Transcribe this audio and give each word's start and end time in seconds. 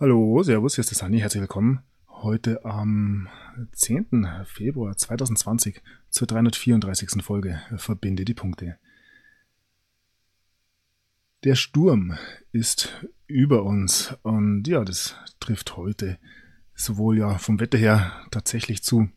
Hallo, 0.00 0.42
Servus, 0.42 0.74
hier 0.74 0.80
ist 0.82 0.90
der 0.90 0.98
Sani, 0.98 1.20
herzlich 1.20 1.42
willkommen. 1.42 1.78
Heute 2.08 2.64
am 2.64 3.28
10. 3.74 4.26
Februar 4.44 4.96
2020 4.96 5.80
zur 6.10 6.26
334. 6.26 7.22
Folge 7.22 7.60
Verbinde 7.76 8.24
die 8.24 8.34
Punkte. 8.34 8.76
Der 11.44 11.54
Sturm 11.54 12.18
ist 12.50 13.06
über 13.28 13.62
uns 13.62 14.16
und 14.22 14.66
ja, 14.66 14.84
das 14.84 15.14
trifft 15.38 15.76
heute 15.76 16.18
sowohl 16.74 17.18
ja 17.18 17.38
vom 17.38 17.60
Wetter 17.60 17.78
her 17.78 18.20
tatsächlich 18.32 18.82
zu, 18.82 19.08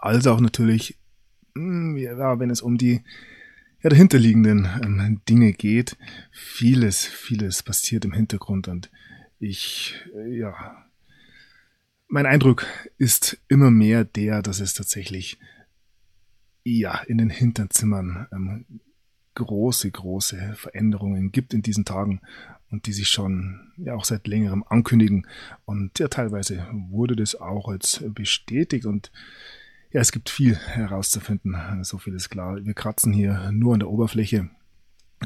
als 0.00 0.26
auch 0.26 0.40
natürlich, 0.40 0.98
hm, 1.54 1.96
ja, 1.96 2.40
wenn 2.40 2.50
es 2.50 2.62
um 2.62 2.78
die 2.78 3.04
ja, 3.80 3.90
dahinterliegenden 3.90 4.68
ähm, 4.82 5.20
Dinge 5.28 5.52
geht. 5.52 5.96
Vieles, 6.32 7.04
vieles 7.06 7.62
passiert 7.62 8.04
im 8.04 8.12
Hintergrund 8.12 8.66
und 8.66 8.90
ich, 9.40 9.94
äh, 10.14 10.38
ja, 10.38 10.84
mein 12.08 12.26
Eindruck 12.26 12.66
ist 12.98 13.38
immer 13.48 13.70
mehr 13.70 14.04
der, 14.04 14.42
dass 14.42 14.60
es 14.60 14.74
tatsächlich, 14.74 15.38
ja, 16.62 17.00
in 17.02 17.18
den 17.18 17.30
Hinterzimmern 17.30 18.28
ähm, 18.32 18.64
große, 19.34 19.90
große 19.90 20.54
Veränderungen 20.54 21.32
gibt 21.32 21.54
in 21.54 21.62
diesen 21.62 21.84
Tagen 21.84 22.20
und 22.70 22.86
die 22.86 22.92
sich 22.92 23.08
schon 23.08 23.72
ja 23.76 23.94
auch 23.94 24.04
seit 24.04 24.26
längerem 24.26 24.64
ankündigen. 24.68 25.26
Und 25.64 25.98
ja, 25.98 26.08
teilweise 26.08 26.66
wurde 26.72 27.16
das 27.16 27.34
auch 27.34 27.68
als 27.68 28.04
bestätigt 28.08 28.86
und 28.86 29.10
ja, 29.92 30.00
es 30.00 30.12
gibt 30.12 30.30
viel 30.30 30.54
herauszufinden. 30.54 31.56
So 31.82 31.98
viel 31.98 32.14
ist 32.14 32.28
klar. 32.28 32.64
Wir 32.64 32.74
kratzen 32.74 33.12
hier 33.12 33.50
nur 33.50 33.74
an 33.74 33.80
der 33.80 33.90
Oberfläche. 33.90 34.50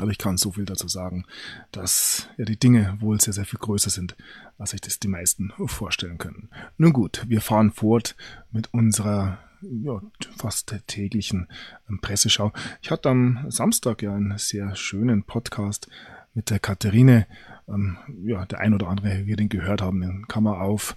Aber 0.00 0.10
ich 0.10 0.18
kann 0.18 0.36
so 0.36 0.52
viel 0.52 0.64
dazu 0.64 0.88
sagen, 0.88 1.24
dass 1.70 2.28
ja 2.36 2.44
die 2.44 2.58
Dinge 2.58 2.96
wohl 3.00 3.20
sehr, 3.20 3.32
sehr 3.32 3.44
viel 3.44 3.60
größer 3.60 3.90
sind, 3.90 4.16
als 4.58 4.70
sich 4.70 4.80
das 4.80 4.98
die 4.98 5.08
meisten 5.08 5.52
vorstellen 5.66 6.18
können. 6.18 6.48
Nun 6.78 6.92
gut, 6.92 7.24
wir 7.28 7.40
fahren 7.40 7.70
fort 7.70 8.16
mit 8.50 8.72
unserer 8.74 9.38
ja, 9.62 10.00
fast 10.36 10.74
täglichen 10.86 11.48
ähm, 11.88 12.00
Presseschau. 12.00 12.52
Ich 12.82 12.90
hatte 12.90 13.08
am 13.08 13.46
Samstag 13.48 14.02
ja 14.02 14.14
einen 14.14 14.36
sehr 14.36 14.74
schönen 14.76 15.22
Podcast 15.22 15.88
mit 16.34 16.50
der 16.50 16.58
Katharine. 16.58 17.26
Ähm, 17.68 17.96
ja, 18.24 18.44
der 18.46 18.60
ein 18.60 18.74
oder 18.74 18.88
andere 18.88 19.26
wird 19.26 19.40
ihn 19.40 19.48
gehört 19.48 19.80
haben, 19.80 20.00
den 20.00 20.28
kann 20.28 20.42
man 20.42 20.60
auf 20.60 20.96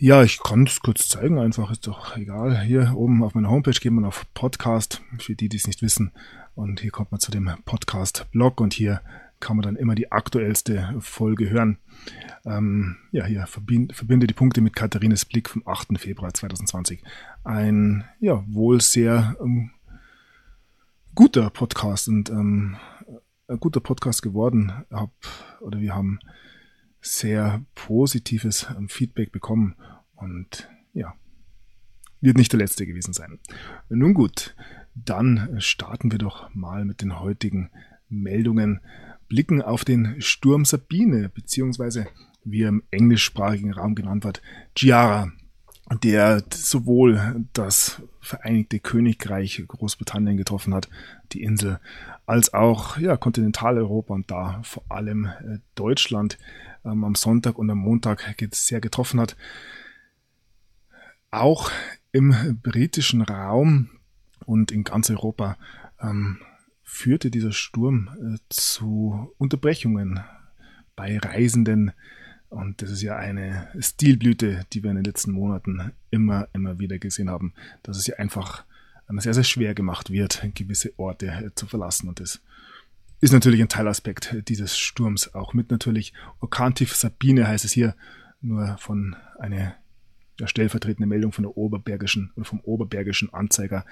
ja, 0.00 0.22
ich 0.22 0.40
kann 0.40 0.62
es 0.62 0.78
kurz 0.78 1.08
zeigen, 1.08 1.40
einfach 1.40 1.72
ist 1.72 1.88
doch 1.88 2.16
egal. 2.16 2.60
Hier 2.60 2.92
oben 2.94 3.24
auf 3.24 3.34
meiner 3.34 3.50
Homepage 3.50 3.72
geht 3.72 3.90
man 3.90 4.04
auf 4.04 4.32
Podcast, 4.32 5.02
für 5.18 5.34
die, 5.34 5.48
die 5.48 5.56
es 5.56 5.66
nicht 5.66 5.82
wissen. 5.82 6.12
Und 6.58 6.80
hier 6.80 6.90
kommt 6.90 7.12
man 7.12 7.20
zu 7.20 7.30
dem 7.30 7.48
Podcast-Blog 7.64 8.60
und 8.60 8.74
hier 8.74 9.00
kann 9.38 9.56
man 9.56 9.62
dann 9.62 9.76
immer 9.76 9.94
die 9.94 10.10
aktuellste 10.10 10.92
Folge 10.98 11.50
hören. 11.50 11.78
Ähm, 12.44 12.96
ja, 13.12 13.26
hier 13.26 13.46
verbind, 13.46 13.94
verbinde 13.94 14.26
die 14.26 14.34
Punkte 14.34 14.60
mit 14.60 14.74
Katharines 14.74 15.24
Blick 15.24 15.48
vom 15.48 15.62
8. 15.64 15.96
Februar 16.00 16.34
2020. 16.34 17.04
Ein, 17.44 18.04
ja, 18.18 18.42
wohl 18.48 18.80
sehr 18.80 19.36
ähm, 19.40 19.70
guter 21.14 21.48
Podcast 21.50 22.08
und 22.08 22.28
ähm, 22.28 22.76
ein 23.46 23.60
guter 23.60 23.78
Podcast 23.78 24.22
geworden. 24.22 24.72
Hab, 24.90 25.12
oder 25.60 25.78
wir 25.78 25.94
haben 25.94 26.18
sehr 27.00 27.64
positives 27.76 28.66
ähm, 28.76 28.88
Feedback 28.88 29.30
bekommen 29.30 29.76
und 30.16 30.68
ja, 30.92 31.14
wird 32.20 32.36
nicht 32.36 32.50
der 32.52 32.58
letzte 32.58 32.84
gewesen 32.84 33.12
sein. 33.12 33.38
Nun 33.88 34.12
gut, 34.12 34.56
dann 35.04 35.60
starten 35.60 36.10
wir 36.10 36.18
doch 36.18 36.52
mal 36.54 36.84
mit 36.84 37.02
den 37.02 37.20
heutigen 37.20 37.70
Meldungen, 38.08 38.80
blicken 39.28 39.62
auf 39.62 39.84
den 39.84 40.20
Sturm 40.20 40.64
Sabine, 40.64 41.28
beziehungsweise 41.28 42.06
wie 42.44 42.62
er 42.62 42.70
im 42.70 42.82
englischsprachigen 42.90 43.72
Raum 43.72 43.94
genannt 43.94 44.24
wird, 44.24 44.42
Giara, 44.74 45.30
der 46.02 46.42
sowohl 46.52 47.44
das 47.52 48.02
Vereinigte 48.20 48.78
Königreich 48.78 49.62
Großbritannien 49.66 50.36
getroffen 50.36 50.74
hat, 50.74 50.88
die 51.32 51.42
Insel, 51.42 51.80
als 52.26 52.52
auch 52.52 52.98
ja, 52.98 53.16
Kontinentaleuropa 53.16 54.14
und 54.14 54.30
da 54.30 54.60
vor 54.62 54.84
allem 54.90 55.26
äh, 55.26 55.58
Deutschland 55.74 56.38
ähm, 56.84 57.04
am 57.04 57.14
Sonntag 57.14 57.58
und 57.58 57.70
am 57.70 57.78
Montag 57.78 58.34
sehr 58.52 58.80
getroffen 58.80 59.20
hat. 59.20 59.36
Auch 61.30 61.70
im 62.12 62.58
britischen 62.62 63.22
Raum 63.22 63.88
und 64.48 64.72
in 64.72 64.82
ganz 64.82 65.10
Europa 65.10 65.58
ähm, 66.00 66.38
führte 66.82 67.30
dieser 67.30 67.52
Sturm 67.52 68.08
äh, 68.18 68.38
zu 68.48 69.30
Unterbrechungen 69.36 70.20
bei 70.96 71.18
Reisenden. 71.18 71.92
Und 72.48 72.80
das 72.80 72.90
ist 72.90 73.02
ja 73.02 73.16
eine 73.16 73.68
Stilblüte, 73.78 74.64
die 74.72 74.82
wir 74.82 74.90
in 74.90 74.96
den 74.96 75.04
letzten 75.04 75.32
Monaten 75.32 75.92
immer, 76.10 76.48
immer 76.54 76.78
wieder 76.78 76.98
gesehen 76.98 77.28
haben, 77.28 77.52
dass 77.82 77.98
es 77.98 78.06
ja 78.06 78.16
einfach 78.16 78.64
ähm, 79.10 79.20
sehr, 79.20 79.34
sehr 79.34 79.44
schwer 79.44 79.74
gemacht 79.74 80.10
wird, 80.10 80.42
gewisse 80.54 80.98
Orte 80.98 81.26
äh, 81.26 81.54
zu 81.54 81.66
verlassen. 81.66 82.08
Und 82.08 82.18
das 82.18 82.40
ist 83.20 83.32
natürlich 83.34 83.60
ein 83.60 83.68
Teilaspekt 83.68 84.34
dieses 84.48 84.78
Sturms 84.78 85.34
auch 85.34 85.52
mit 85.52 85.70
natürlich. 85.70 86.14
Orkantief 86.40 86.96
Sabine 86.96 87.46
heißt 87.46 87.66
es 87.66 87.72
hier 87.72 87.94
nur 88.40 88.78
von 88.78 89.14
einer 89.38 89.76
ja, 90.38 90.46
stellvertretende 90.46 91.06
Meldung 91.06 91.32
von 91.32 91.44
der 91.44 91.56
Oberbergischen 91.56 92.30
oder 92.36 92.44
vom 92.44 92.60
Oberbergischen 92.60 93.32
Anzeiger. 93.32 93.84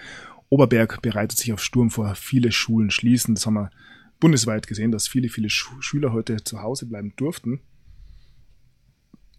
Oberberg 0.48 1.02
bereitet 1.02 1.38
sich 1.38 1.52
auf 1.52 1.62
Sturm 1.62 1.90
vor, 1.90 2.14
viele 2.14 2.52
Schulen 2.52 2.90
schließen. 2.90 3.34
Das 3.34 3.46
haben 3.46 3.54
wir 3.54 3.70
bundesweit 4.20 4.66
gesehen, 4.66 4.92
dass 4.92 5.08
viele, 5.08 5.28
viele 5.28 5.50
Sch 5.50 5.70
Schüler 5.80 6.12
heute 6.12 6.42
zu 6.42 6.62
Hause 6.62 6.86
bleiben 6.86 7.12
durften. 7.16 7.60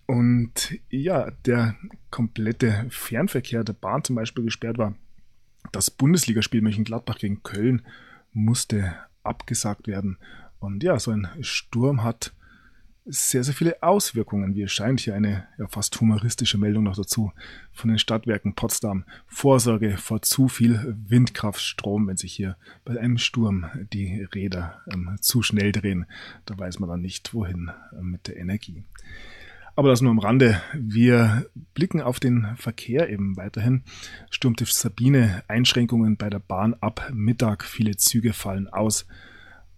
Und 0.05 0.79
ja, 0.89 1.31
der 1.45 1.75
komplette 2.11 2.85
Fernverkehr 2.89 3.63
der 3.63 3.73
Bahn 3.73 4.03
zum 4.03 4.15
Beispiel 4.15 4.45
gesperrt 4.45 4.77
war. 4.77 4.95
Das 5.71 5.91
Bundesligaspiel 5.91 6.61
Mönchengladbach 6.61 7.17
gegen 7.17 7.43
Köln 7.43 7.81
musste 8.31 8.95
abgesagt 9.23 9.87
werden. 9.87 10.17
Und 10.59 10.81
ja, 10.83 10.97
so 10.99 11.11
ein 11.11 11.27
Sturm 11.41 12.03
hat 12.03 12.33
sehr, 13.07 13.43
sehr 13.43 13.53
viele 13.53 13.81
Auswirkungen, 13.81 14.55
wie 14.55 14.63
es 14.63 14.71
scheint. 14.71 14.99
Hier 14.99 15.15
eine 15.15 15.47
ja, 15.57 15.67
fast 15.67 15.99
humoristische 15.99 16.57
Meldung 16.57 16.83
noch 16.83 16.95
dazu 16.95 17.31
von 17.71 17.89
den 17.89 17.99
Stadtwerken 17.99 18.53
Potsdam. 18.53 19.05
Vorsorge 19.27 19.97
vor 19.97 20.21
zu 20.21 20.47
viel 20.47 20.95
Windkraftstrom, 21.07 22.07
wenn 22.07 22.17
sich 22.17 22.33
hier 22.33 22.57
bei 22.85 22.99
einem 22.99 23.17
Sturm 23.17 23.65
die 23.93 24.27
Räder 24.35 24.81
ähm, 24.91 25.17
zu 25.21 25.41
schnell 25.41 25.71
drehen. 25.71 26.05
Da 26.45 26.57
weiß 26.57 26.79
man 26.79 26.89
dann 26.89 27.01
nicht, 27.01 27.33
wohin 27.33 27.71
äh, 27.93 28.01
mit 28.01 28.27
der 28.27 28.37
Energie. 28.37 28.83
Aber 29.75 29.89
das 29.89 30.01
nur 30.01 30.11
am 30.11 30.19
Rande. 30.19 30.59
Wir 30.73 31.45
blicken 31.75 32.01
auf 32.01 32.19
den 32.19 32.47
Verkehr 32.55 33.09
eben 33.09 33.37
weiterhin. 33.37 33.83
Sturmtief 34.31 34.71
Sabine, 34.71 35.43
Einschränkungen 35.47 36.17
bei 36.17 36.31
der 36.31 36.39
Bahn 36.39 36.73
ab 36.81 37.11
Mittag. 37.13 37.63
Viele 37.63 37.95
Züge 37.95 38.33
fallen 38.33 38.67
aus. 38.67 39.05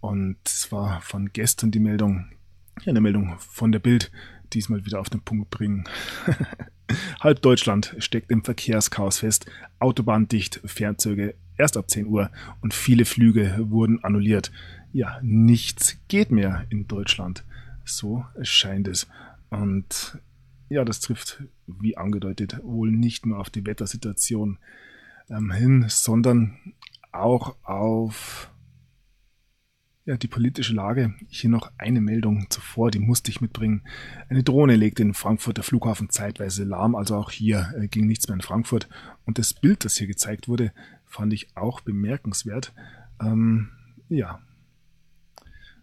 Und 0.00 0.38
es 0.46 0.72
war 0.72 1.02
von 1.02 1.34
gestern 1.34 1.70
die 1.70 1.80
Meldung, 1.80 2.30
ja, 2.82 2.90
eine 2.90 3.00
Meldung 3.00 3.36
von 3.38 3.72
der 3.72 3.78
Bild, 3.78 4.10
diesmal 4.52 4.84
wieder 4.84 5.00
auf 5.00 5.10
den 5.10 5.20
Punkt 5.20 5.50
bringen. 5.50 5.84
Halb 7.20 7.42
Deutschland 7.42 7.94
steckt 7.98 8.30
im 8.30 8.42
Verkehrschaos 8.42 9.18
fest. 9.18 9.46
Autobahn 9.78 10.28
dicht, 10.28 10.60
Fernzüge 10.64 11.34
erst 11.56 11.76
ab 11.76 11.90
10 11.90 12.06
Uhr 12.06 12.30
und 12.62 12.74
viele 12.74 13.04
Flüge 13.04 13.56
wurden 13.70 14.02
annulliert. 14.02 14.50
Ja, 14.92 15.20
nichts 15.22 15.98
geht 16.08 16.30
mehr 16.30 16.66
in 16.70 16.88
Deutschland. 16.88 17.44
So 17.84 18.24
scheint 18.42 18.88
es. 18.88 19.06
Und 19.50 20.18
ja, 20.68 20.84
das 20.84 21.00
trifft, 21.00 21.42
wie 21.66 21.96
angedeutet, 21.96 22.60
wohl 22.62 22.90
nicht 22.90 23.26
nur 23.26 23.38
auf 23.38 23.50
die 23.50 23.66
Wettersituation 23.66 24.58
ähm, 25.28 25.52
hin, 25.52 25.84
sondern 25.88 26.58
auch 27.12 27.56
auf 27.62 28.50
ja, 30.04 30.16
die 30.16 30.28
politische 30.28 30.74
Lage. 30.74 31.14
Hier 31.28 31.50
noch 31.50 31.70
eine 31.78 32.00
Meldung 32.00 32.46
zuvor, 32.50 32.90
die 32.90 32.98
musste 32.98 33.30
ich 33.30 33.40
mitbringen. 33.40 33.82
Eine 34.28 34.42
Drohne 34.42 34.76
legte 34.76 35.02
den 35.02 35.14
Frankfurter 35.14 35.62
Flughafen 35.62 36.10
zeitweise 36.10 36.64
lahm, 36.64 36.94
also 36.94 37.16
auch 37.16 37.30
hier 37.30 37.72
äh, 37.76 37.88
ging 37.88 38.06
nichts 38.06 38.28
mehr 38.28 38.34
in 38.34 38.40
Frankfurt. 38.42 38.88
Und 39.26 39.38
das 39.38 39.54
Bild, 39.54 39.84
das 39.84 39.96
hier 39.96 40.06
gezeigt 40.06 40.48
wurde, 40.48 40.72
fand 41.06 41.32
ich 41.32 41.56
auch 41.56 41.80
bemerkenswert. 41.80 42.72
Ähm, 43.20 43.70
ja, 44.08 44.40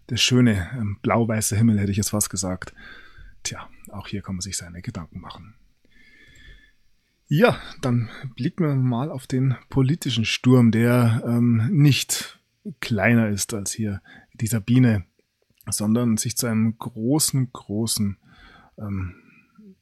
der 0.10 0.18
schöne 0.18 0.69
ähm, 0.74 0.98
blau-weiße 1.02 1.56
Himmel, 1.56 1.80
hätte 1.80 1.92
ich 1.92 1.98
jetzt 1.98 2.10
fast 2.10 2.30
gesagt. 2.30 2.74
Tja, 3.44 3.69
auch 3.92 4.08
hier 4.08 4.22
kann 4.22 4.36
man 4.36 4.42
sich 4.42 4.58
seine 4.58 4.81
Gedanken 4.81 5.19
machen. 5.19 5.56
Ja, 7.30 7.60
dann 7.81 8.10
blicken 8.36 8.66
wir 8.66 8.75
mal 8.75 9.12
auf 9.12 9.28
den 9.28 9.56
politischen 9.69 10.24
Sturm, 10.24 10.72
der 10.72 11.24
ähm, 11.25 11.69
nicht 11.72 12.37
kleiner 12.80 13.30
ist 13.30 13.54
als 13.54 13.72
hier 13.72 14.02
die 14.34 14.48
Sabine, 14.48 15.06
sondern 15.69 16.18
sich 16.18 16.38
zu 16.38 16.48
einem 16.48 16.78
großen, 16.78 17.52
großen 17.52 18.18
ähm, 18.78 19.16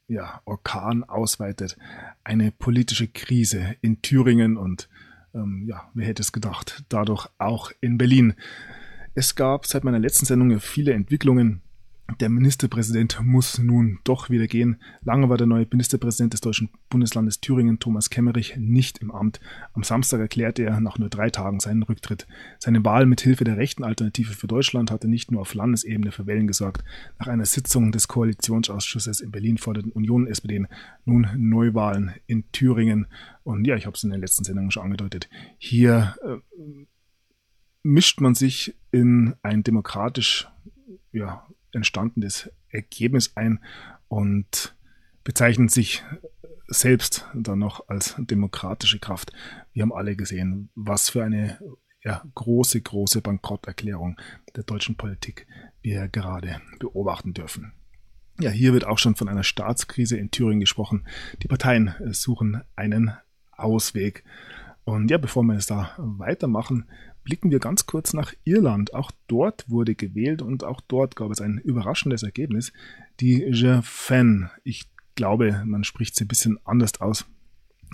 ja, 0.08 0.42
Orkan 0.46 1.04
ausweitet. 1.04 1.78
Eine 2.24 2.52
politische 2.52 3.08
Krise 3.08 3.76
in 3.82 4.02
Thüringen 4.02 4.58
und 4.58 4.90
ähm, 5.34 5.66
ja, 5.68 5.90
wer 5.94 6.08
hätte 6.08 6.22
es 6.22 6.32
gedacht, 6.32 6.84
dadurch 6.90 7.28
auch 7.38 7.72
in 7.82 7.98
Berlin. 7.98 8.34
Es 9.14 9.36
gab 9.36 9.66
seit 9.66 9.84
meiner 9.84 10.00
letzten 10.00 10.26
Sendung 10.26 10.60
viele 10.60 10.94
Entwicklungen 10.94 11.62
der 12.20 12.30
Ministerpräsident 12.30 13.20
muss 13.24 13.58
nun 13.58 14.00
doch 14.04 14.30
wieder 14.30 14.46
gehen. 14.46 14.78
Lange 15.04 15.28
war 15.28 15.38
der 15.38 15.48
neue 15.48 15.68
Ministerpräsident 15.70 16.34
des 16.34 16.42
deutschen 16.42 16.70
Bundeslandes 16.88 17.42
Thüringen, 17.42 17.80
Thomas 17.80 18.12
Kemmerich, 18.12 18.56
nicht 18.58 19.00
im 19.00 19.10
Amt. 19.12 19.40
Am 19.74 19.84
Samstag 19.84 20.20
erklärte 20.20 20.64
er 20.64 20.80
nach 20.80 21.00
nur 21.00 21.10
drei 21.10 21.32
Tagen 21.32 21.60
seinen 21.60 21.82
Rücktritt. 21.84 22.28
Seine 22.60 22.86
Wahl 22.86 23.08
mit 23.08 23.22
Hilfe 23.22 23.44
der 23.44 23.58
rechten 23.58 23.84
Alternative 23.84 24.34
für 24.34 24.48
Deutschland 24.48 24.92
hatte 24.92 25.08
nicht 25.08 25.32
nur 25.32 25.42
auf 25.42 25.56
Landesebene 25.56 26.12
für 26.12 26.28
Wellen 26.28 26.46
gesorgt. 26.46 26.84
Nach 27.18 27.28
einer 27.28 27.46
Sitzung 27.46 27.92
des 27.92 28.08
Koalitionsausschusses 28.08 29.20
in 29.20 29.32
Berlin 29.32 29.58
forderten 29.58 29.92
Union 29.92 30.24
und 30.24 30.28
SPD 30.28 30.64
nun 31.06 31.28
Neuwahlen 31.36 32.14
in 32.28 32.50
Thüringen. 32.52 33.08
Und 33.44 33.66
ja, 33.66 33.76
ich 33.76 33.88
habe 33.88 33.96
es 33.96 34.04
in 34.04 34.12
den 34.12 34.22
letzten 34.22 34.44
Sendungen 34.44 34.72
schon 34.72 34.84
angedeutet. 34.84 35.28
Hier 35.58 36.16
äh, 36.24 36.38
mischt 37.82 38.22
man 38.22 38.36
sich 38.36 38.76
in 38.92 39.34
ein 39.42 39.64
demokratisch 39.64 40.48
ja, 41.12 41.48
entstandenes 41.76 42.50
Ergebnis 42.70 43.36
ein 43.36 43.60
und 44.08 44.76
bezeichnet 45.24 45.72
sich 45.72 46.04
selbst 46.68 47.28
dann 47.34 47.60
noch 47.60 47.88
als 47.90 48.16
demokratische 48.18 49.00
Kraft. 49.00 49.32
Wir 49.74 49.84
haben 49.84 49.94
alle 49.94 50.16
gesehen, 50.16 50.70
was 50.76 51.10
für 51.10 51.24
eine 51.24 51.60
ja, 52.04 52.24
große, 52.36 52.82
große 52.82 53.22
Bankrotterklärung 53.22 54.18
der 54.56 54.64
deutschen 54.64 54.96
Politik 54.96 55.48
wir 55.82 56.08
gerade 56.08 56.62
beobachten 56.80 57.34
dürfen. 57.34 57.74
Ja, 58.40 58.52
hier 58.52 58.74
wird 58.74 58.86
auch 58.86 59.00
schon 59.00 59.16
von 59.16 59.30
einer 59.30 59.44
Staatskrise 59.44 60.18
in 60.18 60.30
Thüringen 60.30 60.60
gesprochen. 60.60 61.06
Die 61.42 61.48
Parteien 61.48 61.96
suchen 62.12 62.62
einen 62.76 63.14
Ausweg. 63.52 64.24
Und 64.84 65.10
ja, 65.10 65.18
bevor 65.18 65.44
wir 65.44 65.56
es 65.56 65.68
da 65.68 65.96
weitermachen, 65.98 66.86
blicken 67.26 67.52
wir 67.52 67.60
ganz 67.60 67.86
kurz 67.86 68.14
nach 68.14 68.34
Irland. 68.46 68.94
Auch 68.94 69.12
dort 69.28 69.70
wurde 69.70 69.96
gewählt 69.96 70.42
und 70.42 70.64
auch 70.64 70.80
dort 70.80 71.18
gab 71.18 71.32
es 71.32 71.42
ein 71.42 71.58
überraschendes 71.58 72.24
Ergebnis. 72.24 72.72
Die 73.20 73.44
Je 73.44 73.82
Fan, 73.82 74.50
ich 74.64 74.90
glaube, 75.16 75.62
man 75.66 75.84
spricht 75.84 76.16
sie 76.16 76.24
ein 76.24 76.30
bisschen 76.30 76.60
anders 76.64 77.02
aus, 77.02 77.26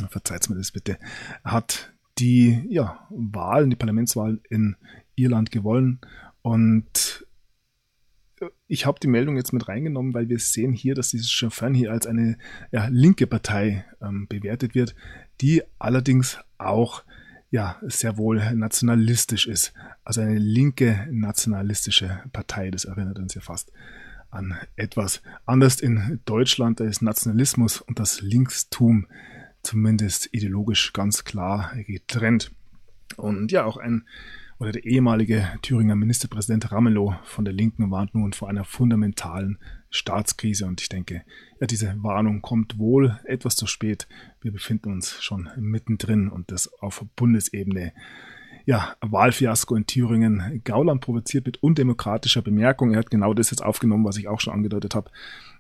verzeiht 0.10 0.50
mir 0.50 0.58
das 0.58 0.72
bitte, 0.72 1.00
hat 1.44 1.94
die 2.20 2.64
ja, 2.70 3.08
Wahlen, 3.10 3.70
die 3.70 3.76
Parlamentswahlen 3.76 4.42
in 4.50 4.76
Irland 5.16 5.50
gewonnen 5.50 6.02
und 6.42 7.26
ich 8.68 8.88
habe 8.88 9.00
die 9.00 9.08
Meldung 9.08 9.36
jetzt 9.38 9.54
mit 9.54 9.68
reingenommen, 9.68 10.16
weil 10.16 10.28
wir 10.28 10.40
sehen 10.40 10.74
hier, 10.74 10.96
dass 10.96 11.10
dieses 11.10 11.30
Sinn 11.32 11.74
hier 11.76 11.92
als 11.92 12.08
eine 12.08 12.38
ja, 12.72 12.88
linke 12.88 13.28
Partei 13.28 13.86
ähm, 14.02 14.28
bewertet 14.28 14.74
wird, 14.74 14.96
die 15.42 15.62
allerdings 15.78 16.40
auch 16.58 17.04
ja, 17.52 17.78
sehr 17.82 18.18
wohl 18.18 18.54
nationalistisch 18.56 19.46
ist. 19.46 19.74
Also 20.04 20.22
eine 20.22 20.40
linke 20.40 21.08
nationalistische 21.12 22.22
Partei, 22.32 22.72
das 22.72 22.86
erinnert 22.86 23.20
uns 23.20 23.36
ja 23.36 23.42
fast 23.42 23.72
an 24.30 24.56
etwas. 24.78 25.22
Anders 25.46 25.82
in 25.82 26.22
Deutschland, 26.26 26.80
da 26.80 26.86
ist 26.86 27.02
Nationalismus 27.02 27.82
und 27.82 28.00
das 28.00 28.22
Linkstum 28.22 29.06
zumindest 29.62 30.30
ideologisch 30.32 30.94
ganz 30.94 31.26
klar 31.26 31.74
getrennt. 31.86 32.52
Und 33.18 33.52
ja, 33.52 33.66
auch 33.66 33.78
ein 33.78 34.06
oder 34.58 34.72
der 34.72 34.86
ehemalige 34.86 35.50
Thüringer 35.64 35.96
Ministerpräsident 35.96 36.72
Ramelow 36.72 37.16
von 37.24 37.46
der 37.46 37.54
Linken 37.54 37.92
warnt 37.92 38.14
nun 38.16 38.32
vor 38.32 38.48
einer 38.48 38.64
fundamentalen 38.64 39.58
Staatskrise 39.92 40.66
und 40.66 40.82
ich 40.82 40.90
denke, 40.90 41.24
ja, 41.60 41.68
diese 41.68 41.94
Warnung 42.02 42.42
kommt 42.42 42.80
wohl 42.80 43.20
etwas 43.26 43.56
zu 43.56 43.68
spät. 43.68 44.08
Wir 44.40 44.52
befinden 44.52 44.94
uns 44.94 45.22
schon 45.22 45.50
mittendrin 45.58 46.30
und 46.30 46.52
das 46.52 46.72
auf 46.82 47.06
Bundesebene. 47.16 47.94
Ja, 48.66 48.96
Wahlfiasko 49.02 49.76
in 49.76 49.86
Thüringen. 49.86 50.62
Gauland 50.64 51.02
provoziert 51.02 51.46
mit 51.46 51.62
undemokratischer 51.62 52.42
Bemerkung. 52.42 52.94
Er 52.94 53.00
hat 53.00 53.12
genau 53.12 53.34
das 53.34 53.52
jetzt 53.52 53.64
aufgenommen, 53.64 54.06
was 54.06 54.18
ich 54.18 54.28
auch 54.28 54.40
schon 54.40 54.54
angedeutet 54.54 54.96
habe, 54.96 55.12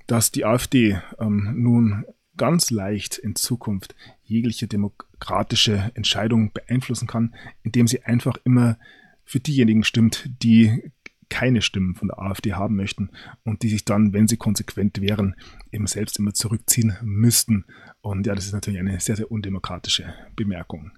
dass 0.07 0.31
die 0.31 0.45
AfD 0.45 0.99
ähm, 1.19 1.53
nun 1.57 2.05
ganz 2.37 2.71
leicht 2.71 3.17
in 3.17 3.35
Zukunft 3.35 3.95
jegliche 4.23 4.67
demokratische 4.67 5.91
Entscheidung 5.95 6.53
beeinflussen 6.53 7.07
kann, 7.07 7.35
indem 7.63 7.87
sie 7.87 8.03
einfach 8.03 8.37
immer 8.45 8.77
für 9.25 9.39
diejenigen 9.39 9.83
stimmt, 9.83 10.29
die 10.41 10.91
keine 11.31 11.61
Stimmen 11.61 11.95
von 11.95 12.09
der 12.09 12.19
AfD 12.19 12.53
haben 12.53 12.75
möchten 12.75 13.09
und 13.43 13.63
die 13.63 13.69
sich 13.69 13.85
dann, 13.85 14.11
wenn 14.11 14.27
sie 14.27 14.35
konsequent 14.35 14.99
wären, 14.99 15.35
eben 15.71 15.87
selbst 15.87 16.19
immer 16.19 16.33
zurückziehen 16.33 16.97
müssten. 17.01 17.65
Und 18.01 18.27
ja, 18.27 18.35
das 18.35 18.45
ist 18.45 18.53
natürlich 18.53 18.79
eine 18.81 18.99
sehr, 18.99 19.15
sehr 19.15 19.31
undemokratische 19.31 20.13
Bemerkung. 20.35 20.91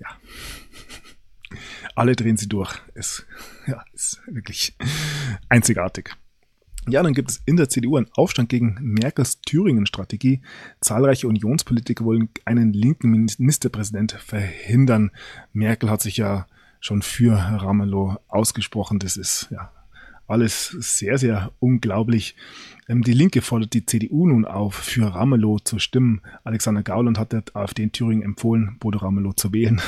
Ja. 0.00 0.08
Alle 1.94 2.16
drehen 2.16 2.36
sie 2.36 2.48
durch. 2.48 2.74
Es 2.94 3.24
ja, 3.66 3.84
ist 3.94 4.20
wirklich 4.26 4.76
einzigartig. 5.48 6.16
Ja, 6.88 7.02
dann 7.02 7.14
gibt 7.14 7.30
es 7.30 7.42
in 7.46 7.56
der 7.56 7.68
CDU 7.68 7.96
einen 7.96 8.10
Aufstand 8.14 8.48
gegen 8.48 8.78
Merkels 8.80 9.40
Thüringen-Strategie. 9.42 10.40
Zahlreiche 10.80 11.28
Unionspolitiker 11.28 12.04
wollen 12.04 12.30
einen 12.46 12.72
linken 12.72 13.10
Ministerpräsident 13.10 14.12
verhindern. 14.12 15.12
Merkel 15.52 15.90
hat 15.90 16.02
sich 16.02 16.16
ja 16.16 16.46
schon 16.80 17.02
für 17.02 17.34
Ramelow 17.34 18.18
ausgesprochen. 18.28 18.98
Das 18.98 19.16
ist 19.16 19.48
ja 19.50 19.72
alles 20.28 20.68
sehr, 20.68 21.18
sehr 21.18 21.52
unglaublich. 21.58 22.36
Ähm, 22.88 23.02
die 23.02 23.12
Linke 23.12 23.40
fordert 23.42 23.72
die 23.72 23.86
CDU 23.86 24.26
nun 24.26 24.44
auf, 24.44 24.74
für 24.74 25.14
Ramelow 25.14 25.58
zu 25.58 25.78
stimmen. 25.78 26.20
Alexander 26.44 26.82
Gauland 26.82 27.18
hat 27.18 27.32
der 27.32 27.44
AfD 27.54 27.82
in 27.82 27.92
Thüringen 27.92 28.22
empfohlen, 28.22 28.76
Bodo 28.78 28.98
Ramelow 28.98 29.32
zu 29.32 29.52
wählen, 29.52 29.80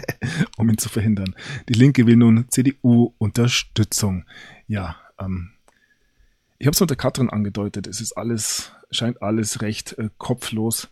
um 0.56 0.68
ihn 0.68 0.78
zu 0.78 0.88
verhindern. 0.88 1.34
Die 1.68 1.74
Linke 1.74 2.06
will 2.06 2.16
nun 2.16 2.46
CDU-Unterstützung. 2.48 4.24
Ja, 4.66 4.96
ähm, 5.18 5.50
ich 6.58 6.66
habe 6.66 6.74
es 6.74 6.80
unter 6.80 6.96
Katrin 6.96 7.28
angedeutet. 7.28 7.86
Es 7.86 8.00
ist 8.00 8.12
alles, 8.12 8.72
scheint 8.90 9.20
alles 9.20 9.62
recht 9.62 9.98
äh, 9.98 10.08
kopflos, 10.16 10.88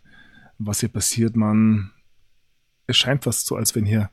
was 0.59 0.81
hier 0.81 0.89
passiert. 0.89 1.35
Man, 1.35 1.91
es 2.87 2.97
scheint 2.97 3.23
fast 3.23 3.47
so, 3.47 3.55
als 3.55 3.73
wenn 3.73 3.85
hier 3.85 4.11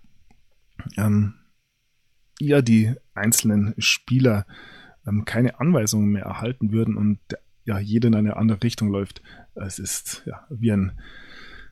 ähm, 0.96 1.34
ja 2.40 2.62
die 2.62 2.94
einzelnen 3.14 3.74
Spieler 3.78 4.46
ähm, 5.06 5.24
keine 5.24 5.60
Anweisungen 5.60 6.10
mehr 6.10 6.24
erhalten 6.24 6.72
würden 6.72 6.96
und 6.96 7.18
ja 7.64 7.78
jeder 7.78 8.08
in 8.08 8.14
eine 8.14 8.36
andere 8.36 8.62
Richtung 8.62 8.88
läuft. 8.88 9.22
Es 9.54 9.78
ist 9.78 10.22
ja 10.26 10.46
wie 10.50 10.72
ein 10.72 10.92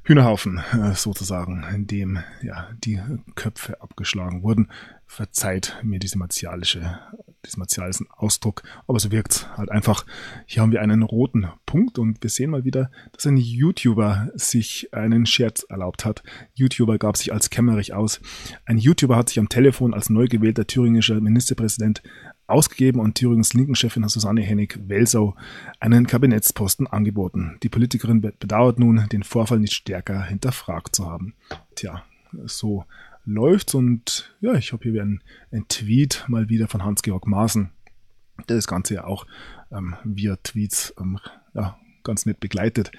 Hühnerhaufen 0.03 0.58
äh, 0.73 0.94
sozusagen, 0.94 1.65
in 1.75 1.86
dem 1.86 2.19
ja 2.43 2.69
die 2.84 3.01
Köpfe 3.34 3.81
abgeschlagen 3.81 4.43
wurden. 4.43 4.70
Verzeiht 5.08 5.79
mir 5.82 5.98
diese 5.98 6.19
martialische, 6.19 6.98
diesen 7.44 7.60
martialischen 7.60 8.06
Ausdruck, 8.10 8.63
aber 8.89 8.98
so 8.98 9.13
wirkt's 9.13 9.48
halt 9.56 9.70
einfach. 9.70 10.05
Hier 10.46 10.63
haben 10.63 10.72
wir 10.72 10.82
einen 10.82 11.03
roten 11.03 11.46
Punkt 11.65 11.98
und 11.98 12.22
wir 12.22 12.29
sehen 12.29 12.51
mal 12.51 12.65
wieder, 12.65 12.91
dass 13.13 13.25
ein 13.27 13.36
YouTuber 13.36 14.31
sich 14.34 14.93
einen 14.93 15.25
Scherz 15.25 15.65
erlaubt 15.69 16.05
hat. 16.05 16.22
YouTuber 16.55 16.98
gab 16.98 17.17
sich 17.17 17.32
als 17.32 17.51
Kämmerich 17.51 17.94
aus. 17.94 18.20
Ein 18.65 18.79
YouTuber 18.79 19.17
hat 19.17 19.29
sich 19.29 19.39
am 19.39 19.48
Telefon 19.48 19.94
als 19.94 20.10
neu 20.10 20.27
gewählter 20.27 20.67
thüringischer 20.67 21.20
Ministerpräsident 21.20 22.03
ausgegeben 22.48 23.01
und 23.01 23.15
Thüringens 23.15 23.55
Linken-Chefin 23.55 24.08
Susanne 24.08 24.43
Hennig-Welsau 24.43 25.34
einen 25.81 26.06
Kabinettsposten 26.06 26.86
angeboten. 26.86 27.58
Die 27.63 27.69
Politikerin 27.69 28.20
bedauert 28.20 28.79
nun, 28.79 29.06
den 29.10 29.22
Vorfall 29.22 29.60
nicht 29.60 29.75
stärker 29.75 30.22
hinterfragt 30.22 30.94
zu 30.94 31.08
haben. 31.08 31.34
Tja, 31.75 32.05
so 32.44 32.84
läuft's 33.27 33.75
und 33.75 34.35
ja, 34.41 34.55
ich 34.55 34.73
habe 34.73 34.83
hier 34.85 34.95
wieder 34.95 35.05
ein, 35.05 35.23
ein 35.51 35.67
Tweet 35.69 36.25
mal 36.29 36.49
wieder 36.49 36.69
von 36.69 36.85
Hans-Georg 36.85 37.27
Maaßen, 37.27 37.71
der 38.49 38.56
das 38.56 38.67
Ganze 38.67 38.95
ja 38.95 39.05
auch 39.05 39.27
ähm, 39.71 39.97
via 40.05 40.37
Tweets 40.37 40.95
ähm, 40.99 41.19
ja, 41.55 41.79
ganz 42.06 42.25
nett 42.25 42.41
begleitet. 42.41 42.93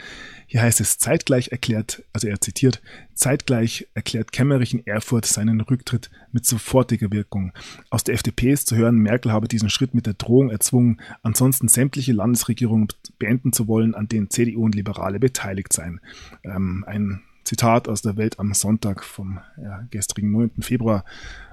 Hier 0.45 0.61
heißt 0.61 0.81
es 0.81 0.99
zeitgleich 0.99 1.49
erklärt, 1.49 2.03
also 2.13 2.27
er 2.27 2.41
zitiert, 2.41 2.81
zeitgleich 3.15 3.87
erklärt 3.93 4.31
Kemmerich 4.31 4.73
in 4.73 4.85
Erfurt 4.85 5.25
seinen 5.25 5.61
Rücktritt 5.61 6.11
mit 6.31 6.45
sofortiger 6.45 7.11
Wirkung. 7.11 7.53
Aus 7.89 8.03
der 8.03 8.15
FDP 8.15 8.51
ist 8.51 8.67
zu 8.67 8.75
hören, 8.75 8.97
Merkel 8.97 9.31
habe 9.31 9.47
diesen 9.47 9.69
Schritt 9.69 9.93
mit 9.93 10.05
der 10.05 10.13
Drohung 10.13 10.49
erzwungen, 10.49 10.99
ansonsten 11.23 11.69
sämtliche 11.69 12.11
Landesregierungen 12.13 12.89
beenden 13.17 13.53
zu 13.53 13.67
wollen, 13.67 13.95
an 13.95 14.09
denen 14.09 14.29
CDU 14.29 14.65
und 14.65 14.75
Liberale 14.75 15.19
beteiligt 15.19 15.73
seien. 15.73 16.01
Ähm, 16.43 16.83
ein 16.85 17.21
Zitat 17.47 17.87
aus 17.87 18.01
der 18.01 18.17
Welt 18.17 18.39
am 18.39 18.53
Sonntag 18.53 19.05
vom 19.05 19.39
ja, 19.55 19.87
gestrigen 19.89 20.33
9. 20.33 20.61
Februar. 20.61 21.05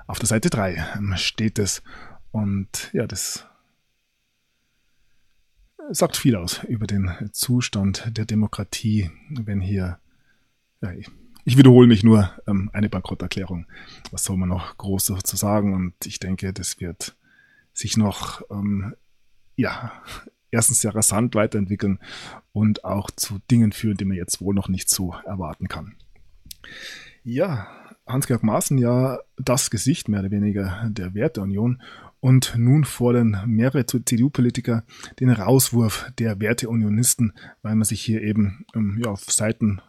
Auf 0.08 0.18
der 0.18 0.26
Seite 0.26 0.50
3 0.50 0.84
ähm, 0.96 1.14
steht 1.16 1.60
es. 1.60 1.84
Und 2.32 2.90
ja, 2.92 3.06
das 3.06 3.46
sagt 5.90 6.16
viel 6.16 6.34
aus 6.34 6.64
über 6.64 6.88
den 6.88 7.12
Zustand 7.30 8.10
der 8.16 8.24
Demokratie, 8.24 9.12
wenn 9.30 9.60
hier, 9.60 10.00
ja, 10.80 10.90
ich 11.44 11.56
wiederhole 11.56 11.86
mich 11.86 12.02
nur, 12.02 12.28
ähm, 12.48 12.70
eine 12.72 12.88
Bankrotterklärung. 12.88 13.66
Was 14.10 14.24
soll 14.24 14.36
man 14.36 14.48
noch 14.48 14.76
groß 14.76 15.06
dazu 15.06 15.36
sagen? 15.36 15.74
Und 15.74 15.94
ich 16.06 16.18
denke, 16.18 16.52
das 16.52 16.80
wird 16.80 17.16
sich 17.72 17.96
noch, 17.96 18.42
ähm, 18.50 18.96
ja, 19.54 19.92
erstens 20.54 20.80
sehr 20.80 20.94
rasant 20.94 21.34
weiterentwickeln 21.34 21.98
und 22.52 22.84
auch 22.84 23.10
zu 23.10 23.40
Dingen 23.50 23.72
führen, 23.72 23.96
die 23.96 24.04
man 24.04 24.16
jetzt 24.16 24.40
wohl 24.40 24.54
noch 24.54 24.68
nicht 24.68 24.88
so 24.88 25.14
erwarten 25.26 25.68
kann. 25.68 25.94
Ja, 27.22 27.66
Hans-Georg 28.06 28.42
Maaßen 28.42 28.78
ja 28.78 29.18
das 29.36 29.70
Gesicht 29.70 30.08
mehr 30.08 30.20
oder 30.20 30.30
weniger 30.30 30.88
der 30.90 31.14
Werteunion 31.14 31.80
Und 32.20 32.54
nun 32.56 32.84
fordern 32.84 33.42
mehrere 33.46 33.84
CDU-Politiker 33.86 34.84
den 35.20 35.30
Rauswurf 35.30 36.10
der 36.18 36.40
Werteunionisten, 36.40 37.34
weil 37.62 37.74
man 37.74 37.84
sich 37.84 38.00
hier 38.00 38.22
eben 38.22 38.64
ähm, 38.74 38.98
ja, 39.02 39.10
auf 39.10 39.24
Seiten 39.24 39.82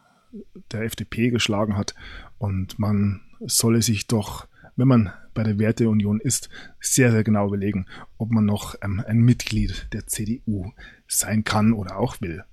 der 0.72 0.81
FDP 0.81 1.29
geschlagen 1.29 1.77
hat. 1.77 1.95
Und 2.38 2.77
man 2.77 3.22
solle 3.45 3.81
sich 3.81 4.07
doch, 4.07 4.48
wenn 4.75 4.88
man 4.88 5.13
bei 5.36 5.44
der 5.44 5.60
Werteunion 5.60 6.20
ist, 6.20 6.50
sehr, 6.80 7.12
sehr 7.12 7.24
genau 7.24 7.48
überlegen, 7.48 7.86
ob 8.18 8.32
man 8.32 8.46
noch 8.46 8.74
ähm, 8.82 9.04
ein 9.06 9.20
Mitglied 9.20 9.88
der 9.94 10.08
CDU 10.08 10.72
sein 11.08 11.44
kann 11.44 11.74
oder 11.74 11.98
auch 11.98 12.22
will. 12.22 12.44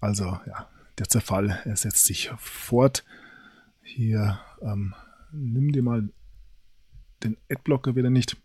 Also 0.00 0.24
ja, 0.46 0.68
der 0.98 1.08
Zerfall 1.08 1.60
er 1.64 1.76
setzt 1.76 2.04
sich 2.04 2.30
fort. 2.38 3.04
Hier, 3.82 4.40
ähm, 4.62 4.94
nimm 5.32 5.72
dir 5.72 5.82
mal 5.82 6.08
den 7.22 7.36
Adblocker 7.50 7.94
wieder 7.96 8.10
nicht. 8.10 8.36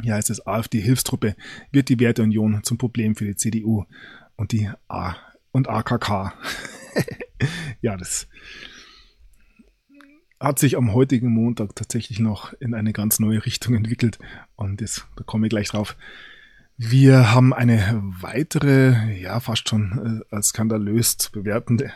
Hier 0.00 0.14
heißt 0.14 0.30
es, 0.30 0.46
AfD-Hilfstruppe 0.46 1.34
wird 1.72 1.88
die 1.88 2.00
Werteunion 2.00 2.62
zum 2.62 2.78
Problem 2.78 3.16
für 3.16 3.24
die 3.24 3.36
CDU 3.36 3.84
und 4.36 4.52
die 4.52 4.70
A 4.86 5.16
und 5.50 5.68
AKK. 5.68 6.32
ja, 7.80 7.96
das 7.96 8.28
hat 10.40 10.58
sich 10.58 10.76
am 10.76 10.92
heutigen 10.92 11.30
Montag 11.30 11.74
tatsächlich 11.74 12.20
noch 12.20 12.52
in 12.54 12.74
eine 12.74 12.92
ganz 12.92 13.18
neue 13.18 13.44
Richtung 13.44 13.74
entwickelt 13.74 14.18
und 14.56 14.80
das, 14.80 15.06
da 15.16 15.24
komme 15.24 15.46
ich 15.46 15.50
gleich 15.50 15.68
drauf. 15.68 15.96
Wir 16.76 17.32
haben 17.34 17.52
eine 17.52 18.00
weitere, 18.20 19.20
ja, 19.20 19.40
fast 19.40 19.68
schon 19.68 20.22
äh, 20.30 20.34
als 20.34 20.50
skandalös 20.50 21.18
zu 21.18 21.32
bewertende 21.32 21.90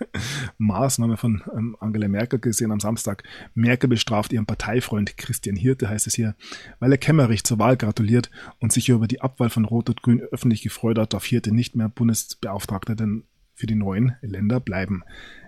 Maßnahme 0.58 1.16
von 1.16 1.42
ähm, 1.56 1.76
Angela 1.78 2.08
Merkel 2.08 2.40
gesehen 2.40 2.72
am 2.72 2.80
Samstag. 2.80 3.22
Merkel 3.54 3.88
bestraft 3.88 4.32
ihren 4.32 4.46
Parteifreund 4.46 5.16
Christian 5.16 5.54
Hirte, 5.54 5.88
heißt 5.88 6.08
es 6.08 6.14
hier, 6.14 6.34
weil 6.80 6.90
er 6.90 6.98
Kemmerich 6.98 7.44
zur 7.44 7.60
Wahl 7.60 7.76
gratuliert 7.76 8.30
und 8.58 8.72
sich 8.72 8.88
über 8.88 9.06
die 9.06 9.20
Abwahl 9.20 9.50
von 9.50 9.64
Rot 9.64 9.88
und 9.88 10.02
Grün 10.02 10.20
öffentlich 10.20 10.62
gefreut 10.62 10.98
hat, 10.98 11.14
darf 11.14 11.24
Hirte 11.24 11.54
nicht 11.54 11.76
mehr 11.76 11.88
Bundesbeauftragter 11.88 12.96
für 13.58 13.66
die 13.66 13.74
neuen 13.74 14.14
Länder 14.22 14.60
bleiben. 14.60 15.02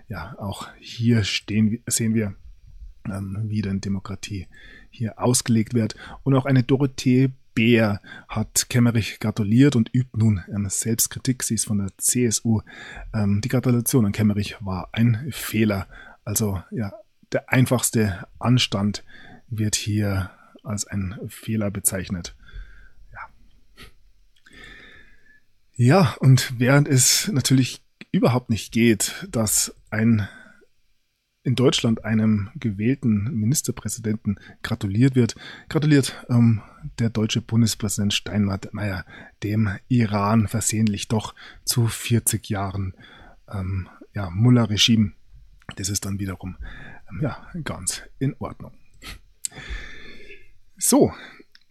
Ja, 0.09 0.35
auch 0.37 0.67
hier 0.79 1.23
stehen, 1.23 1.81
sehen 1.87 2.13
wir, 2.13 2.35
ähm, 3.05 3.45
wie 3.45 3.61
denn 3.61 3.79
Demokratie 3.79 4.47
hier 4.89 5.17
ausgelegt 5.17 5.73
wird. 5.73 5.95
Und 6.23 6.35
auch 6.35 6.45
eine 6.45 6.63
Dorothee 6.63 7.31
Bär 7.53 8.01
hat 8.27 8.67
Kemmerich 8.69 9.19
gratuliert 9.19 9.77
und 9.77 9.89
übt 9.93 10.17
nun 10.17 10.43
ähm, 10.53 10.67
Selbstkritik. 10.69 11.43
Sie 11.43 11.55
ist 11.55 11.65
von 11.65 11.77
der 11.77 11.97
CSU. 11.97 12.61
Ähm, 13.13 13.39
die 13.41 13.47
Gratulation 13.47 14.05
an 14.05 14.11
Kemmerich 14.11 14.57
war 14.59 14.89
ein 14.91 15.29
Fehler. 15.31 15.87
Also 16.25 16.61
ja, 16.71 16.91
der 17.31 17.49
einfachste 17.49 18.27
Anstand 18.39 19.05
wird 19.47 19.75
hier 19.75 20.31
als 20.63 20.85
ein 20.85 21.17
Fehler 21.27 21.71
bezeichnet. 21.71 22.35
Ja. 23.13 23.19
Ja, 25.75 26.15
und 26.19 26.59
während 26.59 26.89
es 26.89 27.29
natürlich 27.29 27.81
überhaupt 28.11 28.49
nicht 28.49 28.71
geht, 28.71 29.27
dass 29.31 29.75
ein 29.89 30.27
in 31.43 31.55
Deutschland 31.55 32.05
einem 32.05 32.51
gewählten 32.55 33.23
Ministerpräsidenten 33.33 34.39
gratuliert 34.61 35.15
wird, 35.15 35.35
gratuliert 35.69 36.23
ähm, 36.29 36.61
der 36.99 37.09
deutsche 37.09 37.41
Bundespräsident 37.41 38.13
Steinmeier 38.13 39.05
dem 39.41 39.69
Iran 39.87 40.47
versehentlich 40.47 41.07
doch 41.07 41.33
zu 41.65 41.87
40 41.87 42.47
Jahren 42.49 42.93
ähm, 43.51 43.89
ja, 44.13 44.29
Mullah-Regime. 44.29 45.13
Das 45.77 45.89
ist 45.89 46.05
dann 46.05 46.19
wiederum 46.19 46.57
ähm, 47.09 47.21
ja, 47.23 47.47
ganz 47.63 48.03
in 48.19 48.35
Ordnung. 48.37 48.73
So, 50.77 51.11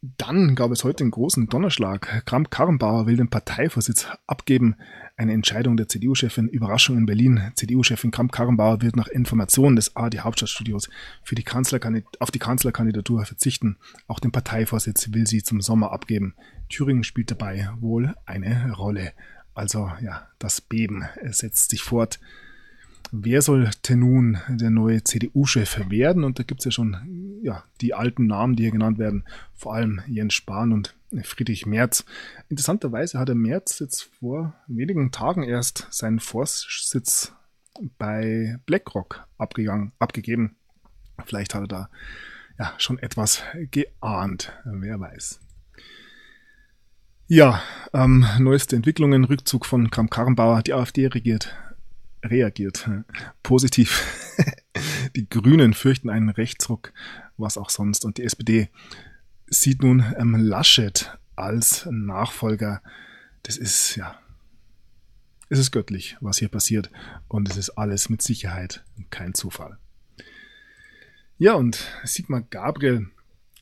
dann 0.02 0.54
gab 0.54 0.70
es 0.70 0.82
heute 0.82 1.04
einen 1.04 1.10
großen 1.10 1.48
Donnerschlag. 1.48 2.24
Kramp-Karrenbauer 2.24 3.06
will 3.06 3.18
den 3.18 3.28
Parteivorsitz 3.28 4.08
abgeben. 4.26 4.76
Eine 5.18 5.34
Entscheidung 5.34 5.76
der 5.76 5.88
CDU-Chefin. 5.88 6.48
Überraschung 6.48 6.96
in 6.96 7.04
Berlin. 7.04 7.52
CDU-Chefin 7.54 8.10
Kramp-Karrenbauer 8.10 8.80
wird 8.80 8.96
nach 8.96 9.08
Informationen 9.08 9.76
des 9.76 9.96
AD 9.96 10.20
Hauptstadtstudios 10.20 10.88
für 11.22 11.34
die 11.34 11.44
auf 12.18 12.30
die 12.30 12.38
Kanzlerkandidatur 12.38 13.26
verzichten. 13.26 13.76
Auch 14.06 14.20
den 14.20 14.32
Parteivorsitz 14.32 15.12
will 15.12 15.26
sie 15.26 15.42
zum 15.42 15.60
Sommer 15.60 15.92
abgeben. 15.92 16.34
Thüringen 16.70 17.04
spielt 17.04 17.30
dabei 17.30 17.68
wohl 17.80 18.14
eine 18.24 18.72
Rolle. 18.72 19.12
Also 19.52 19.92
ja, 20.00 20.28
das 20.38 20.62
Beben 20.62 21.04
setzt 21.24 21.72
sich 21.72 21.82
fort 21.82 22.20
wer 23.12 23.42
sollte 23.42 23.96
nun 23.96 24.38
der 24.48 24.70
neue 24.70 25.02
CDU-Chef 25.02 25.90
werden? 25.90 26.24
Und 26.24 26.38
da 26.38 26.42
gibt 26.42 26.60
es 26.60 26.64
ja 26.66 26.70
schon 26.70 27.40
ja, 27.42 27.64
die 27.80 27.94
alten 27.94 28.26
Namen, 28.26 28.56
die 28.56 28.64
hier 28.64 28.72
genannt 28.72 28.98
werden, 28.98 29.24
vor 29.54 29.74
allem 29.74 30.00
Jens 30.06 30.34
Spahn 30.34 30.72
und 30.72 30.94
Friedrich 31.22 31.66
Merz. 31.66 32.04
Interessanterweise 32.48 33.18
hat 33.18 33.28
der 33.28 33.34
Merz 33.34 33.78
jetzt 33.78 34.10
vor 34.18 34.54
wenigen 34.66 35.10
Tagen 35.10 35.42
erst 35.42 35.86
seinen 35.90 36.20
Vorsitz 36.20 37.32
bei 37.98 38.58
BlackRock 38.66 39.26
abgegeben. 39.38 40.56
Vielleicht 41.24 41.54
hat 41.54 41.62
er 41.62 41.68
da 41.68 41.90
ja 42.58 42.74
schon 42.78 42.98
etwas 42.98 43.42
geahnt, 43.70 44.52
wer 44.64 45.00
weiß. 45.00 45.40
Ja, 47.26 47.62
ähm, 47.92 48.26
neueste 48.38 48.76
Entwicklungen, 48.76 49.24
Rückzug 49.24 49.64
von 49.64 49.90
Kram 49.90 50.10
Karrenbauer. 50.10 50.62
Die 50.62 50.74
AfD 50.74 51.06
regiert 51.06 51.56
reagiert. 52.22 52.88
Positiv. 53.42 54.04
die 55.16 55.28
Grünen 55.28 55.74
fürchten 55.74 56.10
einen 56.10 56.28
Rechtsruck, 56.28 56.92
was 57.36 57.58
auch 57.58 57.70
sonst. 57.70 58.04
Und 58.04 58.18
die 58.18 58.24
SPD 58.24 58.68
sieht 59.46 59.82
nun 59.82 60.04
ähm, 60.18 60.34
Laschet 60.36 61.18
als 61.36 61.86
Nachfolger. 61.90 62.82
Das 63.42 63.56
ist, 63.56 63.96
ja, 63.96 64.18
es 65.48 65.58
ist 65.58 65.72
göttlich, 65.72 66.16
was 66.20 66.38
hier 66.38 66.48
passiert. 66.48 66.90
Und 67.28 67.48
es 67.48 67.56
ist 67.56 67.70
alles 67.70 68.08
mit 68.08 68.22
Sicherheit 68.22 68.84
kein 69.10 69.34
Zufall. 69.34 69.78
Ja, 71.38 71.54
und 71.54 71.86
Sigmar 72.04 72.42
Gabriel 72.42 73.08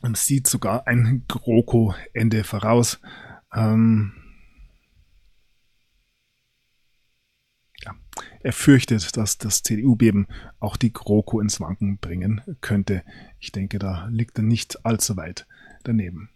ähm, 0.02 0.14
sieht 0.14 0.46
sogar 0.46 0.86
ein 0.86 1.24
GroKo-Ende 1.28 2.44
voraus. 2.44 3.00
Ähm, 3.54 4.12
Er 8.40 8.52
fürchtet, 8.52 9.16
dass 9.16 9.38
das 9.38 9.62
CDU-Beben 9.62 10.26
auch 10.60 10.76
die 10.76 10.92
GroKo 10.92 11.40
ins 11.40 11.60
Wanken 11.60 11.98
bringen 11.98 12.40
könnte. 12.60 13.02
Ich 13.40 13.52
denke, 13.52 13.78
da 13.78 14.06
liegt 14.10 14.38
er 14.38 14.44
nicht 14.44 14.84
allzu 14.84 15.16
weit 15.16 15.46
daneben. 15.84 16.30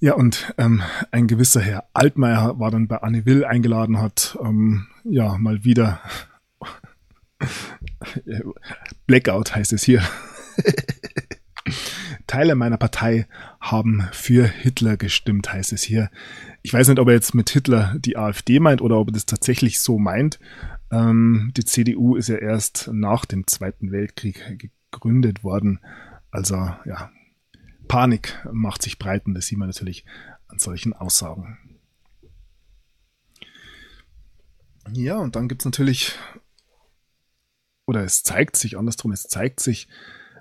Ja, 0.00 0.14
und 0.14 0.54
ähm, 0.58 0.82
ein 1.10 1.26
gewisser 1.26 1.60
Herr 1.60 1.88
Altmaier 1.92 2.58
war 2.60 2.70
dann 2.70 2.86
bei 2.86 2.98
Anne 2.98 3.26
Will 3.26 3.44
eingeladen, 3.44 3.98
hat 3.98 4.38
ähm, 4.40 4.86
ja 5.02 5.36
mal 5.38 5.64
wieder 5.64 6.00
Blackout 9.06 9.54
heißt 9.54 9.72
es 9.72 9.82
hier. 9.82 10.02
Teile 12.38 12.54
meiner 12.54 12.76
Partei 12.76 13.26
haben 13.60 14.08
für 14.12 14.46
Hitler 14.46 14.96
gestimmt, 14.96 15.52
heißt 15.52 15.72
es 15.72 15.82
hier. 15.82 16.08
Ich 16.62 16.72
weiß 16.72 16.86
nicht, 16.86 17.00
ob 17.00 17.08
er 17.08 17.14
jetzt 17.14 17.34
mit 17.34 17.50
Hitler 17.50 17.96
die 17.98 18.16
AfD 18.16 18.60
meint 18.60 18.80
oder 18.80 18.96
ob 18.98 19.08
er 19.08 19.12
das 19.12 19.26
tatsächlich 19.26 19.80
so 19.80 19.98
meint. 19.98 20.38
Ähm, 20.92 21.52
die 21.56 21.64
CDU 21.64 22.14
ist 22.14 22.28
ja 22.28 22.36
erst 22.36 22.90
nach 22.92 23.24
dem 23.24 23.48
Zweiten 23.48 23.90
Weltkrieg 23.90 24.56
gegründet 24.92 25.42
worden. 25.42 25.80
Also 26.30 26.54
ja, 26.84 27.10
Panik 27.88 28.38
macht 28.52 28.82
sich 28.82 29.00
breit 29.00 29.26
und 29.26 29.34
das 29.34 29.46
sieht 29.46 29.58
man 29.58 29.66
natürlich 29.66 30.04
an 30.46 30.60
solchen 30.60 30.92
Aussagen. 30.92 31.58
Ja, 34.92 35.16
und 35.16 35.34
dann 35.34 35.48
gibt 35.48 35.62
es 35.62 35.64
natürlich, 35.66 36.14
oder 37.84 38.04
es 38.04 38.22
zeigt 38.22 38.54
sich 38.54 38.78
andersrum, 38.78 39.10
es 39.10 39.24
zeigt 39.24 39.58
sich, 39.58 39.88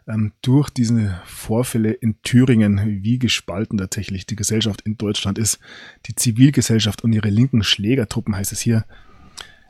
ähm, 0.08 0.32
durch 0.42 0.70
diese 0.70 1.22
Vorfälle 1.26 1.92
in 1.92 2.22
Thüringen, 2.22 3.04
wie 3.04 3.20
gespalten 3.20 3.78
tatsächlich 3.78 4.26
die 4.26 4.36
Gesellschaft 4.36 4.82
in 4.82 4.98
Deutschland 4.98 5.38
ist. 5.38 5.60
Die 6.06 6.16
Zivilgesellschaft 6.16 7.04
und 7.04 7.14
ihre 7.14 7.30
linken 7.30 7.64
Schlägertruppen 7.64 8.36
heißt 8.36 8.52
es 8.52 8.62
hier. 8.62 8.86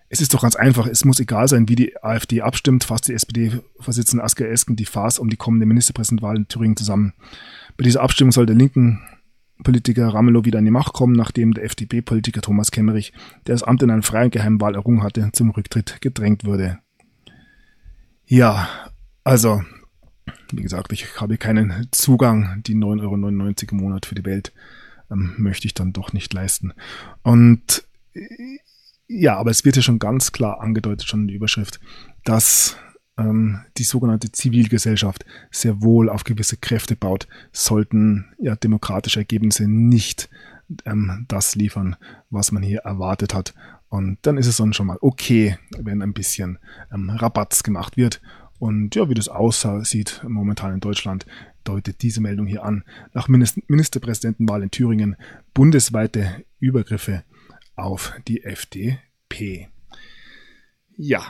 Es 0.10 0.22
ist 0.22 0.34
doch 0.34 0.44
ganz 0.44 0.56
einfach, 0.56 0.88
es 0.88 1.04
muss 1.04 1.20
egal 1.20 1.50
sein, 1.50 1.68
wie 1.68 1.76
die 1.76 2.02
AfD 2.02 2.42
abstimmt, 2.42 2.86
fasst 2.86 3.10
die 3.10 3.14
SPD-Vorsitzende 3.14 4.24
Asker 4.24 4.48
Esken 4.48 4.78
die 4.78 4.86
Farce 4.86 5.20
um 5.20 5.30
die 5.30 5.36
kommende 5.36 5.66
Ministerpräsidentenwahl 5.66 6.38
in 6.38 6.48
Thüringen 6.48 6.78
zusammen. 6.78 7.14
Bei 7.76 7.84
dieser 7.84 8.02
Abstimmung 8.02 8.32
soll 8.32 8.46
der 8.46 8.56
linken 8.56 9.02
Politiker 9.64 10.08
Ramelow 10.10 10.46
wieder 10.46 10.60
an 10.60 10.66
die 10.66 10.72
Macht 10.72 10.94
kommen, 10.94 11.14
nachdem 11.14 11.54
der 11.54 11.66
FDP-Politiker 11.66 12.42
Thomas 12.42 12.72
Kemmerich, 12.72 13.12
der 13.48 13.56
das 13.56 13.64
Amt 13.64 13.84
in 13.84 13.90
einer 13.90 14.04
freien 14.04 14.32
Geheimwahl 14.32 14.76
errungen 14.76 15.04
hatte, 15.04 15.30
zum 15.34 15.50
Rücktritt 15.50 16.00
gedrängt 16.00 16.46
wurde. 16.46 16.80
Ja, 18.26 18.70
also 19.24 19.62
wie 20.52 20.62
gesagt, 20.62 20.92
ich 20.94 21.20
habe 21.20 21.38
keinen 21.38 21.88
Zugang, 21.92 22.62
die 22.64 22.76
9,99 22.76 23.02
Euro 23.02 23.72
im 23.72 23.78
Monat 23.78 24.06
für 24.06 24.16
die 24.16 24.26
Welt 24.26 24.54
ähm, 25.12 25.34
möchte 25.38 25.68
ich 25.68 25.74
dann 25.74 25.94
doch 25.94 26.14
nicht 26.14 26.34
leisten. 26.34 26.74
Und 27.24 27.86
äh, 28.14 28.60
ja, 29.08 29.38
aber 29.38 29.52
es 29.52 29.64
wird 29.64 29.78
ja 29.78 29.82
schon 29.82 30.00
ganz 30.00 30.32
klar 30.32 30.60
angedeutet, 30.62 31.08
schon 31.08 31.22
in 31.22 31.28
der 31.28 31.38
Überschrift, 31.38 31.80
dass 32.26 32.78
ähm, 33.18 33.62
die 33.78 33.84
sogenannte 33.84 34.32
Zivilgesellschaft 34.32 35.26
sehr 35.50 35.82
wohl 35.82 36.10
auf 36.10 36.24
gewisse 36.24 36.58
Kräfte 36.58 36.96
baut, 36.96 37.28
sollten 37.52 38.26
ja 38.38 38.56
demokratische 38.56 39.20
Ergebnisse 39.20 39.68
nicht 39.68 40.30
ähm, 40.86 41.26
das 41.28 41.56
liefern, 41.56 41.96
was 42.30 42.52
man 42.52 42.64
hier 42.64 42.80
erwartet 42.80 43.34
hat. 43.34 43.54
Und 43.90 44.18
dann 44.24 44.38
ist 44.38 44.48
es 44.48 44.58
dann 44.58 44.74
schon 44.74 44.88
mal 44.88 44.98
okay, 45.02 45.58
wenn 45.78 46.02
ein 46.02 46.14
bisschen 46.14 46.60
ähm, 46.94 47.10
Rabatz 47.10 47.64
gemacht 47.64 47.96
wird. 47.96 48.22
Und 48.60 48.96
ja, 48.96 49.08
wie 49.10 49.14
das 49.14 49.30
aussieht 49.30 50.22
momentan 50.28 50.74
in 50.74 50.80
Deutschland, 50.80 51.26
deutet 51.64 52.02
diese 52.02 52.22
Meldung 52.22 52.48
hier 52.48 52.64
an. 52.64 52.84
Nach 53.14 53.28
Ministerpräsidentenwahl 53.28 54.64
in 54.64 54.72
Thüringen 54.72 55.16
bundesweite 55.54 56.44
Übergriffe 56.60 57.24
auf 57.76 58.14
die 58.28 58.44
FDP. 58.44 59.70
Ja, 60.96 61.22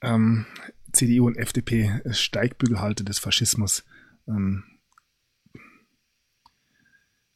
ähm, 0.00 0.46
CDU 0.92 1.26
und 1.26 1.36
FDP 1.36 2.00
Steigbügelhalter 2.10 3.04
des 3.04 3.18
Faschismus. 3.18 3.84
Ähm, 4.26 4.64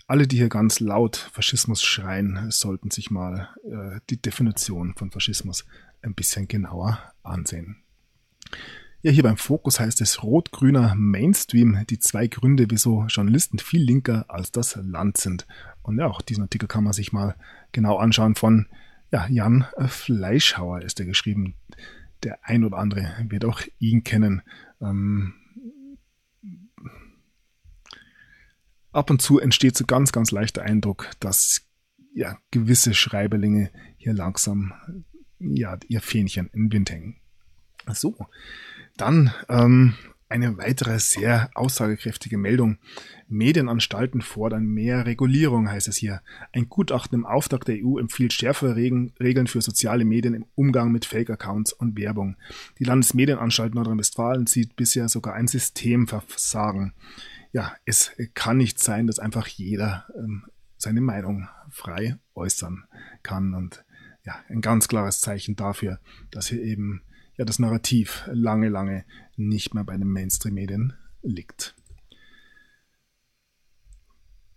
alle, 0.06 0.26
die 0.26 0.38
hier 0.38 0.48
ganz 0.48 0.80
laut 0.80 1.16
Faschismus 1.16 1.82
schreien, 1.82 2.50
sollten 2.50 2.90
sich 2.90 3.10
mal 3.10 3.54
äh, 3.64 4.00
die 4.08 4.20
Definition 4.20 4.94
von 4.96 5.10
Faschismus 5.10 5.66
ein 6.02 6.14
bisschen 6.14 6.48
genauer 6.48 6.98
ansehen. 7.22 7.84
Ja, 9.02 9.10
hier 9.10 9.22
beim 9.22 9.38
Fokus 9.38 9.80
heißt 9.80 10.02
es 10.02 10.22
rot-grüner 10.22 10.94
Mainstream, 10.94 11.86
die 11.88 11.98
zwei 11.98 12.26
Gründe, 12.26 12.66
wieso 12.68 13.06
Journalisten 13.06 13.58
viel 13.58 13.82
linker 13.82 14.26
als 14.28 14.52
das 14.52 14.76
Land 14.76 15.16
sind. 15.16 15.46
Und 15.82 15.98
ja, 15.98 16.06
auch 16.06 16.20
diesen 16.20 16.42
Artikel 16.42 16.68
kann 16.68 16.84
man 16.84 16.92
sich 16.92 17.10
mal 17.10 17.34
genau 17.72 17.96
anschauen 17.96 18.34
von 18.34 18.66
ja, 19.10 19.26
Jan 19.28 19.64
Fleischhauer 19.86 20.82
ist 20.82 21.00
er 21.00 21.06
geschrieben 21.06 21.54
der 22.22 22.38
ein 22.42 22.64
oder 22.64 22.78
andere 22.78 23.14
wird 23.28 23.44
auch 23.44 23.62
ihn 23.78 24.04
kennen. 24.04 24.42
Ähm, 24.80 25.34
ab 28.92 29.10
und 29.10 29.22
zu 29.22 29.38
entsteht 29.38 29.76
so 29.76 29.86
ganz, 29.86 30.12
ganz 30.12 30.30
leichter 30.30 30.62
Eindruck, 30.62 31.10
dass 31.20 31.62
ja 32.14 32.38
gewisse 32.50 32.94
Schreiberlinge 32.94 33.70
hier 33.96 34.12
langsam 34.12 34.72
ja 35.38 35.78
ihr 35.88 36.00
Fähnchen 36.00 36.50
im 36.52 36.72
Wind 36.72 36.90
hängen. 36.90 37.16
So, 37.92 38.14
dann 38.96 39.32
ähm, 39.48 39.94
eine 40.30 40.56
weitere 40.58 40.98
sehr 41.00 41.50
aussagekräftige 41.54 42.38
Meldung. 42.38 42.78
Medienanstalten 43.28 44.22
fordern 44.22 44.64
mehr 44.64 45.04
Regulierung, 45.04 45.68
heißt 45.68 45.88
es 45.88 45.96
hier. 45.96 46.22
Ein 46.52 46.68
Gutachten 46.68 47.18
im 47.18 47.26
Auftrag 47.26 47.64
der 47.64 47.78
EU 47.84 47.98
empfiehlt 47.98 48.32
schärfere 48.32 48.76
Regeln 48.76 49.46
für 49.48 49.60
soziale 49.60 50.04
Medien 50.04 50.34
im 50.34 50.46
Umgang 50.54 50.92
mit 50.92 51.04
Fake-Accounts 51.04 51.72
und 51.72 51.98
Werbung. 51.98 52.36
Die 52.78 52.84
Landesmedienanstalt 52.84 53.74
Nordrhein-Westfalen 53.74 54.46
sieht 54.46 54.76
bisher 54.76 55.08
sogar 55.08 55.34
ein 55.34 55.48
Systemversagen. 55.48 56.94
Ja, 57.52 57.74
es 57.84 58.12
kann 58.34 58.56
nicht 58.56 58.78
sein, 58.78 59.08
dass 59.08 59.18
einfach 59.18 59.48
jeder 59.48 60.06
ähm, 60.16 60.44
seine 60.76 61.00
Meinung 61.00 61.48
frei 61.70 62.18
äußern 62.36 62.84
kann. 63.24 63.54
Und 63.54 63.84
ja, 64.24 64.36
ein 64.48 64.60
ganz 64.60 64.86
klares 64.86 65.20
Zeichen 65.20 65.56
dafür, 65.56 65.98
dass 66.30 66.46
hier 66.48 66.62
eben 66.62 67.02
ja 67.40 67.46
das 67.46 67.58
Narrativ 67.58 68.28
lange, 68.30 68.68
lange 68.68 69.06
nicht 69.34 69.72
mehr 69.72 69.82
bei 69.82 69.96
den 69.96 70.08
Mainstream-Medien 70.08 70.92
liegt. 71.22 71.74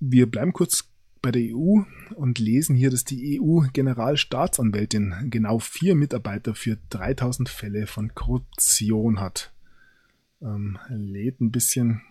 Wir 0.02 0.30
bleiben 0.30 0.52
kurz 0.52 0.90
bei 1.22 1.32
der 1.32 1.44
EU 1.44 1.84
und 2.16 2.40
lesen 2.40 2.76
hier, 2.76 2.90
dass 2.90 3.06
die 3.06 3.40
EU-Generalstaatsanwältin 3.40 5.30
genau 5.30 5.60
vier 5.60 5.96
Mitarbeiter 5.96 6.56
für 6.56 6.78
3000 6.90 7.48
Fälle 7.48 7.88
von 7.88 8.14
Korruption 8.16 9.22
hat. 9.22 9.54
Ähm, 10.42 10.78
lädt 10.90 11.40
ein 11.40 11.52
bisschen. 11.54 12.02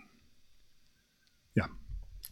Ja, 1.53 1.69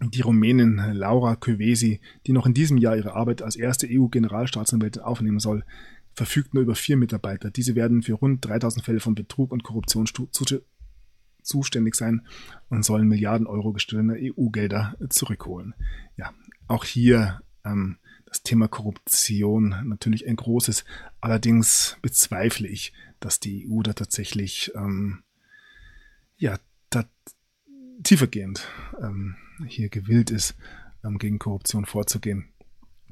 die 0.01 0.21
Rumänin 0.21 0.77
Laura 0.93 1.36
Kövesi, 1.36 2.01
die 2.25 2.34
noch 2.34 2.47
in 2.47 2.56
diesem 2.56 2.80
Jahr 2.80 2.97
ihre 2.97 3.13
Arbeit 3.13 3.43
als 3.43 3.56
erste 3.56 3.88
EU-Generalstaatsanwältin 3.88 5.04
aufnehmen 5.04 5.39
soll, 5.39 5.63
verfügt 6.13 6.54
nur 6.54 6.63
über 6.63 6.76
vier 6.76 6.97
Mitarbeiter. 6.97 7.52
Diese 7.52 7.76
werden 7.76 8.02
für 8.04 8.13
rund 8.13 8.45
3000 8.45 8.84
Fälle 8.84 9.00
von 9.00 9.15
Betrug 9.15 9.52
und 9.52 9.63
Korruption 9.63 10.08
zuständig 11.41 11.95
sein 11.95 12.26
und 12.69 12.84
sollen 12.84 13.08
Milliarden 13.08 13.47
Euro 13.47 13.74
gestohlener 13.74 14.15
EU-Gelder 14.17 14.95
zurückholen. 15.10 15.74
Ja, 16.17 16.34
auch 16.67 16.86
hier 16.86 17.41
ähm, 17.63 17.97
das 18.26 18.43
Thema 18.43 18.67
Korruption 18.67 19.76
natürlich 19.86 20.28
ein 20.28 20.36
großes. 20.36 20.86
Allerdings 21.19 21.97
bezweifle 22.02 22.67
ich, 22.67 22.93
dass 23.19 23.39
die 23.39 23.67
EU 23.69 23.82
da 23.82 23.93
tatsächlich 23.93 24.71
ähm, 24.76 25.24
ja, 26.38 26.58
da 26.89 27.06
tiefergehend 28.04 28.67
ähm, 29.02 29.36
hier 29.67 29.89
gewillt 29.89 30.32
ist, 30.32 30.56
ähm, 31.04 31.17
gegen 31.17 31.39
Korruption 31.39 31.86
vorzugehen. 31.86 32.50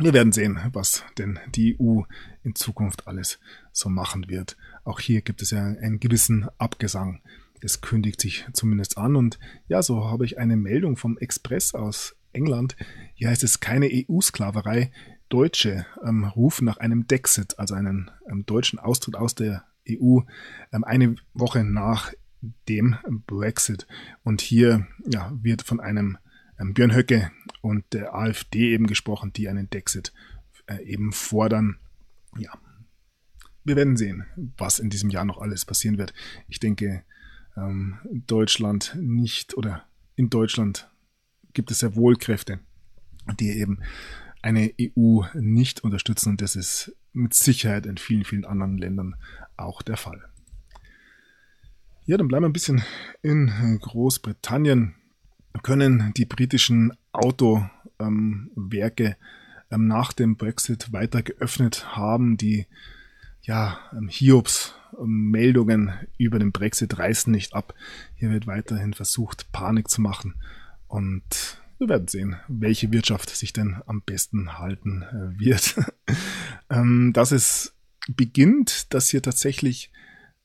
Wir 0.02 0.14
werden 0.14 0.32
sehen, 0.32 0.58
was 0.72 1.04
denn 1.18 1.40
die 1.54 1.78
EU 1.78 2.04
in 2.42 2.56
Zukunft 2.56 3.06
alles 3.06 3.38
so 3.74 3.90
machen 3.90 4.30
wird. 4.30 4.56
Auch 4.86 5.02
hier 5.02 5.22
gibt 5.22 5.42
es 5.42 5.52
ja 5.52 5.62
einen 5.62 6.00
gewissen 6.00 6.48
Abgesang. 6.58 7.22
Das 7.60 7.82
kündigt 7.82 8.22
sich 8.22 8.48
zumindest 8.54 8.98
an. 8.98 9.18
Und 9.18 9.40
ja, 9.68 9.84
so 9.84 10.06
habe 10.06 10.24
ich 10.24 10.38
eine 10.38 10.56
Meldung 10.56 10.96
vom 10.96 11.18
Express 11.18 11.74
aus 11.74 12.16
England. 12.32 12.78
Hier 13.14 13.28
heißt 13.28 13.44
es 13.44 13.60
keine 13.60 13.90
EU-Sklaverei. 13.92 14.94
Deutsche 15.28 15.86
ähm, 16.02 16.24
rufen 16.24 16.64
nach 16.64 16.78
einem 16.78 17.06
Dexit, 17.06 17.60
also 17.60 17.76
einen 17.76 18.10
ähm, 18.32 18.46
deutschen 18.46 18.80
Austritt 18.80 19.18
aus 19.18 19.36
der 19.36 19.66
EU, 19.90 20.20
ähm, 20.72 20.86
eine 20.86 21.16
Woche 21.34 21.66
nach 21.66 22.14
dem 22.70 22.96
Brexit. 23.28 23.86
Und 24.24 24.40
hier 24.40 24.88
ja, 25.06 25.30
wird 25.42 25.62
von 25.62 25.82
einem 25.82 26.18
ähm, 26.58 26.74
Björn 26.74 26.96
Höcke 26.96 27.32
und 27.62 27.86
der 27.94 28.16
AfD 28.16 28.74
eben 28.74 28.88
gesprochen, 28.88 29.34
die 29.34 29.50
einen 29.50 29.70
Dexit 29.70 30.14
äh, 30.68 30.84
eben 30.84 31.12
fordern. 31.12 31.78
Ja, 32.38 32.52
wir 33.64 33.76
werden 33.76 33.98
sehen, 33.98 34.26
was 34.58 34.80
in 34.80 34.90
diesem 34.90 35.10
Jahr 35.10 35.26
noch 35.26 35.40
alles 35.40 35.66
passieren 35.66 35.98
wird. 35.98 36.14
Ich 36.48 36.60
denke, 36.60 37.04
ähm, 37.58 38.00
Deutschland 38.12 38.96
nicht 39.00 39.56
oder 39.58 39.86
in 40.16 40.30
Deutschland 40.30 40.90
gibt 41.54 41.72
es 41.72 41.82
ja 41.82 41.96
wohl 41.96 42.16
Kräfte, 42.16 42.60
die 43.40 43.50
eben 43.50 43.80
eine 44.42 44.74
EU 44.80 45.24
nicht 45.34 45.84
unterstützen 45.84 46.30
und 46.30 46.42
das 46.42 46.56
ist 46.56 46.96
mit 47.12 47.34
Sicherheit 47.34 47.86
in 47.86 47.98
vielen, 47.98 48.24
vielen 48.24 48.46
anderen 48.46 48.78
Ländern 48.78 49.16
auch 49.58 49.82
der 49.82 49.98
Fall. 49.98 50.24
Ja, 52.06 52.18
dann 52.18 52.28
bleiben 52.28 52.44
wir 52.44 52.50
ein 52.50 52.54
bisschen 52.54 52.82
in 53.22 53.78
Großbritannien 53.82 54.96
können 55.64 56.14
die 56.16 56.26
britischen 56.26 56.94
Autowerke 57.12 59.18
ähm, 59.72 59.88
nach 59.88 60.14
dem 60.14 60.36
Brexit 60.36 60.94
weiter 60.94 61.22
geöffnet 61.22 61.96
haben. 61.96 62.38
Die 62.38 62.66
ja, 63.42 63.80
ähm, 63.94 64.10
Hiobs 64.10 64.76
Meldungen 65.02 65.94
über 66.18 66.40
den 66.40 66.52
Brexit 66.52 66.98
reißen 66.98 67.32
nicht 67.32 67.54
ab. 67.54 67.74
Hier 68.16 68.32
wird 68.32 68.48
weiterhin 68.48 68.94
versucht, 68.94 69.52
Panik 69.52 69.90
zu 69.90 70.02
machen. 70.02 70.36
Und 70.88 71.62
wir 71.78 71.88
werden 71.88 72.08
sehen, 72.08 72.36
welche 72.48 72.92
Wirtschaft 72.92 73.30
sich 73.30 73.54
denn 73.54 73.78
am 73.86 74.02
besten 74.02 74.58
halten 74.58 75.04
äh, 75.04 75.40
wird. 75.40 75.76
ähm, 76.70 77.12
dass 77.14 77.32
es 77.32 77.76
beginnt, 78.08 78.94
dass 78.94 79.10
hier 79.10 79.22
tatsächlich 79.22 79.92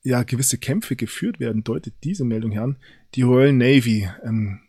ja 0.03 0.23
gewisse 0.23 0.59
Kämpfe 0.59 0.97
geführt 0.97 1.41
werden, 1.41 1.65
deutet 1.65 1.95
diese 2.05 2.25
Meldung 2.25 2.59
an. 2.59 2.77
Die 3.15 3.23
Royal 3.23 3.53
Navy 3.53 4.09
ähm, 4.23 4.61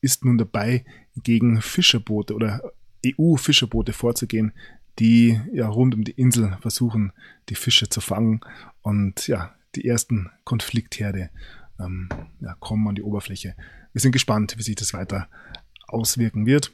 ist 0.00 0.24
nun 0.24 0.38
dabei, 0.38 0.84
gegen 1.16 1.60
Fischerboote 1.60 2.34
oder 2.34 2.72
EU-Fischerboote 3.04 3.92
vorzugehen, 3.92 4.52
die 4.98 5.40
ja 5.52 5.68
rund 5.68 5.94
um 5.94 6.04
die 6.04 6.12
Insel 6.12 6.56
versuchen, 6.60 7.12
die 7.48 7.54
Fische 7.54 7.88
zu 7.88 8.00
fangen. 8.00 8.40
Und 8.82 9.26
ja, 9.26 9.54
die 9.74 9.86
ersten 9.86 10.30
Konfliktherde 10.44 11.30
ähm, 11.78 12.08
ja, 12.40 12.54
kommen 12.54 12.88
an 12.88 12.94
die 12.94 13.02
Oberfläche. 13.02 13.54
Wir 13.92 14.00
sind 14.00 14.12
gespannt, 14.12 14.54
wie 14.56 14.62
sich 14.62 14.76
das 14.76 14.94
weiter 14.94 15.28
auswirken 15.86 16.46
wird. 16.46 16.72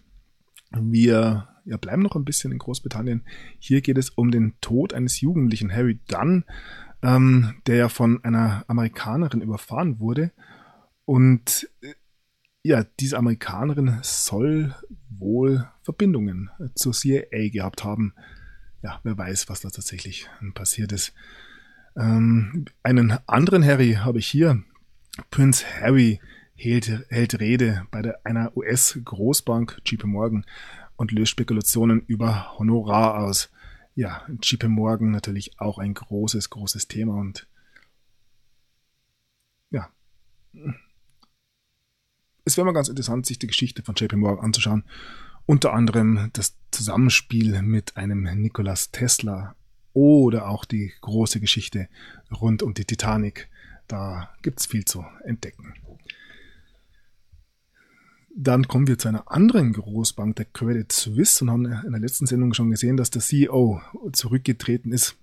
Wir 0.70 1.48
ja, 1.64 1.76
bleiben 1.76 2.02
noch 2.02 2.16
ein 2.16 2.24
bisschen 2.24 2.52
in 2.52 2.58
Großbritannien. 2.58 3.24
Hier 3.58 3.80
geht 3.80 3.98
es 3.98 4.10
um 4.10 4.30
den 4.30 4.54
Tod 4.60 4.94
eines 4.94 5.20
Jugendlichen, 5.20 5.72
Harry 5.72 6.00
Dunn, 6.08 6.44
ähm, 7.02 7.54
der 7.66 7.76
ja 7.76 7.88
von 7.88 8.22
einer 8.24 8.64
Amerikanerin 8.68 9.42
überfahren 9.42 10.00
wurde. 10.00 10.32
Und 11.04 11.68
äh, 11.82 11.94
ja, 12.64 12.84
diese 13.00 13.18
Amerikanerin 13.18 13.98
soll 14.02 14.74
wohl 15.10 15.68
Verbindungen 15.82 16.50
zur 16.74 16.92
CIA 16.92 17.48
gehabt 17.50 17.84
haben. 17.84 18.14
Ja, 18.82 19.00
wer 19.02 19.18
weiß, 19.18 19.48
was 19.48 19.60
da 19.60 19.70
tatsächlich 19.70 20.28
passiert 20.54 20.92
ist. 20.92 21.12
Ähm, 21.96 22.66
einen 22.82 23.18
anderen 23.26 23.64
Harry 23.64 23.94
habe 23.94 24.18
ich 24.18 24.28
hier. 24.28 24.62
Prince 25.30 25.64
Harry 25.80 26.20
hält, 26.54 26.88
hält 27.08 27.40
Rede 27.40 27.86
bei 27.90 28.02
der, 28.02 28.24
einer 28.24 28.56
US-Großbank 28.56 29.82
JP 29.84 30.06
Morgan 30.06 30.46
und 30.96 31.12
löst 31.12 31.32
Spekulationen 31.32 32.00
über 32.06 32.58
Honorar 32.58 33.24
aus. 33.24 33.50
Ja, 33.94 34.26
JP 34.40 34.68
Morgan 34.68 35.10
natürlich 35.10 35.60
auch 35.60 35.78
ein 35.78 35.94
großes, 35.94 36.48
großes 36.48 36.88
Thema 36.88 37.14
und 37.16 37.46
es 42.44 42.56
wäre 42.56 42.64
mal 42.64 42.72
ganz 42.72 42.88
interessant, 42.88 43.26
sich 43.26 43.38
die 43.38 43.46
Geschichte 43.46 43.82
von 43.82 43.94
JP 43.94 44.16
Morgan 44.16 44.44
anzuschauen. 44.44 44.84
Unter 45.46 45.72
anderem 45.72 46.30
das 46.32 46.56
Zusammenspiel 46.70 47.62
mit 47.62 47.96
einem 47.96 48.22
Nikolas 48.22 48.90
Tesla 48.90 49.54
oder 49.92 50.48
auch 50.48 50.64
die 50.64 50.92
große 51.00 51.40
Geschichte 51.40 51.88
rund 52.30 52.62
um 52.62 52.74
die 52.74 52.84
Titanic. 52.84 53.48
Da 53.88 54.30
gibt 54.42 54.60
es 54.60 54.66
viel 54.66 54.84
zu 54.84 55.04
entdecken. 55.24 55.74
Dann 58.34 58.66
kommen 58.66 58.86
wir 58.86 58.98
zu 58.98 59.08
einer 59.08 59.30
anderen 59.30 59.74
Großbank, 59.74 60.36
der 60.36 60.46
Credit 60.46 60.90
Suisse, 60.90 61.44
und 61.44 61.50
haben 61.50 61.66
in 61.66 61.92
der 61.92 62.00
letzten 62.00 62.26
Sendung 62.26 62.54
schon 62.54 62.70
gesehen, 62.70 62.96
dass 62.96 63.10
der 63.10 63.20
CEO 63.20 63.82
zurückgetreten 64.12 64.90
ist 64.92 65.16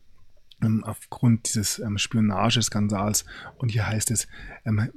ähm, 0.62 0.84
aufgrund 0.84 1.50
dieses 1.50 1.80
ähm, 1.80 1.98
Spionageskandals. 1.98 3.26
Und 3.58 3.70
hier 3.70 3.88
heißt 3.88 4.12
es, 4.12 4.28
ähm, 4.66 4.92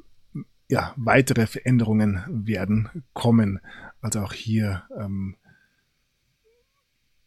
ja, 0.72 0.94
weitere 0.96 1.46
Veränderungen 1.46 2.22
werden 2.30 2.88
kommen. 3.12 3.60
Also 4.00 4.20
auch 4.20 4.32
hier 4.32 4.84
ähm, 4.98 5.36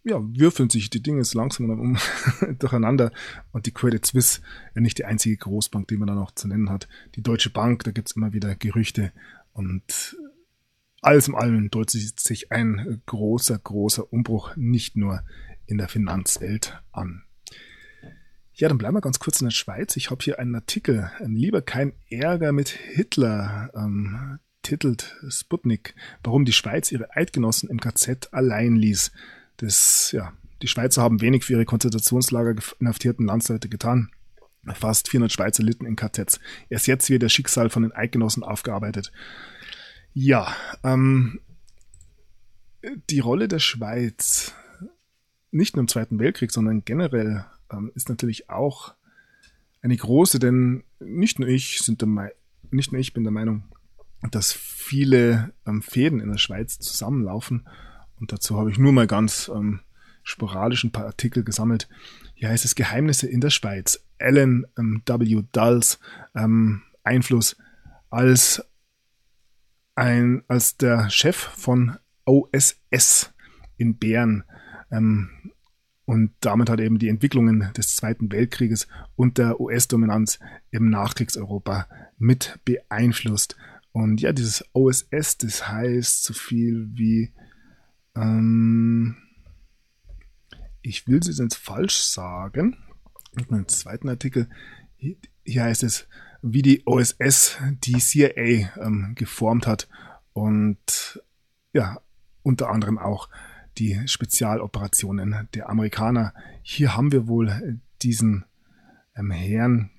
ja, 0.04 0.20
würfeln 0.20 0.72
sich 0.72 0.90
die 0.90 1.04
Dinge 1.04 1.22
langsam 1.32 1.70
um, 1.70 1.96
durcheinander. 2.58 3.12
Und 3.52 3.68
die 3.68 3.72
Credit 3.72 4.04
Suisse, 4.04 4.42
ja 4.74 4.82
nicht 4.82 4.98
die 4.98 5.06
einzige 5.06 5.38
Großbank, 5.38 5.88
die 5.90 5.98
man 5.98 6.08
da 6.08 6.16
noch 6.16 6.32
zu 6.32 6.48
nennen 6.48 6.72
hat. 6.72 6.88
Die 7.14 7.22
Deutsche 7.22 7.52
Bank, 7.52 7.84
da 7.84 7.92
gibt 7.92 8.10
es 8.10 8.16
immer 8.16 8.34
wieder 8.34 8.56
Gerüchte. 8.56 9.12
Und 9.54 10.18
alles 11.04 11.28
in 11.28 11.36
allem 11.36 11.70
deutet 11.70 12.20
sich 12.20 12.52
ein 12.52 13.04
großer, 13.06 13.60
großer 13.60 14.12
Umbruch 14.12 14.56
nicht 14.56 14.98
nur 14.98 15.22
in 15.68 15.78
der 15.78 15.88
Finanzwelt 15.88 16.82
an. 16.92 17.25
Ja, 18.58 18.70
dann 18.70 18.78
bleiben 18.78 18.96
wir 18.96 19.02
ganz 19.02 19.20
kurz 19.20 19.42
in 19.42 19.48
der 19.48 19.52
Schweiz. 19.52 19.98
Ich 19.98 20.12
habe 20.12 20.24
hier 20.24 20.40
einen 20.40 20.56
Artikel, 20.56 21.12
lieber 21.20 21.62
kein 21.62 21.92
Ärger 22.10 22.54
mit 22.54 22.70
Hitler, 22.70 23.70
ähm, 23.76 24.40
titelt 24.64 25.18
Sputnik, 25.28 25.94
warum 26.24 26.46
die 26.46 26.54
Schweiz 26.54 26.90
ihre 26.90 27.14
Eidgenossen 27.16 27.70
im 27.70 27.82
KZ 27.82 28.34
allein 28.34 28.78
ließ. 28.78 29.12
Das, 29.58 30.14
ja, 30.14 30.32
die 30.62 30.70
Schweizer 30.70 31.02
haben 31.02 31.20
wenig 31.20 31.44
für 31.44 31.54
ihre 31.54 31.66
Konzentrationslager 31.66 32.56
inhaftierten 32.80 33.26
Landsleute 33.26 33.68
getan. 33.68 34.10
Fast 34.74 35.10
400 35.10 35.34
Schweizer 35.34 35.62
litten 35.62 35.86
in 35.86 35.98
KZs. 35.98 36.40
Erst 36.70 36.88
jetzt 36.88 37.10
wird 37.10 37.24
das 37.24 37.34
Schicksal 37.34 37.70
von 37.70 37.84
den 37.84 37.92
Eidgenossen 37.92 38.44
aufgearbeitet. 38.44 39.12
Ja, 40.14 40.56
ähm, 40.82 41.42
die 43.10 43.20
Rolle 43.20 43.50
der 43.50 43.60
Schweiz, 43.60 44.54
nicht 45.52 45.76
nur 45.76 45.82
im 45.82 45.90
Zweiten 45.90 46.20
Weltkrieg, 46.20 46.52
sondern 46.52 46.86
generell, 46.86 47.46
ähm, 47.72 47.92
ist 47.96 48.10
natürlich 48.10 48.50
auch 48.50 48.96
eine 49.82 49.96
große, 49.96 50.40
denn 50.40 50.84
nicht 51.00 51.40
nur 51.40 51.48
ich 51.48 51.82
sind 51.82 52.02
der 52.02 52.32
nicht 52.72 52.92
nur 52.92 53.00
ich 53.00 53.14
bin 53.14 53.24
der 53.24 53.32
Meinung, 53.32 53.64
dass 54.32 54.52
viele 54.52 55.54
ähm, 55.66 55.82
Fäden 55.82 56.20
in 56.20 56.32
der 56.32 56.38
Schweiz 56.38 56.80
zusammenlaufen. 56.80 57.68
Und 58.20 58.32
dazu 58.32 58.58
habe 58.58 58.72
ich 58.72 58.78
nur 58.78 58.92
mal 58.92 59.08
ganz 59.08 59.52
ähm, 59.54 59.82
sporadisch 60.24 60.84
ein 60.84 60.92
paar 60.92 61.06
Artikel 61.06 61.44
gesammelt. 61.44 61.88
Hier 62.34 62.50
heißt 62.50 62.66
es 62.66 62.76
Geheimnisse 62.76 63.28
in 63.28 63.42
der 63.42 63.50
Schweiz. 63.50 64.04
Alan 64.20 64.66
ähm, 64.78 65.04
W. 65.06 65.44
Dulls 65.52 66.00
ähm, 66.34 66.82
Einfluss 67.04 67.56
als 68.10 68.64
ein, 69.96 70.44
als 70.48 70.78
der 70.78 71.10
Chef 71.10 71.36
von 71.36 71.98
OSS 72.26 73.34
in 73.78 73.98
Bern. 73.98 74.44
Ähm, 74.92 75.30
und 76.06 76.34
damit 76.40 76.70
hat 76.70 76.80
eben 76.80 77.00
die 77.00 77.10
Entwicklungen 77.10 77.72
des 77.76 77.96
Zweiten 77.96 78.32
Weltkrieges 78.32 78.88
und 79.16 79.38
der 79.38 79.60
US-Dominanz 79.60 80.40
im 80.70 80.90
Nachkriegseuropa 80.90 81.88
mit 82.18 82.60
beeinflusst. 82.64 83.58
Und 83.92 84.22
ja, 84.22 84.32
dieses 84.32 84.64
OSS, 84.74 85.38
das 85.40 85.68
heißt 85.68 86.24
so 86.24 86.34
viel 86.34 86.90
wie, 86.94 87.34
ähm, 88.16 89.18
ich 90.82 91.08
will 91.08 91.18
es 91.18 91.40
jetzt 91.40 91.56
falsch 91.56 91.98
sagen, 91.98 92.78
mit 93.34 93.50
meinem 93.50 93.68
zweiten 93.68 94.08
Artikel, 94.08 94.48
hier 94.98 95.64
heißt 95.64 95.84
es 95.84 96.08
wie 96.48 96.62
die 96.62 96.84
OSS 96.86 97.58
die 97.84 97.98
CIA 97.98 98.70
ähm, 98.80 99.14
geformt 99.16 99.66
hat 99.66 99.88
und 100.34 101.24
ja, 101.74 102.00
unter 102.44 102.70
anderem 102.70 103.00
auch 103.00 103.30
die 103.78 104.02
Spezialoperationen 104.08 105.48
der 105.54 105.70
Amerikaner. 105.70 106.34
Hier 106.62 106.96
haben 106.96 107.12
wir 107.12 107.28
wohl 107.28 107.80
diesen 108.02 108.46
ähm, 109.16 109.32
Herrn 109.32 109.90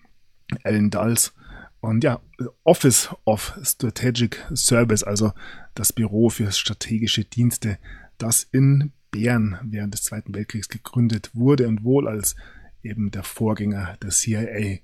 Alan 0.64 0.90
Dulles 0.90 1.34
und 1.80 2.04
ja, 2.04 2.20
Office 2.64 3.10
of 3.24 3.58
Strategic 3.62 4.44
Service, 4.54 5.02
also 5.02 5.32
das 5.74 5.92
Büro 5.92 6.30
für 6.30 6.50
strategische 6.52 7.24
Dienste, 7.24 7.78
das 8.18 8.42
in 8.42 8.92
Bern 9.10 9.58
während 9.62 9.94
des 9.94 10.02
Zweiten 10.02 10.34
Weltkriegs 10.34 10.68
gegründet 10.68 11.30
wurde 11.34 11.68
und 11.68 11.84
wohl 11.84 12.08
als 12.08 12.36
eben 12.82 13.10
der 13.10 13.24
Vorgänger 13.24 13.96
der 14.02 14.10
CIA 14.10 14.78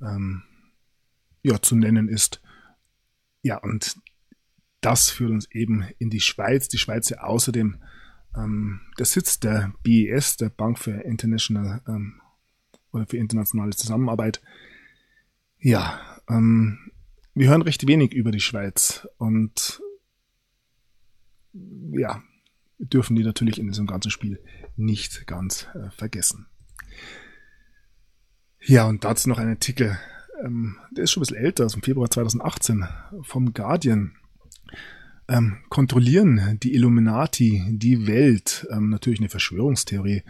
ähm, 0.00 0.42
ja, 1.42 1.60
zu 1.62 1.76
nennen 1.76 2.08
ist. 2.08 2.40
Ja, 3.42 3.58
und 3.58 3.96
das 4.80 5.10
führt 5.10 5.30
uns 5.30 5.50
eben 5.50 5.84
in 5.98 6.10
die 6.10 6.20
Schweiz. 6.20 6.68
Die 6.68 6.78
Schweiz 6.78 7.08
ja 7.08 7.20
außerdem 7.20 7.78
ähm, 8.36 8.80
der 8.98 9.06
Sitz 9.06 9.40
der 9.40 9.72
BES, 9.82 10.36
der 10.36 10.50
Bank 10.50 10.78
für 10.78 10.92
International 10.92 11.82
ähm, 11.88 12.20
oder 12.92 13.06
für 13.06 13.16
internationale 13.16 13.72
Zusammenarbeit. 13.72 14.40
Ja, 15.58 16.00
ähm, 16.28 16.90
wir 17.34 17.48
hören 17.48 17.62
recht 17.62 17.86
wenig 17.86 18.12
über 18.12 18.30
die 18.30 18.40
Schweiz 18.40 19.06
und 19.18 19.82
ja, 21.52 22.22
dürfen 22.78 23.16
die 23.16 23.24
natürlich 23.24 23.58
in 23.58 23.68
diesem 23.68 23.86
ganzen 23.86 24.10
Spiel 24.10 24.42
nicht 24.76 25.26
ganz 25.26 25.66
äh, 25.74 25.90
vergessen. 25.90 26.46
Ja, 28.60 28.86
und 28.86 29.04
dazu 29.04 29.28
noch 29.28 29.38
ein 29.38 29.48
Artikel 29.48 29.98
ähm, 30.44 30.76
der 30.90 31.04
ist 31.04 31.12
schon 31.12 31.20
ein 31.20 31.26
bisschen 31.26 31.44
älter, 31.44 31.64
aus 31.64 31.72
dem 31.72 31.82
Februar 31.82 32.10
2018, 32.10 32.86
vom 33.22 33.52
Guardian. 33.52 34.16
Ähm, 35.28 35.58
kontrollieren 35.68 36.58
die 36.62 36.74
Illuminati 36.74 37.64
die 37.70 38.06
Welt? 38.06 38.66
Ähm, 38.70 38.90
natürlich 38.90 39.18
eine 39.20 39.28
Verschwörungstheorie, 39.28 40.22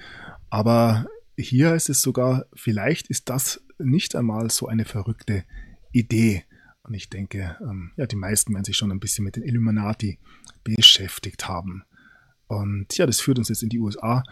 aber 0.48 1.06
hier 1.36 1.70
heißt 1.70 1.90
es 1.90 2.00
sogar, 2.00 2.46
vielleicht 2.54 3.08
ist 3.08 3.28
das 3.28 3.62
nicht 3.78 4.16
einmal 4.16 4.50
so 4.50 4.68
eine 4.68 4.84
verrückte 4.84 5.44
Idee. 5.92 6.44
Und 6.82 6.94
ich 6.94 7.10
denke, 7.10 7.56
ähm, 7.60 7.92
ja, 7.96 8.06
die 8.06 8.16
meisten 8.16 8.54
werden 8.54 8.64
sich 8.64 8.76
schon 8.76 8.90
ein 8.90 9.00
bisschen 9.00 9.24
mit 9.24 9.36
den 9.36 9.42
Illuminati 9.42 10.18
beschäftigt 10.64 11.48
haben. 11.48 11.84
Und 12.46 12.96
ja, 12.96 13.06
das 13.06 13.20
führt 13.20 13.38
uns 13.38 13.48
jetzt 13.48 13.62
in 13.62 13.68
die 13.68 13.80
USA 13.80 14.22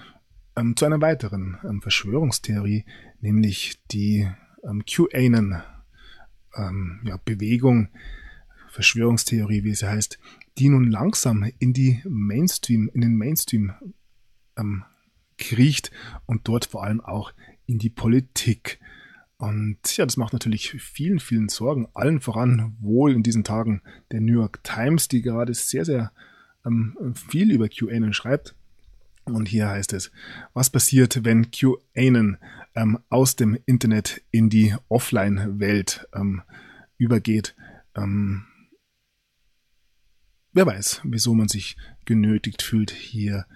ähm, 0.57 0.77
zu 0.77 0.87
einer 0.87 1.01
weiteren 1.01 1.59
ähm, 1.65 1.83
Verschwörungstheorie, 1.83 2.85
nämlich 3.21 3.83
die 3.91 4.29
ähm, 4.63 4.85
QAnon 4.87 5.63
ähm, 6.57 7.01
ja, 7.05 7.19
Verschwörungstheorie, 8.71 9.65
wie 9.65 9.75
sie 9.75 9.89
heißt, 9.89 10.19
die 10.59 10.69
nun 10.69 10.91
langsam 10.91 11.51
in 11.59 11.73
die 11.73 12.03
Mainstream, 12.05 12.91
in 12.93 13.01
den 13.01 13.17
Mainstream 13.17 13.73
ähm, 14.57 14.85
kriecht 15.37 15.91
und 16.27 16.47
dort 16.49 16.67
vor 16.67 16.85
allem 16.85 17.01
auch 17.01 17.33
in 17.67 17.79
die 17.79 17.91
Politik. 17.91 18.79
Und 19.37 19.97
ja, 19.97 20.05
das 20.05 20.17
macht 20.17 20.33
natürlich 20.33 20.71
vielen, 20.71 21.19
vielen 21.19 21.49
Sorgen, 21.49 21.89
allen 21.95 22.21
voran 22.21 22.77
wohl 22.81 23.13
in 23.13 23.23
diesen 23.23 23.45
Tagen 23.45 23.83
der 24.13 24.21
New 24.21 24.35
York 24.35 24.63
Times, 24.63 25.09
die 25.09 25.23
gerade 25.23 25.55
sehr, 25.55 25.85
sehr 25.85 26.13
ähm, 26.65 27.15
viel 27.15 27.51
über 27.51 27.69
QAnon 27.69 28.13
schreibt. 28.13 28.55
Und 29.25 29.49
hier 29.49 29.69
heißt 29.69 29.93
es, 29.95 30.13
was 30.53 30.71
passiert, 30.71 31.25
wenn 31.25 31.51
QAnon 31.51 32.37
ähm, 32.75 32.99
aus 33.09 33.37
dem 33.37 33.59
Internet 33.67 34.23
in 34.31 34.51
die 34.51 34.75
Offline-Welt 34.89 36.09
ähm, 36.15 36.43
übergeht? 36.99 37.57
Ähm, 37.97 38.45
wer 40.55 40.67
weiß, 40.67 41.03
wieso 41.05 41.35
man 41.35 41.49
sich 41.49 41.77
genötigt 42.07 42.63
fühlt, 42.63 42.91
hier 42.91 43.47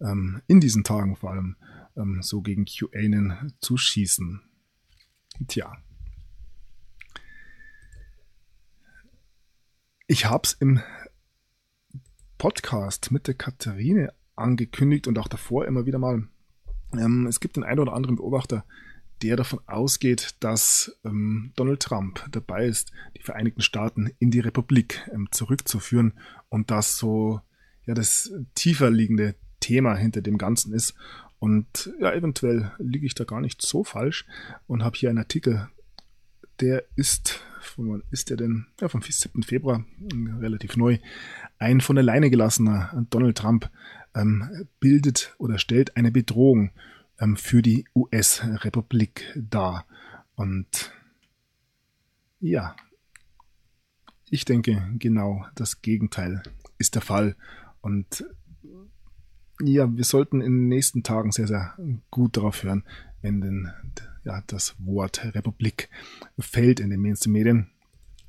ähm, 0.00 0.42
in 0.46 0.60
diesen 0.60 0.84
Tagen 0.84 1.16
vor 1.16 1.30
allem 1.30 1.56
ähm, 1.96 2.20
so 2.22 2.42
gegen 2.42 2.66
QAnon 2.66 3.52
zu 3.60 3.76
schießen. 3.76 4.42
Tja. 5.46 5.76
Ich 10.06 10.26
habe 10.26 10.42
es 10.44 10.52
im 10.54 10.80
Podcast 12.38 13.10
mit 13.12 13.26
der 13.26 13.34
Katharine 13.34 14.12
angekündigt 14.36 15.06
und 15.06 15.18
auch 15.18 15.28
davor 15.28 15.66
immer 15.66 15.86
wieder 15.86 15.98
mal. 15.98 16.28
Ähm, 16.92 17.26
es 17.26 17.40
gibt 17.40 17.56
den 17.56 17.64
einen 17.64 17.80
oder 17.80 17.92
anderen 17.92 18.16
Beobachter, 18.16 18.64
der 19.22 19.36
davon 19.36 19.60
ausgeht, 19.66 20.36
dass 20.40 20.98
ähm, 21.04 21.52
Donald 21.56 21.80
Trump 21.80 22.24
dabei 22.30 22.66
ist, 22.66 22.92
die 23.16 23.22
Vereinigten 23.22 23.62
Staaten 23.62 24.10
in 24.18 24.30
die 24.30 24.40
Republik 24.40 25.08
ähm, 25.12 25.28
zurückzuführen 25.30 26.14
und 26.48 26.70
das 26.70 26.98
so 26.98 27.40
ja 27.84 27.94
das 27.94 28.32
tiefer 28.54 28.90
liegende 28.90 29.34
Thema 29.60 29.96
hinter 29.96 30.20
dem 30.20 30.38
Ganzen 30.38 30.72
ist. 30.72 30.94
Und 31.38 31.92
ja, 32.00 32.12
eventuell 32.12 32.72
liege 32.78 33.06
ich 33.06 33.14
da 33.14 33.24
gar 33.24 33.40
nicht 33.40 33.62
so 33.62 33.84
falsch 33.84 34.26
und 34.66 34.82
habe 34.82 34.96
hier 34.96 35.08
einen 35.08 35.18
Artikel 35.18 35.68
der 36.60 36.84
ist, 36.96 37.40
von 37.60 38.02
ist 38.10 38.30
der 38.30 38.36
denn? 38.36 38.66
Ja, 38.80 38.88
vom 38.88 39.02
7. 39.02 39.42
Februar, 39.42 39.84
relativ 40.40 40.76
neu. 40.76 40.98
Ein 41.58 41.80
von 41.80 41.98
alleine 41.98 42.30
gelassener 42.30 43.06
Donald 43.10 43.38
Trump 43.38 43.70
ähm, 44.14 44.66
bildet 44.80 45.34
oder 45.38 45.58
stellt 45.58 45.96
eine 45.96 46.10
Bedrohung 46.10 46.70
ähm, 47.20 47.36
für 47.36 47.62
die 47.62 47.86
US-Republik 47.94 49.32
dar. 49.36 49.86
Und 50.34 50.92
ja, 52.40 52.76
ich 54.30 54.44
denke, 54.44 54.90
genau 54.98 55.46
das 55.54 55.82
Gegenteil 55.82 56.42
ist 56.78 56.94
der 56.94 57.02
Fall. 57.02 57.36
Und 57.80 58.24
ja, 59.60 59.94
wir 59.96 60.04
sollten 60.04 60.40
in 60.40 60.52
den 60.52 60.68
nächsten 60.68 61.02
Tagen 61.02 61.32
sehr, 61.32 61.48
sehr 61.48 61.76
gut 62.10 62.36
darauf 62.36 62.62
hören, 62.62 62.84
wenn 63.22 63.40
denn 63.40 63.72
ja, 64.24 64.42
das 64.46 64.76
Wort 64.78 65.24
Republik 65.34 65.88
fällt 66.38 66.80
in 66.80 66.90
den 66.90 67.00
Mainstream-Medien. 67.00 67.68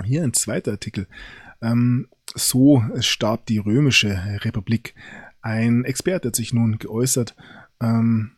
Hier 0.04 0.24
ein 0.24 0.34
zweiter 0.34 0.72
Artikel. 0.72 1.08
Ähm, 1.62 2.08
so 2.34 2.84
starb 3.00 3.46
die 3.48 3.58
römische 3.58 4.18
Republik. 4.46 4.96
Ein 5.42 5.84
Experte 5.84 6.30
hat 6.30 6.36
sich 6.36 6.54
nun 6.54 6.80
geäußert. 6.80 7.36
Ähm, 7.82 8.32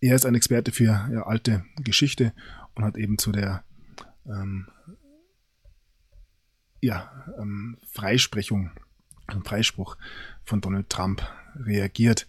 er 0.00 0.14
ist 0.14 0.26
ein 0.26 0.34
Experte 0.34 0.72
für 0.72 1.08
ja, 1.12 1.26
alte 1.26 1.64
Geschichte 1.76 2.32
und 2.74 2.84
hat 2.84 2.96
eben 2.96 3.18
zu 3.18 3.32
der 3.32 3.64
ähm, 4.26 4.68
ja, 6.80 7.10
ähm, 7.38 7.78
Freisprechung, 7.92 8.70
Freispruch 9.44 9.96
von 10.42 10.60
Donald 10.60 10.88
Trump 10.88 11.22
reagiert. 11.54 12.26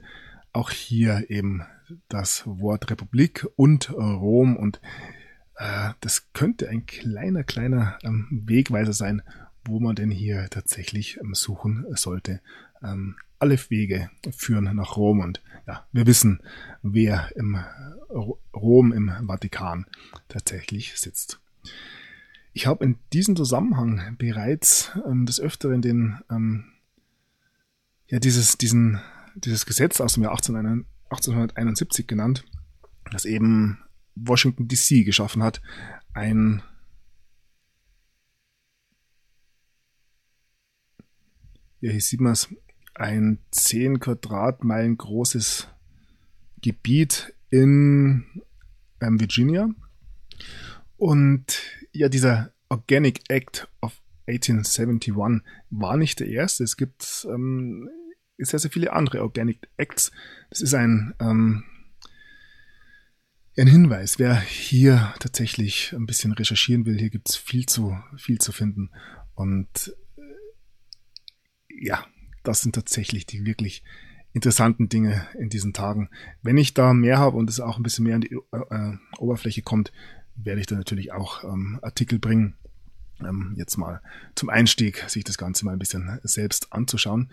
Auch 0.53 0.69
hier 0.69 1.29
eben 1.29 1.65
das 2.10 2.43
Wort 2.45 2.91
Republik 2.91 3.47
und 3.55 3.91
Rom 3.91 4.57
und 4.57 4.81
äh, 5.55 5.91
das 6.01 6.34
könnte 6.34 6.69
ein 6.69 6.86
kleiner, 6.86 7.43
kleiner 7.43 7.97
ähm, 8.03 8.27
Wegweiser 8.45 8.93
sein, 8.93 9.21
wo 9.63 9.79
man 9.79 9.95
denn 9.95 10.12
hier 10.12 10.47
tatsächlich 10.49 11.19
ähm, 11.21 11.34
suchen 11.34 11.86
sollte. 11.95 12.41
Ähm, 12.83 13.15
alle 13.39 13.57
Wege 13.69 14.09
führen 14.31 14.75
nach 14.75 14.97
Rom 14.97 15.19
und 15.19 15.41
ja, 15.67 15.87
wir 15.91 16.05
wissen, 16.05 16.43
wer 16.83 17.35
im 17.35 17.57
Rom 18.53 18.91
im 18.91 19.11
Vatikan 19.27 19.85
tatsächlich 20.27 20.99
sitzt. 20.99 21.39
Ich 22.53 22.67
habe 22.67 22.83
in 22.83 22.97
diesem 23.13 23.35
Zusammenhang 23.35 24.15
bereits 24.17 24.91
ähm, 25.05 25.25
des 25.25 25.39
Öfteren 25.39 25.81
den, 25.81 26.19
ähm, 26.29 26.65
ja, 28.07 28.19
dieses, 28.19 28.57
diesen, 28.57 28.99
dieses 29.35 29.65
Gesetz 29.65 30.01
aus 30.01 30.13
dem 30.15 30.23
Jahr 30.23 30.33
18, 30.33 30.55
1871 30.55 32.07
genannt, 32.07 32.45
das 33.11 33.25
eben 33.25 33.79
Washington 34.15 34.67
DC 34.67 35.05
geschaffen 35.05 35.41
hat. 35.43 35.61
Ein 36.13 36.61
ja, 41.79 41.91
hier 41.91 42.01
sieht 42.01 42.21
man 42.21 42.33
es, 42.33 42.49
ein 43.01 43.39
10 43.49 43.99
Quadratmeilen 43.99 44.95
großes 44.95 45.67
Gebiet 46.61 47.33
in 47.49 48.25
ähm, 49.01 49.19
Virginia. 49.19 49.69
Und 50.97 51.61
ja, 51.91 52.09
dieser 52.09 52.53
Organic 52.69 53.23
Act 53.27 53.67
of 53.81 53.99
1871 54.27 55.15
war 55.71 55.97
nicht 55.97 56.19
der 56.19 56.27
erste. 56.27 56.63
Es 56.63 56.77
gibt 56.77 57.27
ähm, 57.29 57.89
sehr, 58.37 58.59
sehr 58.59 58.71
viele 58.71 58.93
andere 58.93 59.23
Organic 59.23 59.67
Acts. 59.77 60.11
Das 60.51 60.61
ist 60.61 60.75
ein, 60.75 61.15
ähm, 61.19 61.63
ein 63.57 63.67
Hinweis, 63.67 64.19
wer 64.19 64.39
hier 64.39 65.13
tatsächlich 65.19 65.91
ein 65.93 66.05
bisschen 66.05 66.33
recherchieren 66.33 66.85
will. 66.85 66.99
Hier 66.99 67.09
gibt 67.09 67.29
es 67.29 67.35
viel 67.35 67.65
zu, 67.65 67.97
viel 68.15 68.37
zu 68.37 68.51
finden. 68.51 68.91
Und 69.33 69.95
äh, 70.17 70.21
ja, 71.83 72.05
das 72.43 72.62
sind 72.62 72.75
tatsächlich 72.75 73.25
die 73.25 73.45
wirklich 73.45 73.84
interessanten 74.34 74.89
Dinge 74.89 75.27
in 75.38 75.49
diesen 75.49 75.73
Tagen. 75.73 76.10
Wenn 76.41 76.58
ich 76.58 76.73
da 76.73 76.93
mehr 76.93 77.19
habe 77.19 77.38
und 77.38 77.49
es 77.49 77.60
auch 77.60 77.77
ein 77.77 77.84
bisschen 77.84 78.06
mehr 78.06 78.15
an 78.15 78.21
die 78.21 78.34
äh, 78.34 78.58
äh, 78.69 78.97
Oberfläche 79.17 79.62
kommt, 79.62 79.91
werde 80.36 80.62
ich 80.62 80.67
da 80.67 80.75
natürlich 80.75 81.12
auch 81.12 81.43
ähm, 81.43 81.80
Artikel 81.82 82.19
bringen. 82.19 82.56
Ähm, 83.19 83.54
jetzt 83.58 83.77
mal 83.77 84.01
zum 84.36 84.49
Einstieg, 84.49 85.04
sich 85.10 85.23
das 85.23 85.38
Ganze 85.38 85.65
mal 85.65 85.73
ein 85.73 85.80
bisschen 85.80 86.19
selbst 86.23 86.71
anzuschauen. 86.71 87.30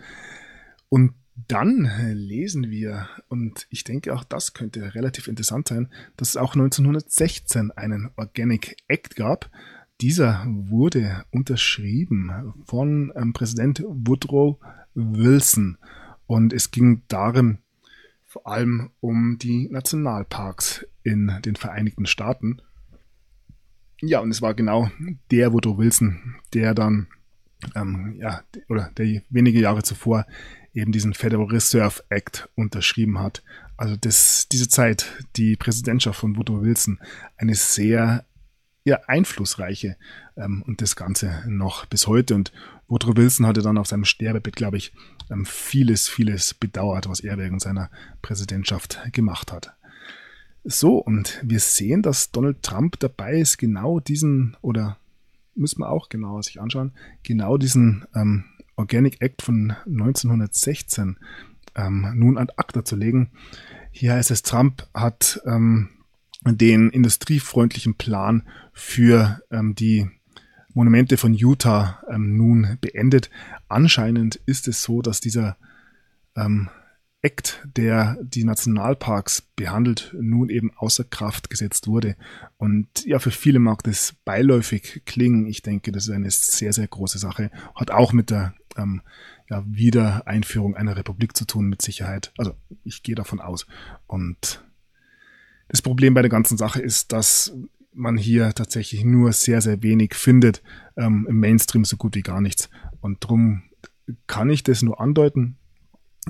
Und 0.89 1.13
dann 1.47 1.89
lesen 2.13 2.69
wir, 2.69 3.07
und 3.29 3.65
ich 3.69 3.83
denke 3.83 4.13
auch 4.13 4.23
das 4.23 4.53
könnte 4.53 4.93
relativ 4.93 5.27
interessant 5.27 5.69
sein, 5.69 5.89
dass 6.17 6.29
es 6.29 6.37
auch 6.37 6.53
1916 6.53 7.71
einen 7.71 8.09
Organic 8.17 8.77
Act 8.87 9.15
gab. 9.15 9.49
Dieser 10.01 10.45
wurde 10.47 11.25
unterschrieben 11.31 12.53
von 12.65 13.11
ähm, 13.15 13.33
Präsident 13.33 13.83
Woodrow 13.85 14.57
Wilson. 14.93 15.77
Und 16.25 16.53
es 16.53 16.71
ging 16.71 17.01
darin 17.07 17.59
vor 18.25 18.47
allem 18.47 18.91
um 19.01 19.37
die 19.39 19.67
Nationalparks 19.69 20.85
in 21.03 21.33
den 21.43 21.55
Vereinigten 21.55 22.05
Staaten. 22.05 22.61
Ja, 24.01 24.19
und 24.19 24.31
es 24.31 24.41
war 24.41 24.53
genau 24.53 24.89
der 25.31 25.51
Woodrow 25.51 25.77
Wilson, 25.77 26.35
der 26.53 26.73
dann, 26.73 27.07
ähm, 27.75 28.15
ja, 28.17 28.41
oder 28.69 28.91
der 28.97 29.21
wenige 29.29 29.59
Jahre 29.59 29.83
zuvor 29.83 30.25
eben 30.73 30.91
diesen 30.93 31.13
Federal 31.13 31.47
Reserve 31.47 32.03
Act 32.09 32.47
unterschrieben 32.55 33.19
hat. 33.19 33.43
Also 33.75 33.97
das, 33.97 34.47
diese 34.49 34.69
Zeit, 34.69 35.25
die 35.35 35.57
Präsidentschaft 35.57 36.19
von 36.19 36.37
Woodrow 36.37 36.61
Wilson, 36.61 36.99
eine 37.37 37.55
sehr 37.55 38.25
ja, 38.89 38.99
einflussreiche 39.07 39.95
ähm, 40.35 40.63
und 40.65 40.81
das 40.81 40.95
Ganze 40.95 41.43
noch 41.47 41.85
bis 41.85 42.07
heute. 42.07 42.35
Und 42.35 42.51
Woodrow 42.87 43.15
Wilson 43.15 43.45
hatte 43.45 43.61
dann 43.61 43.77
auf 43.77 43.87
seinem 43.87 44.05
Sterbebett, 44.05 44.55
glaube 44.55 44.77
ich, 44.77 44.93
ähm, 45.29 45.45
vieles, 45.45 46.07
vieles 46.09 46.53
bedauert, 46.53 47.07
was 47.07 47.19
er 47.19 47.37
während 47.37 47.61
seiner 47.61 47.89
Präsidentschaft 48.21 48.99
gemacht 49.11 49.51
hat. 49.51 49.73
So, 50.63 50.97
und 50.97 51.39
wir 51.43 51.59
sehen, 51.59 52.01
dass 52.01 52.31
Donald 52.31 52.63
Trump 52.63 52.99
dabei 52.99 53.39
ist, 53.39 53.57
genau 53.57 53.99
diesen, 53.99 54.57
oder 54.61 54.97
müssen 55.55 55.79
wir 55.79 55.89
auch 55.89 56.09
genauer 56.09 56.43
sich 56.43 56.59
anschauen, 56.59 56.91
genau 57.23 57.57
diesen 57.57 58.05
ähm, 58.13 58.45
Organic 58.75 59.21
Act 59.21 59.41
von 59.41 59.75
1916 59.85 61.17
ähm, 61.75 62.11
nun 62.15 62.37
an 62.37 62.49
ACTA 62.55 62.83
zu 62.83 62.95
legen. 62.95 63.31
Hier 63.91 64.13
heißt 64.13 64.31
es, 64.31 64.43
Trump 64.43 64.87
hat 64.93 65.41
ähm, 65.45 65.89
den 66.45 66.89
industriefreundlichen 66.89 67.95
Plan 67.95 68.47
für 68.73 69.41
ähm, 69.51 69.75
die 69.75 70.09
Monumente 70.73 71.17
von 71.17 71.33
Utah 71.33 72.01
ähm, 72.09 72.37
nun 72.37 72.77
beendet. 72.81 73.29
Anscheinend 73.67 74.35
ist 74.45 74.67
es 74.67 74.81
so, 74.81 75.01
dass 75.01 75.19
dieser 75.19 75.57
ähm, 76.35 76.69
Act, 77.21 77.67
der 77.75 78.17
die 78.21 78.45
Nationalparks 78.45 79.41
behandelt, 79.55 80.15
nun 80.17 80.49
eben 80.49 80.71
außer 80.77 81.03
Kraft 81.03 81.49
gesetzt 81.49 81.87
wurde. 81.87 82.15
Und 82.57 83.05
ja, 83.05 83.19
für 83.19 83.31
viele 83.31 83.59
mag 83.59 83.83
das 83.83 84.15
beiläufig 84.23 85.03
klingen. 85.05 85.45
Ich 85.45 85.61
denke, 85.61 85.91
das 85.91 86.07
ist 86.07 86.13
eine 86.13 86.31
sehr, 86.31 86.71
sehr 86.71 86.87
große 86.87 87.17
Sache. 87.17 87.51
Hat 87.75 87.91
auch 87.91 88.13
mit 88.13 88.29
der 88.29 88.53
ähm, 88.77 89.01
ja, 89.49 89.63
Wiedereinführung 89.67 90.75
einer 90.75 90.95
Republik 90.95 91.35
zu 91.35 91.45
tun, 91.45 91.67
mit 91.67 91.81
Sicherheit. 91.81 92.31
Also 92.37 92.53
ich 92.85 93.03
gehe 93.03 93.15
davon 93.15 93.41
aus. 93.41 93.67
Und 94.07 94.63
das 95.69 95.81
Problem 95.81 96.13
bei 96.13 96.21
der 96.21 96.29
ganzen 96.29 96.57
Sache 96.57 96.81
ist, 96.81 97.11
dass 97.13 97.53
man 97.93 98.17
hier 98.17 98.53
tatsächlich 98.53 99.03
nur 99.03 99.31
sehr, 99.33 99.61
sehr 99.61 99.81
wenig 99.81 100.13
findet. 100.15 100.61
Ähm, 100.97 101.25
Im 101.29 101.39
Mainstream 101.39 101.85
so 101.85 101.97
gut 101.97 102.15
wie 102.15 102.21
gar 102.21 102.41
nichts. 102.41 102.69
Und 103.01 103.17
drum 103.21 103.63
kann 104.27 104.49
ich 104.49 104.63
das 104.63 104.81
nur 104.81 104.99
andeuten. 104.99 105.57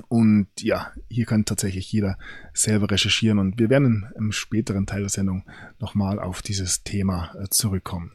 Und 0.08 0.48
ja, 0.60 0.92
hier 1.08 1.26
kann 1.26 1.44
tatsächlich 1.44 1.90
jeder 1.90 2.16
selber 2.54 2.90
recherchieren 2.90 3.38
und 3.38 3.58
wir 3.58 3.70
werden 3.70 4.08
im 4.16 4.32
späteren 4.32 4.86
Teil 4.86 5.00
der 5.00 5.08
Sendung 5.08 5.44
nochmal 5.78 6.20
auf 6.20 6.42
dieses 6.42 6.84
Thema 6.84 7.34
äh, 7.34 7.48
zurückkommen. 7.50 8.12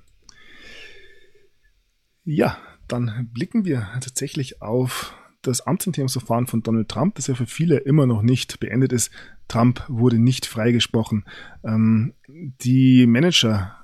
Ja, 2.24 2.58
dann 2.88 3.30
blicken 3.34 3.66
wir 3.66 3.88
tatsächlich 4.02 4.62
auf 4.62 5.14
das 5.48 5.62
Amtsenthebungsverfahren 5.62 6.48
von 6.48 6.64
Donald 6.64 6.90
Trump, 6.90 7.16
das 7.16 7.28
ja 7.28 7.36
für 7.36 7.46
viele 7.46 7.78
immer 7.78 8.06
noch 8.06 8.22
nicht 8.22 8.60
beendet 8.60 8.92
ist. 8.92 9.12
Trump 9.48 9.84
wurde 9.88 10.18
nicht 10.18 10.46
freigesprochen. 10.46 11.26
Ähm, 11.64 12.14
die 12.28 13.06
Manager 13.06 13.78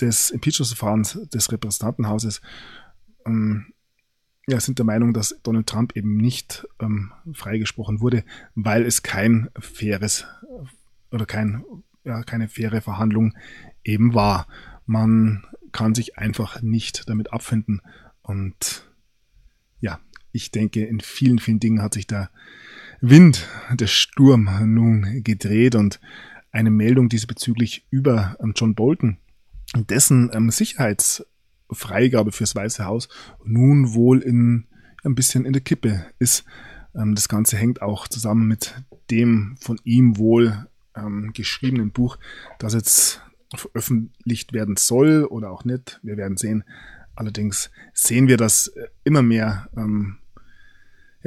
des 0.00 0.30
Impeachment-Verfahrens 0.30 1.28
des 1.32 1.52
Repräsentantenhauses 1.52 2.40
ähm, 3.24 3.72
ja, 4.48 4.60
sind 4.60 4.78
der 4.78 4.86
Meinung, 4.86 5.12
dass 5.12 5.40
Donald 5.42 5.66
Trump 5.66 5.96
eben 5.96 6.16
nicht 6.16 6.66
ähm, 6.80 7.12
freigesprochen 7.32 8.00
wurde, 8.00 8.24
weil 8.54 8.84
es 8.84 9.02
kein 9.02 9.48
faires 9.58 10.26
oder 11.10 11.26
kein, 11.26 11.64
ja, 12.04 12.22
keine 12.22 12.48
faire 12.48 12.80
Verhandlung 12.80 13.34
eben 13.82 14.14
war. 14.14 14.46
Man 14.86 15.44
kann 15.72 15.94
sich 15.94 16.16
einfach 16.16 16.62
nicht 16.62 17.08
damit 17.08 17.32
abfinden. 17.32 17.82
Und 18.22 18.88
ich 20.36 20.50
denke, 20.50 20.84
in 20.84 21.00
vielen, 21.00 21.38
vielen 21.38 21.60
Dingen 21.60 21.82
hat 21.82 21.94
sich 21.94 22.06
der 22.06 22.30
Wind, 23.00 23.46
der 23.72 23.86
Sturm 23.86 24.48
nun 24.74 25.22
gedreht 25.22 25.74
und 25.74 26.00
eine 26.52 26.70
Meldung 26.70 27.08
diesbezüglich 27.08 27.86
über 27.90 28.36
ähm, 28.40 28.52
John 28.56 28.74
Bolton, 28.74 29.18
dessen 29.74 30.30
ähm, 30.32 30.50
Sicherheitsfreigabe 30.50 32.32
fürs 32.32 32.54
Weiße 32.54 32.84
Haus 32.86 33.08
nun 33.44 33.94
wohl 33.94 34.20
in 34.20 34.66
ein 35.04 35.14
bisschen 35.14 35.44
in 35.44 35.52
der 35.52 35.62
Kippe 35.62 36.06
ist. 36.18 36.44
Ähm, 36.94 37.14
das 37.14 37.28
Ganze 37.28 37.56
hängt 37.56 37.82
auch 37.82 38.08
zusammen 38.08 38.46
mit 38.46 38.74
dem 39.10 39.56
von 39.60 39.78
ihm 39.84 40.18
wohl 40.18 40.66
geschriebenen 41.34 41.90
Buch, 41.90 42.16
das 42.58 42.72
jetzt 42.72 43.20
veröffentlicht 43.54 44.54
werden 44.54 44.76
soll 44.76 45.24
oder 45.24 45.50
auch 45.50 45.66
nicht. 45.66 46.00
Wir 46.02 46.16
werden 46.16 46.38
sehen. 46.38 46.64
Allerdings 47.14 47.70
sehen 47.92 48.28
wir, 48.28 48.36
dass 48.36 48.68
äh, 48.68 48.88
immer 49.04 49.22
mehr 49.22 49.68
ähm, 49.76 50.18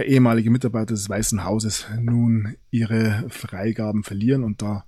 ehemalige 0.07 0.51
Mitarbeiter 0.51 0.93
des 0.93 1.09
Weißen 1.09 1.43
Hauses 1.43 1.87
nun 1.99 2.55
ihre 2.71 3.25
Freigaben 3.29 4.03
verlieren 4.03 4.43
und 4.43 4.61
da, 4.61 4.85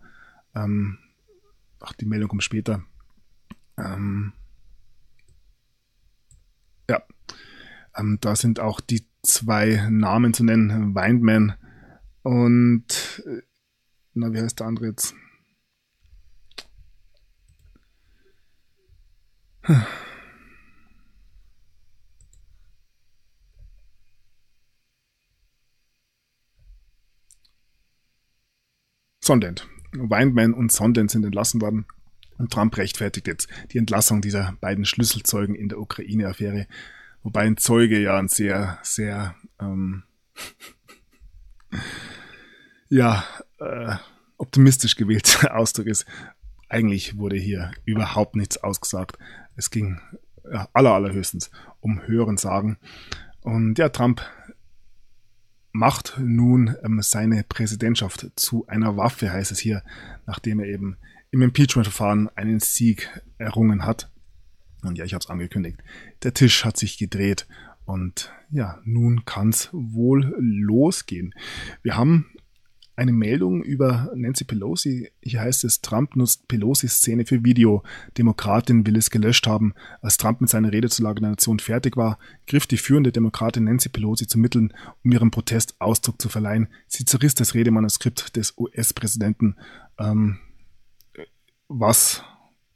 ähm, 0.56 0.98
ach, 1.80 1.94
die 1.94 2.06
Meldung 2.06 2.30
kommt 2.30 2.44
später. 2.44 2.84
Ähm, 3.78 4.34
ja, 6.90 7.02
ähm, 7.96 8.18
da 8.22 8.36
sind 8.36 8.60
auch 8.60 8.80
die 8.80 9.06
zwei 9.24 9.88
Namen 9.90 10.34
zu 10.34 10.44
nennen, 10.44 10.96
Windman 10.96 11.56
und, 12.24 13.24
äh, 13.26 13.42
na, 14.14 14.34
wie 14.34 14.42
heißt 14.42 14.60
der 14.60 14.68
andere 14.68 14.88
jetzt? 14.88 15.16
Hm. 19.64 19.84
Sondent. 29.22 29.68
Weinman 29.94 30.54
und 30.54 30.72
Sondent 30.72 31.12
sind 31.12 31.24
entlassen 31.24 31.62
worden. 31.62 31.86
Und 32.38 32.52
Trump 32.52 32.76
rechtfertigt 32.78 33.28
jetzt 33.28 33.48
die 33.72 33.78
Entlassung 33.78 34.22
dieser 34.22 34.58
beiden 34.62 34.86
Schlüsselzeugen 34.86 35.54
in 35.56 35.70
der 35.70 35.80
Ukraine-Affäre. 35.80 36.66
Wobei 37.24 37.42
ein 37.42 37.58
Zeuge 37.58 38.00
ja 38.00 38.18
ein 38.18 38.30
sehr, 38.30 38.80
sehr, 38.82 39.36
ähm, 39.60 40.04
ja, 42.90 43.24
äh, 43.60 43.96
optimistisch 44.38 44.96
gewählter 44.96 45.56
Ausdruck 45.56 45.86
ist. 45.86 46.06
Eigentlich 46.68 47.18
wurde 47.18 47.36
hier 47.36 47.72
überhaupt 47.86 48.36
nichts 48.36 48.58
ausgesagt. 48.58 49.20
Es 49.56 49.70
ging 49.70 50.00
ja, 50.52 50.68
aller, 50.74 50.94
allerhöchstens 50.94 51.52
um 51.80 52.02
Hörensagen. 52.08 52.78
Und 53.42 53.78
ja, 53.78 53.90
Trump 53.90 54.22
macht 55.72 56.20
nun 56.20 56.76
ähm, 56.84 57.02
seine 57.02 57.44
Präsidentschaft 57.44 58.32
zu 58.36 58.68
einer 58.68 58.98
Waffe, 58.98 59.32
heißt 59.32 59.52
es 59.52 59.60
hier, 59.60 59.84
nachdem 60.26 60.60
er 60.60 60.68
eben 60.68 60.98
im 61.32 61.42
Impeachment-Verfahren 61.42 62.30
einen 62.36 62.60
Sieg 62.60 63.10
errungen 63.38 63.86
hat. 63.86 64.10
Und 64.84 64.98
ja, 64.98 65.06
ich 65.06 65.14
habe 65.14 65.22
es 65.22 65.30
angekündigt. 65.30 65.80
Der 66.24 66.34
Tisch 66.34 66.66
hat 66.66 66.78
sich 66.78 66.98
gedreht 66.98 67.48
und 67.86 68.32
ja, 68.50 68.80
nun 68.84 69.26
kann 69.26 69.50
es 69.50 69.70
wohl 69.72 70.36
losgehen. 70.38 71.34
Wir 71.84 71.96
haben 71.96 72.32
eine 72.96 73.12
Meldung 73.12 73.64
über 73.64 74.12
Nancy 74.16 74.44
Pelosi. 74.44 75.12
Hier 75.22 75.42
heißt 75.42 75.64
es, 75.64 75.82
Trump 75.82 76.16
nutzt 76.16 76.48
Pelosis 76.48 76.98
Szene 76.98 77.26
für 77.26 77.44
Video. 77.44 77.84
Demokratin 78.18 78.86
will 78.86 78.98
es 78.98 79.10
gelöscht 79.10 79.48
haben. 79.48 79.74
Als 80.02 80.18
Trump 80.18 80.42
mit 80.42 80.50
seiner 80.50 80.72
Rede 80.72 80.90
zur 80.90 81.06
Lage 81.06 81.22
der 81.22 81.32
Nation 81.32 81.60
fertig 81.60 81.98
war, 81.98 82.20
griff 82.48 82.68
die 82.68 82.78
führende 82.78 83.12
Demokratin 83.12 83.64
Nancy 83.64 83.90
Pelosi 83.90 84.28
zu 84.28 84.38
Mitteln, 84.38 84.74
um 85.04 85.12
ihrem 85.12 85.32
Protest 85.32 85.76
Ausdruck 85.80 86.22
zu 86.22 86.30
verleihen. 86.30 86.68
Sie 86.88 87.06
zerriss 87.06 87.34
das 87.34 87.54
Redemanuskript 87.54 88.36
des 88.36 88.58
US-Präsidenten, 88.58 89.56
ähm, 89.98 90.40
was 91.68 92.24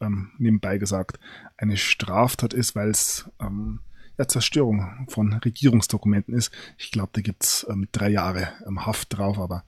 ähm, 0.02 0.32
nebenbei 0.38 0.78
gesagt 0.78 1.20
eine 1.58 1.78
Straftat 1.78 2.54
ist, 2.54 2.76
weil 2.76 2.90
es 2.90 3.30
ähm, 3.42 3.80
ja, 4.18 4.28
Zerstörung 4.28 5.08
von 5.10 5.34
Regierungsdokumenten 5.34 6.34
ist. 6.34 6.52
Ich 6.78 6.92
glaube, 6.92 7.10
da 7.14 7.22
gibt's 7.22 7.66
ähm, 7.70 7.88
drei 7.92 8.10
Jahre 8.10 8.50
ähm, 8.68 8.86
Haft 8.86 9.18
drauf, 9.18 9.40
aber 9.40 9.64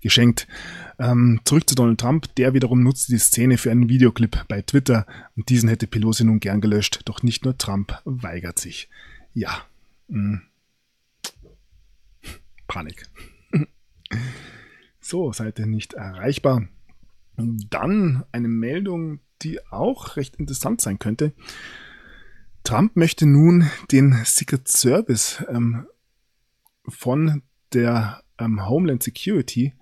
geschenkt. 0.00 0.46
Ähm, 0.98 1.40
zurück 1.44 1.68
zu 1.68 1.74
Donald 1.74 2.00
Trump, 2.00 2.34
der 2.36 2.54
wiederum 2.54 2.82
nutzte 2.82 3.12
die 3.12 3.18
Szene 3.18 3.58
für 3.58 3.70
einen 3.70 3.88
Videoclip 3.88 4.46
bei 4.48 4.62
Twitter 4.62 5.06
und 5.36 5.48
diesen 5.48 5.68
hätte 5.68 5.86
Pelosi 5.86 6.24
nun 6.24 6.40
gern 6.40 6.60
gelöscht, 6.60 7.02
doch 7.04 7.22
nicht 7.22 7.44
nur 7.44 7.56
Trump 7.56 8.00
weigert 8.04 8.58
sich. 8.58 8.88
Ja. 9.34 9.62
Mh. 10.08 10.40
Hm. 10.40 10.42
Panik. 12.66 13.06
so, 15.00 15.32
Seite 15.32 15.66
nicht 15.66 15.94
erreichbar. 15.94 16.68
Dann 17.36 18.24
eine 18.32 18.48
Meldung, 18.48 19.20
die 19.42 19.64
auch 19.70 20.16
recht 20.16 20.36
interessant 20.36 20.80
sein 20.80 20.98
könnte. 20.98 21.32
Trump 22.64 22.96
möchte 22.96 23.24
nun 23.26 23.70
den 23.90 24.12
Secret 24.24 24.68
Service 24.68 25.42
ähm, 25.48 25.86
von 26.86 27.42
der 27.72 28.22
ähm, 28.38 28.68
Homeland 28.68 29.02
Security 29.02 29.74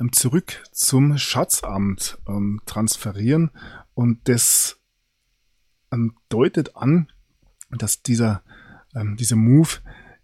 ähm, 0.00 0.12
zurück 0.12 0.62
zum 0.72 1.18
Schatzamt 1.18 2.18
ähm, 2.28 2.60
transferieren 2.66 3.50
und 3.94 4.28
das 4.28 4.80
ähm, 5.92 6.16
deutet 6.28 6.76
an, 6.76 7.10
dass 7.70 8.02
dieser, 8.02 8.42
ähm, 8.94 9.16
dieser 9.16 9.36
Move 9.36 9.68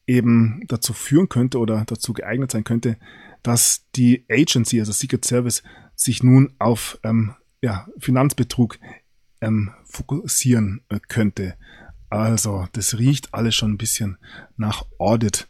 eben 0.07 0.65
dazu 0.67 0.93
führen 0.93 1.29
könnte 1.29 1.59
oder 1.59 1.85
dazu 1.87 2.13
geeignet 2.13 2.51
sein 2.51 2.65
könnte, 2.65 2.97
dass 3.43 3.89
die 3.95 4.25
Agency, 4.29 4.81
also 4.81 4.93
Secret 4.93 5.25
Service, 5.25 5.63
sich 5.95 6.23
nun 6.23 6.55
auf 6.59 6.99
ähm, 7.05 7.35
ja, 7.63 7.87
Finanzbetrug 7.99 8.79
fokussieren 9.85 10.83
äh, 10.91 10.99
könnte. 11.09 11.57
Also, 12.11 12.69
das 12.73 12.99
riecht 12.99 13.33
alles 13.33 13.55
schon 13.55 13.73
ein 13.73 13.79
bisschen 13.79 14.19
nach 14.59 14.85
Audit. 14.99 15.49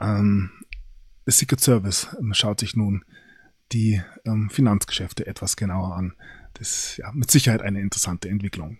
Ähm, 0.00 0.50
der 1.28 1.34
Secret 1.34 1.60
Service 1.60 2.08
ähm, 2.18 2.32
schaut 2.32 2.58
sich 2.58 2.74
nun 2.74 3.04
die 3.72 4.00
ähm, 4.24 4.48
Finanzgeschäfte 4.48 5.26
etwas 5.26 5.56
genauer 5.56 5.94
an. 5.94 6.14
Das 6.54 6.70
ist 6.70 6.96
ja 6.96 7.12
mit 7.12 7.30
Sicherheit 7.30 7.60
eine 7.60 7.82
interessante 7.82 8.30
Entwicklung. 8.30 8.78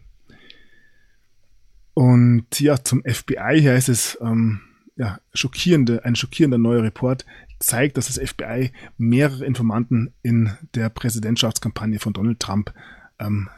Und 1.93 2.59
ja, 2.59 2.83
zum 2.83 3.03
FBI 3.03 3.61
hier 3.61 3.75
ist 3.75 3.91
es 3.91 4.17
ähm, 4.23 4.63
ja, 4.97 5.21
schockierende, 5.35 6.07
ein 6.07 6.17
schockierender 6.17 6.57
neuer 6.57 6.83
Report 6.83 7.27
zeigt, 7.59 7.99
dass 7.99 8.07
das 8.07 8.19
FBI 8.31 8.73
mehrere 8.97 9.45
Informanten 9.45 10.15
in 10.23 10.57
der 10.75 10.89
Präsidentschaftskampagne 10.89 11.99
von 11.99 12.15
Donald 12.15 12.41
Trump 12.41 12.73
ähm, 13.19 13.51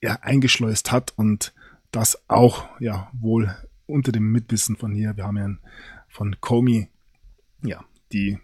ja, 0.00 0.14
eingeschleust 0.22 0.90
hat 0.90 1.12
und 1.18 1.52
das 1.90 2.22
auch 2.28 2.66
ja 2.80 3.10
wohl 3.12 3.54
unter 3.84 4.10
dem 4.10 4.32
Mitwissen 4.32 4.76
von 4.76 4.90
hier, 4.90 5.18
wir 5.18 5.24
haben 5.24 5.36
ja 5.36 5.50
von 6.08 6.40
Comey 6.40 6.88
ja, 7.62 7.84
die 8.12 8.38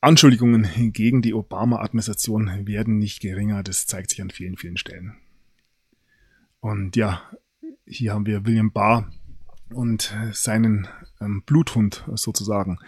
Anschuldigungen 0.00 0.92
gegen 0.92 1.22
die 1.22 1.34
Obama-Administration 1.34 2.66
werden 2.66 2.98
nicht 2.98 3.20
geringer. 3.20 3.62
Das 3.62 3.86
zeigt 3.86 4.10
sich 4.10 4.22
an 4.22 4.30
vielen, 4.30 4.56
vielen 4.56 4.76
Stellen. 4.76 5.16
Und 6.60 6.96
ja, 6.96 7.22
hier 7.86 8.12
haben 8.12 8.26
wir 8.26 8.46
William 8.46 8.72
Barr 8.72 9.10
und 9.74 10.14
seinen 10.32 10.86
ähm, 11.20 11.42
Bluthund 11.44 12.04
sozusagen, 12.14 12.78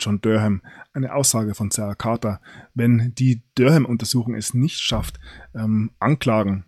John 0.00 0.20
Durham, 0.20 0.62
eine 0.92 1.14
Aussage 1.14 1.54
von 1.54 1.70
Sarah 1.70 1.94
Carter. 1.94 2.40
Wenn 2.74 3.14
die 3.14 3.42
Durham-Untersuchung 3.54 4.34
es 4.34 4.54
nicht 4.54 4.80
schafft, 4.80 5.20
ähm, 5.54 5.92
Anklagen 6.00 6.64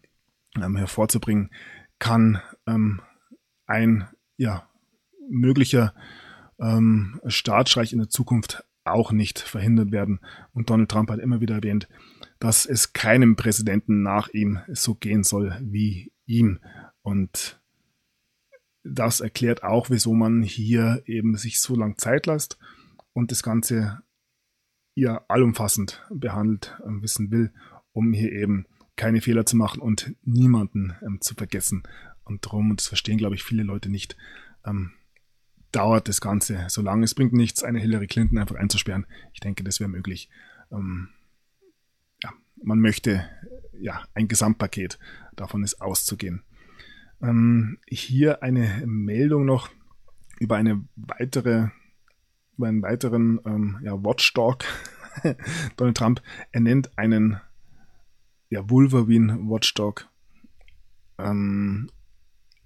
ähm, 0.56 0.76
hervorzubringen, 0.76 1.50
kann 1.98 2.40
ähm, 2.66 3.00
ein 3.66 4.06
ja, 4.36 4.68
möglicher 5.28 5.94
ähm, 6.61 7.20
Staatsstreich 7.26 7.92
in 7.92 7.98
der 7.98 8.09
Zukunft 8.09 8.64
auch 8.84 9.12
nicht 9.12 9.40
verhindert 9.40 9.90
werden. 9.90 10.20
Und 10.52 10.70
Donald 10.70 10.90
Trump 10.90 11.11
hat 11.11 11.18
immer 11.18 11.40
wieder 11.40 11.57
erwähnt, 11.57 11.88
dass 12.38 12.66
es 12.66 12.92
keinem 12.92 13.36
Präsidenten 13.36 14.02
nach 14.02 14.28
ihm 14.28 14.61
so 14.72 14.94
gehen 14.94 15.24
soll 15.24 15.59
wie 15.61 16.12
ihm. 16.26 16.61
Und 17.02 17.61
das 18.84 19.20
erklärt 19.20 19.62
auch, 19.62 19.90
wieso 19.90 20.14
man 20.14 20.42
hier 20.42 21.02
eben 21.07 21.36
sich 21.36 21.61
so 21.61 21.74
lang 21.74 21.98
Zeit 21.98 22.26
lässt 22.26 22.59
und 23.12 23.32
das 23.32 23.42
Ganze 23.42 24.02
ja 24.94 25.24
allumfassend 25.28 26.04
behandelt 26.11 26.78
äh, 26.80 27.02
wissen 27.02 27.30
will, 27.30 27.52
um 27.92 28.12
hier 28.12 28.32
eben 28.32 28.66
keine 28.96 29.20
Fehler 29.20 29.44
zu 29.44 29.57
machen 29.57 29.82
und 29.82 30.14
niemanden 30.22 30.94
ähm, 31.02 31.20
zu 31.20 31.34
vergessen. 31.34 31.82
Und 32.24 32.46
darum, 32.46 32.70
und 32.70 32.80
das 32.80 32.88
verstehen, 32.88 33.18
glaube 33.18 33.34
ich, 33.34 33.44
viele 33.44 33.62
Leute 33.62 33.90
nicht, 33.90 34.16
ähm, 34.64 34.92
dauert 35.77 36.09
das 36.09 36.22
Ganze 36.22 36.64
so 36.68 36.81
lange. 36.81 37.05
Es 37.05 37.14
bringt 37.14 37.35
nichts, 37.35 37.62
eine 37.62 37.79
Hillary 37.79 38.07
Clinton 38.07 38.39
einfach 38.39 38.57
einzusperren. 38.57 39.07
Ich 39.35 39.41
denke, 39.41 39.62
das 39.62 39.79
wäre 39.79 39.91
möglich. 39.91 40.31
Ähm, 40.72 41.11
ja, 42.22 42.33
man 42.62 42.81
möchte 42.81 43.29
ja 43.79 44.03
ein 44.14 44.27
Gesamtpaket, 44.27 44.99
davon 45.35 45.62
ist 45.62 45.83
auszugehen. 45.83 46.43
Ähm, 47.22 47.79
hier 47.87 48.43
eine 48.43 48.83
Meldung 48.87 49.45
noch 49.45 49.68
über 50.39 50.57
eine 50.57 50.83
weitere, 50.97 51.68
über 52.57 52.68
einen 52.68 52.83
weiteren 52.83 53.41
ähm, 53.45 53.79
ja, 53.83 54.03
Watchdog, 54.03 54.64
Donald 55.77 55.97
Trump 55.97 56.22
ernennt 56.53 56.97
einen 56.97 57.39
ja, 58.49 58.68
Wolverine 58.70 59.39
Watchdog 59.43 60.09
ähm, 61.18 61.91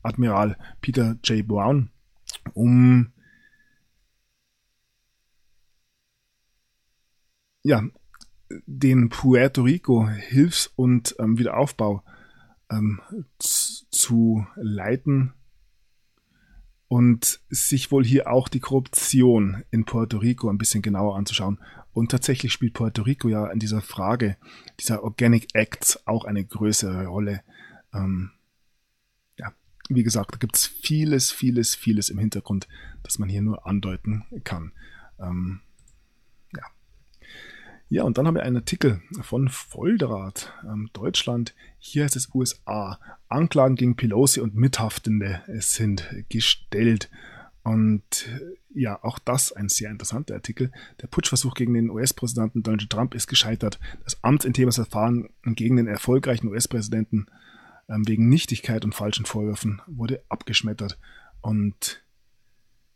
Admiral 0.03 0.57
Peter 0.81 1.17
J. 1.25 1.47
Brown, 1.47 1.91
um 2.55 3.13
ja, 7.63 7.83
den 8.67 9.09
Puerto 9.09 9.63
Rico 9.63 10.09
Hilfs- 10.09 10.73
und 10.77 11.15
ähm, 11.19 11.39
Wiederaufbau 11.39 12.03
ähm, 12.71 13.01
zu 13.39 14.47
leiten 14.57 15.35
und 16.89 17.41
sich 17.49 17.93
wohl 17.93 18.05
hier 18.05 18.29
auch 18.29 18.49
die 18.49 18.61
Korruption 18.61 19.63
in 19.71 19.85
Puerto 19.85 20.19
Rico 20.19 20.49
ein 20.49 20.59
bisschen 20.59 20.83
genauer 20.83 21.17
anzuschauen. 21.17 21.61
Und 21.93 22.11
tatsächlich 22.11 22.53
spielt 22.53 22.75
Puerto 22.75 23.03
Rico 23.03 23.29
ja 23.29 23.47
in 23.47 23.59
dieser 23.61 23.81
Frage 23.81 24.37
dieser 24.81 25.05
Organic 25.05 25.49
Acts 25.55 26.07
auch 26.07 26.25
eine 26.25 26.45
größere 26.45 27.07
Rolle. 27.07 27.43
Ähm, 27.95 28.33
wie 29.91 30.03
gesagt, 30.03 30.35
da 30.35 30.39
gibt 30.39 30.57
es 30.57 30.67
vieles, 30.67 31.31
vieles, 31.31 31.75
vieles 31.75 32.09
im 32.09 32.19
Hintergrund, 32.19 32.69
das 33.03 33.19
man 33.19 33.29
hier 33.29 33.43
nur 33.43 33.67
andeuten 33.67 34.25
kann. 34.45 34.73
Ähm, 35.19 35.61
ja, 37.93 38.05
und 38.05 38.17
dann 38.17 38.29
haben 38.29 38.37
wir 38.37 38.45
einen 38.45 38.59
Artikel 38.59 39.03
von 39.21 39.49
Volldraht, 39.49 40.53
ähm, 40.63 40.91
Deutschland. 40.93 41.57
Hier 41.81 42.05
heißt 42.05 42.15
es 42.15 42.33
USA. 42.33 43.01
Anklagen 43.29 43.75
gegen 43.75 43.97
Pelosi 43.97 44.39
und 44.39 44.55
Mithaftende 44.55 45.43
sind 45.59 46.09
gestellt. 46.29 47.11
Und 47.65 48.29
äh, 48.29 48.81
ja, 48.81 49.03
auch 49.03 49.19
das 49.19 49.53
ein 49.53 49.69
sehr 49.69 49.91
interessanter 49.91 50.35
Artikel. 50.35 50.71
Der 51.03 51.09
Putschversuch 51.09 51.55
gegen 51.55 51.75
den 51.75 51.91
US-Präsidenten 51.91 52.63
Donald 52.63 52.89
Trump 52.91 53.13
ist 53.13 53.27
gescheitert. 53.27 53.81
Das 54.05 54.23
Amtsenthebungsverfahren 54.23 55.29
gegen 55.43 55.77
den 55.77 55.89
erfolgreichen 55.89 56.47
US-Präsidenten 56.47 57.27
ähm, 57.27 57.35
wegen 58.07 58.29
Nichtigkeit 58.29 58.85
und 58.85 58.95
falschen 58.95 59.27
Vorwürfen 59.27 59.83
wurde 59.87 60.23
abgeschmettert. 60.29 60.99
Und 61.41 62.05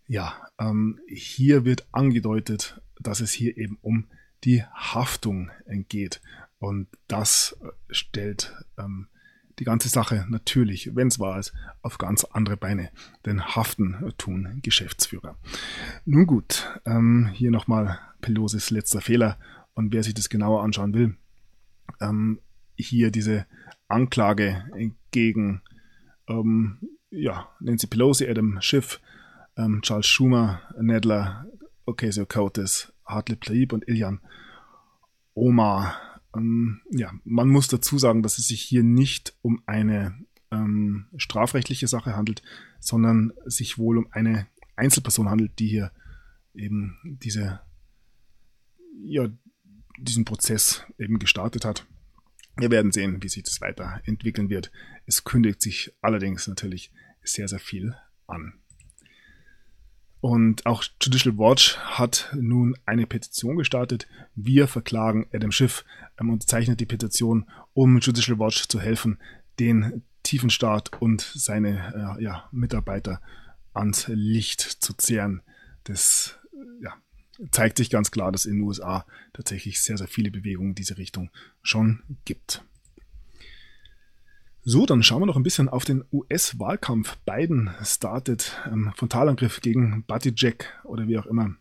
ja, 0.07 0.35
ähm, 0.59 1.01
hier 1.09 1.65
wird 1.65 1.87
angedeutet, 1.93 2.81
dass 3.01 3.21
es 3.21 3.33
hier 3.33 3.57
eben 3.57 3.79
um 3.81 4.07
die 4.45 4.63
Haftung 4.63 5.51
entgeht. 5.67 6.21
Und 6.59 6.89
das 7.09 7.57
äh, 7.63 7.69
stellt 7.91 8.55
ähm, 8.79 9.09
die 9.59 9.65
ganze 9.65 9.89
Sache 9.89 10.27
natürlich, 10.29 10.95
wenn 10.95 11.09
es 11.09 11.19
wahr 11.19 11.39
ist, 11.39 11.53
auf 11.83 11.99
ganz 11.99 12.25
andere 12.25 12.57
Beine. 12.57 12.91
Denn 13.25 13.45
haften 13.45 14.13
tun 14.19 14.61
Geschäftsführer. 14.63 15.37
Nun 16.05 16.27
gut, 16.27 16.81
ähm, 16.85 17.31
hier 17.33 17.51
nochmal 17.51 17.99
Pelosi's 18.21 18.71
letzter 18.71 19.01
Fehler. 19.01 19.39
Und 19.75 19.93
wer 19.93 20.03
sich 20.03 20.15
das 20.15 20.29
genauer 20.29 20.63
anschauen 20.63 20.95
will, 20.95 21.17
ähm, 22.01 22.41
hier 22.77 23.11
diese 23.11 23.47
Anklage 23.95 24.65
gegen 25.11 25.63
ähm, 26.29 26.79
ja, 27.11 27.49
Nancy 27.61 27.87
Pelosi, 27.87 28.27
Adam 28.29 28.61
Schiff, 28.61 29.01
ähm, 29.57 29.81
Charles 29.83 30.07
Schumer, 30.07 30.63
Nedler, 30.81 31.47
Ocasio-Cortez, 31.87 32.93
Hartley 33.05 33.37
Tlaib 33.37 33.73
und 33.73 33.87
Ilyan 33.89 34.21
Omar. 35.35 36.21
Ähm, 36.35 36.81
ja, 36.91 37.13
man 37.25 37.49
muss 37.49 37.69
dazu 37.69 37.99
sagen, 37.99 38.23
dass 38.23 38.39
es 38.39 38.49
sich 38.49 38.63
hier 38.63 38.83
nicht 38.83 39.35
um 39.43 39.63
eine 39.67 40.19
ähm, 40.51 41.07
strafrechtliche 41.17 41.87
Sache 41.87 42.17
handelt, 42.17 42.43
sondern 42.81 43.33
sich 43.45 43.79
wohl 43.79 43.99
um 43.99 44.09
eine 44.11 44.47
Einzelperson 44.77 45.29
handelt, 45.31 45.59
die 45.59 45.69
hier 45.69 45.93
eben 46.55 46.97
diese, 47.05 47.61
ja, 49.05 49.29
diesen 49.99 50.25
Prozess 50.25 50.85
eben 50.99 51.19
gestartet 51.19 51.65
hat. 51.65 51.87
Wir 52.57 52.71
werden 52.71 52.93
sehen, 52.93 53.23
wie 53.23 53.29
sich 53.29 53.43
das 53.43 53.61
weiterentwickeln 53.61 54.49
wird. 54.49 54.71
Es 55.07 55.25
kündigt 55.25 55.61
sich 55.61 55.93
allerdings 56.01 56.47
natürlich 56.47 56.93
sehr, 57.23 57.49
sehr 57.49 57.59
viel 57.59 57.97
an. 58.27 58.55
Und 60.21 60.65
auch 60.65 60.83
Judicial 61.03 61.37
Watch 61.37 61.77
hat 61.77 62.35
nun 62.35 62.79
eine 62.87 63.07
Petition 63.07 63.57
gestartet. 63.57 64.09
Wir 64.35 64.69
verklagen 64.69 65.27
Adam 65.35 65.53
Schiff 65.53 65.85
ähm, 66.19 66.31
unterzeichnet 66.31 66.81
die 66.81 66.87
Petition, 66.87 67.47
um 67.75 67.99
Judicial 67.99 68.39
Watch 68.39 68.67
zu 68.69 68.81
helfen, 68.81 69.19
den 69.61 70.03
Tiefenstaat 70.23 70.93
und 71.01 71.21
seine 71.21 72.17
äh, 72.19 72.23
ja, 72.23 72.49
Mitarbeiter 72.53 73.21
ans 73.75 74.09
Licht 74.09 74.61
zu 74.63 74.95
zehren. 74.95 75.43
Das 75.85 76.39
ja, 76.83 76.95
zeigt 77.51 77.79
sich 77.79 77.91
ganz 77.91 78.11
klar, 78.11 78.33
dass 78.33 78.47
in 78.47 78.59
den 78.59 78.63
USA 78.63 79.07
tatsächlich 79.33 79.81
sehr, 79.83 79.97
sehr 79.97 80.09
viele 80.09 80.31
Bewegungen 80.31 80.71
in 80.71 80.75
diese 80.75 80.99
Richtung 80.99 81.31
schon 81.63 82.03
gibt. 82.25 82.65
So, 84.67 84.87
dann 84.87 85.03
schauen 85.03 85.21
wir 85.21 85.27
noch 85.27 85.37
ein 85.37 85.43
bisschen 85.43 85.69
auf 85.69 85.85
den 85.85 86.05
US-Wahlkampf. 86.11 87.19
Biden 87.27 87.71
startet 87.83 88.57
ähm, 88.67 88.93
Frontalangriff 88.97 89.61
gegen 89.61 90.05
Buddy 90.05 90.33
Jack 90.35 90.81
oder 90.85 91.07
wie 91.07 91.19
auch 91.19 91.27
immer. 91.27 91.55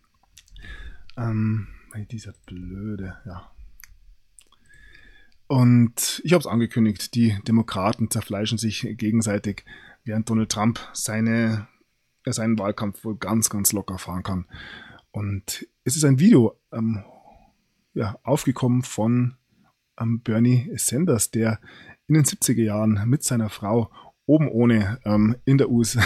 Ähm, 1.17 1.67
dieser 2.09 2.33
blöde, 2.45 3.17
ja. 3.25 3.51
Und 5.47 6.21
ich 6.23 6.33
habe 6.33 6.39
es 6.39 6.47
angekündigt, 6.47 7.13
die 7.13 7.37
Demokraten 7.45 8.09
zerfleischen 8.09 8.57
sich 8.57 8.87
gegenseitig, 8.97 9.65
während 10.05 10.29
Donald 10.29 10.51
Trump 10.51 10.79
seine, 10.93 11.67
äh, 12.23 12.31
seinen 12.31 12.57
Wahlkampf 12.57 13.03
wohl 13.03 13.17
ganz, 13.17 13.49
ganz 13.49 13.73
locker 13.73 13.97
fahren 13.97 14.23
kann. 14.23 14.45
Und 15.13 15.67
es 15.83 15.95
ist 15.95 16.03
ein 16.03 16.19
Video 16.19 16.59
ähm, 16.71 17.03
ja, 17.93 18.19
aufgekommen 18.23 18.81
von 18.81 19.37
ähm, 19.99 20.21
Bernie 20.21 20.71
Sanders, 20.75 21.29
der 21.29 21.59
in 22.07 22.15
den 22.15 22.25
70er 22.25 22.63
Jahren 22.63 23.07
mit 23.07 23.23
seiner 23.23 23.49
Frau 23.49 23.91
oben 24.25 24.47
ohne 24.49 24.99
ähm, 25.05 25.35
in 25.45 25.59
der 25.59 25.69
US 25.69 25.97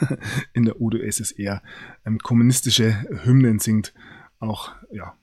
in 0.52 0.64
der 0.64 0.80
UdSSR 0.80 1.60
ähm, 2.06 2.18
kommunistische 2.18 3.04
Hymnen 3.24 3.58
singt. 3.58 3.92
Auch 4.38 4.70
ja, 4.92 5.16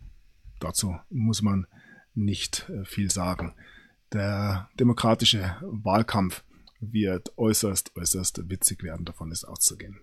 dazu 0.59 0.97
muss 1.09 1.41
man 1.41 1.65
nicht 2.13 2.69
äh, 2.69 2.83
viel 2.83 3.09
sagen. 3.09 3.55
Der 4.11 4.69
demokratische 4.77 5.55
Wahlkampf 5.61 6.43
wird 6.81 7.37
äußerst, 7.37 7.95
äußerst 7.95 8.49
witzig 8.49 8.83
werden, 8.83 9.05
davon 9.05 9.31
ist 9.31 9.45
auszugehen. 9.45 10.01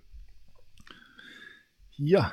Ja, 1.98 2.32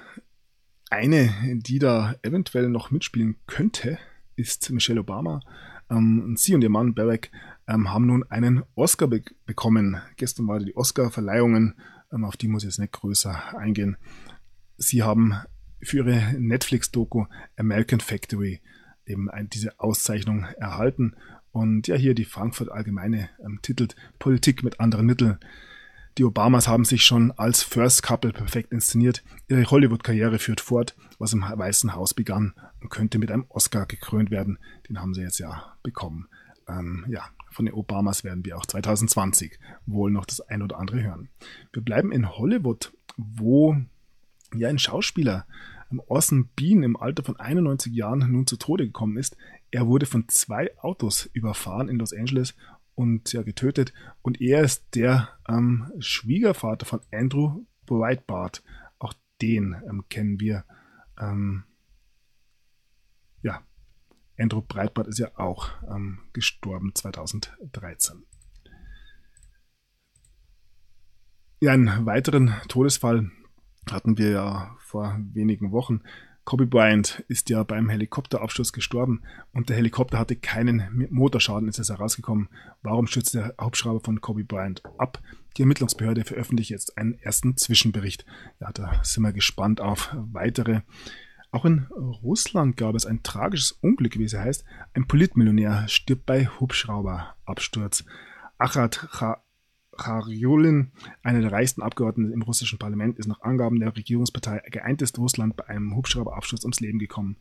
eine, 0.93 1.33
die 1.55 1.79
da 1.79 2.15
eventuell 2.21 2.69
noch 2.69 2.91
mitspielen 2.91 3.37
könnte, 3.47 3.97
ist 4.35 4.69
Michelle 4.69 5.01
Obama. 5.01 5.41
Ähm, 5.89 6.35
sie 6.37 6.55
und 6.55 6.61
ihr 6.61 6.69
Mann 6.69 6.93
Barack 6.93 7.31
ähm, 7.67 7.91
haben 7.91 8.05
nun 8.05 8.23
einen 8.29 8.63
Oscar 8.75 9.07
be 9.07 9.23
bekommen. 9.45 9.97
Gestern 10.17 10.47
war 10.47 10.59
die 10.59 10.75
Oscar-Verleihungen, 10.75 11.75
ähm, 12.11 12.23
auf 12.23 12.37
die 12.37 12.47
muss 12.47 12.63
ich 12.63 12.69
jetzt 12.69 12.79
nicht 12.79 12.93
größer 12.93 13.57
eingehen. 13.57 13.97
Sie 14.77 15.03
haben 15.03 15.35
für 15.81 15.97
ihre 15.97 16.35
Netflix-Doku 16.39 17.25
American 17.57 17.99
Factory 17.99 18.61
eben 19.05 19.29
ein, 19.29 19.49
diese 19.49 19.79
Auszeichnung 19.79 20.45
erhalten. 20.57 21.15
Und 21.51 21.87
ja, 21.87 21.95
hier 21.95 22.15
die 22.15 22.25
Frankfurt 22.25 22.71
Allgemeine 22.71 23.29
ähm, 23.43 23.59
titelt 23.61 23.95
Politik 24.19 24.63
mit 24.63 24.79
anderen 24.79 25.05
Mitteln. 25.05 25.37
Die 26.19 26.23
Obamas 26.23 26.67
haben 26.67 26.85
sich 26.85 27.03
schon 27.03 27.31
als 27.31 27.63
First 27.63 28.03
Couple 28.03 28.33
perfekt 28.33 28.71
inszeniert. 28.71 29.23
Ihre 29.47 29.65
Hollywood-Karriere 29.65 30.37
führt 30.37 30.61
fort, 30.61 30.95
was 31.17 31.33
im 31.33 31.41
Weißen 31.41 31.95
Haus 31.95 32.13
begann 32.13 32.53
und 32.81 32.89
könnte 32.89 33.17
mit 33.17 33.31
einem 33.31 33.45
Oscar 33.49 33.87
gekrönt 33.87 34.29
werden. 34.29 34.59
Den 34.87 34.99
haben 34.99 35.15
sie 35.15 35.21
jetzt 35.21 35.39
ja 35.39 35.75
bekommen. 35.81 36.27
Ähm, 36.67 37.05
ja, 37.09 37.25
von 37.49 37.65
den 37.65 37.73
Obamas 37.73 38.23
werden 38.23 38.45
wir 38.45 38.57
auch 38.57 38.65
2020 38.65 39.57
wohl 39.87 40.11
noch 40.11 40.25
das 40.25 40.39
ein 40.41 40.61
oder 40.61 40.77
andere 40.77 41.01
hören. 41.01 41.29
Wir 41.71 41.81
bleiben 41.81 42.11
in 42.11 42.29
Hollywood, 42.29 42.93
wo 43.17 43.75
ja 44.53 44.69
ein 44.69 44.79
Schauspieler, 44.79 45.47
Orson 46.07 46.49
Bean, 46.55 46.83
im 46.83 46.97
Alter 46.97 47.23
von 47.23 47.39
91 47.39 47.93
Jahren 47.93 48.31
nun 48.31 48.47
zu 48.47 48.57
Tode 48.57 48.85
gekommen 48.85 49.17
ist. 49.17 49.37
Er 49.71 49.87
wurde 49.87 50.05
von 50.05 50.27
zwei 50.27 50.75
Autos 50.79 51.29
überfahren 51.33 51.89
in 51.89 51.97
Los 51.97 52.13
Angeles 52.13 52.55
und 52.95 53.31
ja 53.33 53.43
getötet. 53.43 53.93
Und 54.21 54.41
er 54.41 54.61
ist 54.61 54.95
der 54.95 55.29
ähm, 55.47 55.91
Schwiegervater 55.99 56.85
von 56.85 57.01
Andrew 57.11 57.65
Breitbart. 57.85 58.63
Auch 58.99 59.13
den 59.41 59.75
ähm, 59.89 60.05
kennen 60.09 60.39
wir. 60.39 60.65
Ähm, 61.19 61.63
ja, 63.41 63.61
Andrew 64.37 64.61
Breitbart 64.61 65.07
ist 65.07 65.19
ja 65.19 65.37
auch 65.37 65.69
ähm, 65.89 66.19
gestorben 66.33 66.93
2013. 66.95 68.23
Ja, 71.59 71.71
einen 71.71 72.05
weiteren 72.05 72.53
Todesfall 72.67 73.31
hatten 73.89 74.17
wir 74.17 74.31
ja 74.31 74.75
vor 74.79 75.17
wenigen 75.33 75.71
Wochen. 75.71 76.01
Kobe 76.45 76.65
Bryant 76.65 77.23
ist 77.29 77.49
ja 77.49 77.63
beim 77.63 77.89
Helikopterabsturz 77.89 78.73
gestorben 78.73 79.21
und 79.53 79.69
der 79.69 79.77
Helikopter 79.77 80.19
hatte 80.19 80.35
keinen 80.35 81.07
Motorschaden, 81.09 81.69
ist 81.69 81.79
es 81.79 81.89
herausgekommen. 81.89 82.49
Warum 82.81 83.07
stürzt 83.07 83.33
der 83.33 83.55
Hauptschrauber 83.59 84.01
von 84.01 84.19
Kobe 84.19 84.43
Bryant 84.43 84.83
ab? 84.97 85.21
Die 85.55 85.61
Ermittlungsbehörde 85.61 86.25
veröffentlicht 86.25 86.71
jetzt 86.71 86.97
einen 86.97 87.13
ersten 87.13 87.55
Zwischenbericht. 87.55 88.25
Ja, 88.59 88.71
da 88.73 88.99
sind 89.03 89.23
wir 89.23 89.31
gespannt 89.31 89.79
auf 89.79 90.13
weitere 90.13 90.81
Auch 91.51 91.65
in 91.65 91.85
Russland 92.23 92.75
gab 92.75 92.95
es 92.95 93.05
ein 93.05 93.23
tragisches 93.23 93.71
Unglück, 93.71 94.17
wie 94.17 94.23
es 94.25 94.33
heißt. 94.33 94.65
Ein 94.93 95.07
Politmillionär 95.07 95.87
stirbt 95.87 96.25
bei 96.25 96.47
Hubschrauberabsturz. 96.47 98.03
Achat 98.57 99.07
Charyulin, 99.97 100.91
einer 101.21 101.41
der 101.41 101.51
reichsten 101.51 101.81
Abgeordneten 101.81 102.33
im 102.33 102.41
russischen 102.41 102.79
Parlament, 102.79 103.17
ist 103.19 103.27
nach 103.27 103.41
Angaben 103.41 103.79
der 103.79 103.95
Regierungspartei 103.95 104.61
Geeintes 104.71 105.17
Russland 105.17 105.55
bei 105.55 105.67
einem 105.67 105.95
Hubschrauberabsturz 105.95 106.63
ums 106.63 106.79
Leben 106.79 106.99
gekommen. 106.99 107.37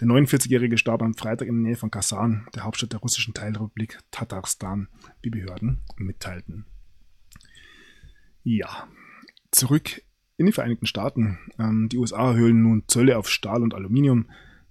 Der 0.00 0.08
49-Jährige 0.08 0.78
starb 0.78 1.02
am 1.02 1.14
Freitag 1.14 1.48
in 1.48 1.62
der 1.62 1.70
Nähe 1.70 1.76
von 1.76 1.90
Kasan, 1.90 2.46
der 2.54 2.64
Hauptstadt 2.64 2.92
der 2.92 3.00
russischen 3.00 3.34
Teilrepublik 3.34 3.98
Tatarstan, 4.10 4.88
wie 5.22 5.30
Behörden 5.30 5.80
mitteilten. 5.96 6.66
Ja, 8.42 8.88
zurück 9.50 10.02
in 10.36 10.46
die 10.46 10.52
Vereinigten 10.52 10.86
Staaten. 10.86 11.38
Ähm, 11.58 11.88
die 11.88 11.98
USA 11.98 12.30
erhöhen 12.30 12.62
nun 12.62 12.84
Zölle 12.88 13.18
auf 13.18 13.28
Stahl 13.28 13.62
und 13.62 13.74
Aluminium. 13.74 14.28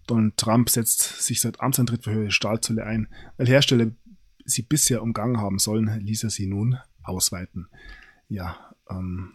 Donald 0.07 0.35
Trump 0.37 0.69
setzt 0.69 1.21
sich 1.21 1.39
seit 1.39 1.61
Amtsantritt 1.61 2.03
für 2.03 2.11
höhere 2.11 2.31
Stahlzölle 2.31 2.85
ein. 2.85 3.07
Weil 3.37 3.47
Hersteller 3.47 3.91
sie 4.45 4.63
bisher 4.63 5.01
umgangen 5.01 5.37
haben 5.37 5.59
sollen, 5.59 5.99
ließ 5.99 6.23
er 6.23 6.29
sie 6.29 6.47
nun 6.47 6.77
ausweiten. 7.03 7.67
Ja, 8.29 8.73
ähm, 8.89 9.33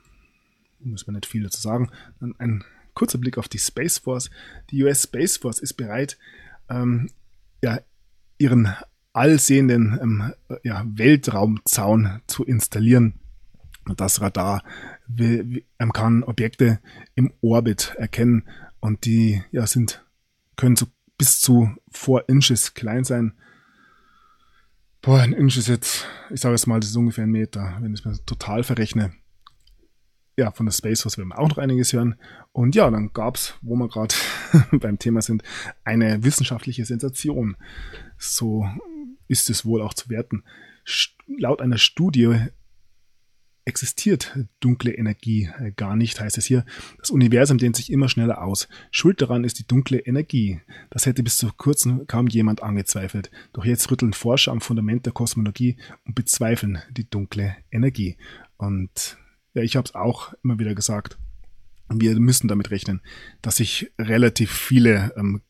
muss 0.80 1.06
man 1.06 1.14
nicht 1.14 1.26
viel 1.26 1.42
dazu 1.42 1.60
sagen. 1.60 1.90
Dann 2.20 2.34
ein 2.38 2.64
kurzer 2.94 3.18
Blick 3.18 3.38
auf 3.38 3.48
die 3.48 3.58
Space 3.58 3.98
Force. 3.98 4.30
Die 4.70 4.82
US 4.82 5.04
Space 5.04 5.36
Force 5.36 5.58
ist 5.58 5.74
bereit, 5.74 6.18
ähm, 6.68 7.10
ja, 7.62 7.80
ihren 8.38 8.74
allsehenden 9.12 9.98
ähm, 10.00 10.32
ja, 10.62 10.84
Weltraumzaun 10.86 12.20
zu 12.26 12.44
installieren. 12.44 13.14
Das 13.96 14.20
Radar 14.20 14.62
kann 15.92 16.24
Objekte 16.24 16.80
im 17.14 17.32
Orbit 17.40 17.94
erkennen 17.96 18.42
und 18.80 19.04
die 19.04 19.42
ja, 19.52 19.66
sind, 19.66 20.04
können 20.56 20.76
so 20.76 20.86
bis 21.16 21.40
zu 21.40 21.70
4 21.92 22.24
Inches 22.28 22.74
klein 22.74 23.04
sein. 23.04 23.32
Boah, 25.06 25.20
ein 25.20 25.32
Inch 25.32 25.56
ist 25.56 25.68
jetzt, 25.68 26.04
ich 26.30 26.40
sage 26.40 26.56
jetzt 26.56 26.66
mal, 26.66 26.80
das 26.80 26.90
ist 26.90 26.96
ungefähr 26.96 27.22
ein 27.22 27.30
Meter, 27.30 27.78
wenn 27.80 27.94
ich 27.94 28.00
es 28.00 28.04
mir 28.04 28.18
total 28.26 28.64
verrechne. 28.64 29.12
Ja, 30.36 30.50
von 30.50 30.66
der 30.66 30.72
Space 30.72 31.02
Force 31.02 31.16
werden 31.16 31.28
wir 31.28 31.38
auch 31.38 31.48
noch 31.48 31.58
einiges 31.58 31.92
hören. 31.92 32.16
Und 32.50 32.74
ja, 32.74 32.90
dann 32.90 33.12
gab 33.12 33.36
es, 33.36 33.54
wo 33.62 33.76
wir 33.76 33.86
gerade 33.86 34.16
beim 34.72 34.98
Thema 34.98 35.22
sind, 35.22 35.44
eine 35.84 36.24
wissenschaftliche 36.24 36.84
Sensation. 36.84 37.56
So 38.18 38.68
ist 39.28 39.48
es 39.48 39.64
wohl 39.64 39.80
auch 39.80 39.94
zu 39.94 40.10
werten. 40.10 40.42
Laut 41.38 41.62
einer 41.62 41.78
Studie 41.78 42.40
existiert 43.66 44.38
dunkle 44.60 44.92
Energie 44.92 45.50
äh, 45.58 45.72
gar 45.72 45.96
nicht, 45.96 46.20
heißt 46.20 46.38
es 46.38 46.46
hier. 46.46 46.64
Das 46.98 47.10
Universum 47.10 47.58
dehnt 47.58 47.76
sich 47.76 47.92
immer 47.92 48.08
schneller 48.08 48.42
aus. 48.42 48.68
Schuld 48.90 49.20
daran 49.20 49.44
ist 49.44 49.58
die 49.58 49.66
dunkle 49.66 49.98
Energie. 49.98 50.60
Das 50.88 51.04
hätte 51.04 51.22
bis 51.22 51.36
zu 51.36 51.50
kurzem 51.52 52.06
kaum 52.06 52.28
jemand 52.28 52.62
angezweifelt. 52.62 53.30
Doch 53.52 53.64
jetzt 53.64 53.90
rütteln 53.90 54.12
Forscher 54.12 54.52
am 54.52 54.60
Fundament 54.60 55.04
der 55.04 55.12
Kosmologie 55.12 55.76
und 56.04 56.14
bezweifeln 56.14 56.78
die 56.90 57.10
dunkle 57.10 57.56
Energie. 57.70 58.16
Und 58.56 59.18
ja, 59.52 59.62
ich 59.62 59.76
habe 59.76 59.86
es 59.86 59.94
auch 59.94 60.32
immer 60.42 60.58
wieder 60.58 60.74
gesagt. 60.74 61.18
Wir 61.88 62.18
müssen 62.18 62.48
damit 62.48 62.70
rechnen, 62.70 63.00
dass 63.42 63.56
sich 63.56 63.92
relativ 63.98 64.50
viele 64.50 65.12
ähm, 65.16 65.42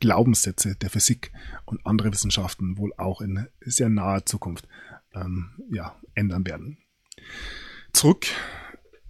Glaubenssätze 0.00 0.76
der 0.76 0.90
Physik 0.90 1.32
und 1.64 1.84
andere 1.86 2.12
Wissenschaften 2.12 2.78
wohl 2.78 2.92
auch 2.96 3.20
in 3.20 3.46
sehr 3.60 3.88
naher 3.88 4.24
Zukunft 4.24 4.68
ähm, 5.14 5.50
ja, 5.70 5.96
ändern 6.14 6.46
werden. 6.46 6.78
Zurück 7.92 8.26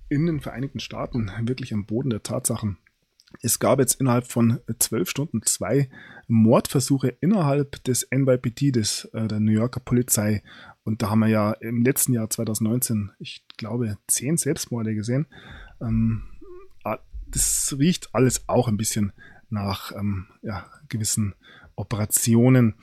in 0.09 0.27
den 0.27 0.41
Vereinigten 0.41 0.81
Staaten, 0.81 1.31
wirklich 1.43 1.73
am 1.73 1.87
Boden 1.87 2.11
der 2.11 2.23
Tatsachen. 2.23 2.79
Es 3.41 3.59
gab 3.59 3.79
jetzt 3.79 3.99
innerhalb 3.99 4.27
von 4.27 4.61
zwölf 4.79 5.09
Stunden 5.09 5.43
zwei 5.43 5.89
Mordversuche 6.29 7.09
innerhalb 7.21 7.83
des 7.85 8.07
NYPD, 8.11 8.73
des, 8.73 9.07
äh, 9.15 9.27
der 9.27 9.41
New 9.41 9.53
Yorker 9.53 9.81
Polizei. 9.81 10.43
Und 10.85 11.01
da 11.01 11.11
haben 11.11 11.21
wir 11.21 11.29
ja 11.29 11.53
im 11.53 11.83
letzten 11.83 12.13
Jahr 12.13 12.29
2019, 12.29 13.13
ich 13.19 13.45
glaube, 13.57 13.97
zehn 14.07 14.37
Selbstmorde 14.37 14.95
gesehen. 14.95 15.27
Ähm, 15.81 16.25
das 17.33 17.75
riecht 17.79 18.15
alles 18.15 18.49
auch 18.49 18.69
ein 18.69 18.77
bisschen 18.77 19.13
nach 19.49 19.93
ähm, 19.93 20.27
ja, 20.43 20.67
gewissen 20.89 21.35
Operationen, 21.75 22.75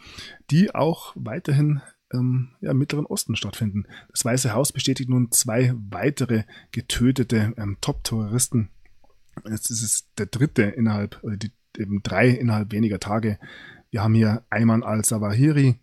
die 0.50 0.74
auch 0.74 1.14
weiterhin 1.16 1.82
ähm, 2.14 2.56
ja, 2.62 2.72
im 2.72 2.78
Mittleren 2.78 3.06
Osten 3.06 3.36
stattfinden. 3.36 3.86
Das 4.10 4.26
Weiße 4.26 4.54
Haus 4.54 4.72
bestätigt 4.72 5.10
nun 5.10 5.32
zwei 5.32 5.74
weitere 5.90 6.44
getötete 6.72 7.54
ähm, 7.58 7.78
Top-Terroristen. 7.82 8.70
Es 9.46 9.70
ist 9.70 10.10
der 10.18 10.26
dritte 10.26 10.64
innerhalb, 10.64 11.24
oder 11.24 11.38
die, 11.38 11.52
eben 11.78 12.02
drei 12.04 12.30
innerhalb 12.30 12.72
weniger 12.72 13.00
Tage. 13.00 13.40
Wir 13.92 14.04
haben 14.04 14.14
hier 14.14 14.46
Ayman 14.50 14.84
al-Zawahiri, 14.84 15.80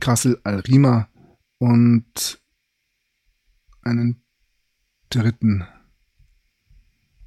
Kassel 0.00 0.40
al-Rima 0.44 1.08
und 1.58 2.40
einen 3.82 4.22
dritten. 5.10 5.66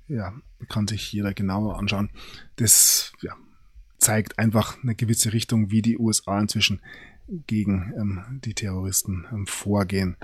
Ja, 0.07 0.33
kann 0.69 0.87
sich 0.87 1.11
jeder 1.11 1.33
genauer 1.33 1.77
anschauen. 1.77 2.09
Das 2.55 3.13
ja, 3.21 3.35
zeigt 3.99 4.39
einfach 4.39 4.81
eine 4.81 4.95
gewisse 4.95 5.33
Richtung, 5.33 5.71
wie 5.71 5.81
die 5.81 5.97
USA 5.97 6.39
inzwischen 6.39 6.81
gegen 7.27 7.93
ähm, 7.97 8.41
die 8.43 8.53
Terroristen 8.53 9.25
ähm, 9.31 9.45
vorgehen. 9.45 10.17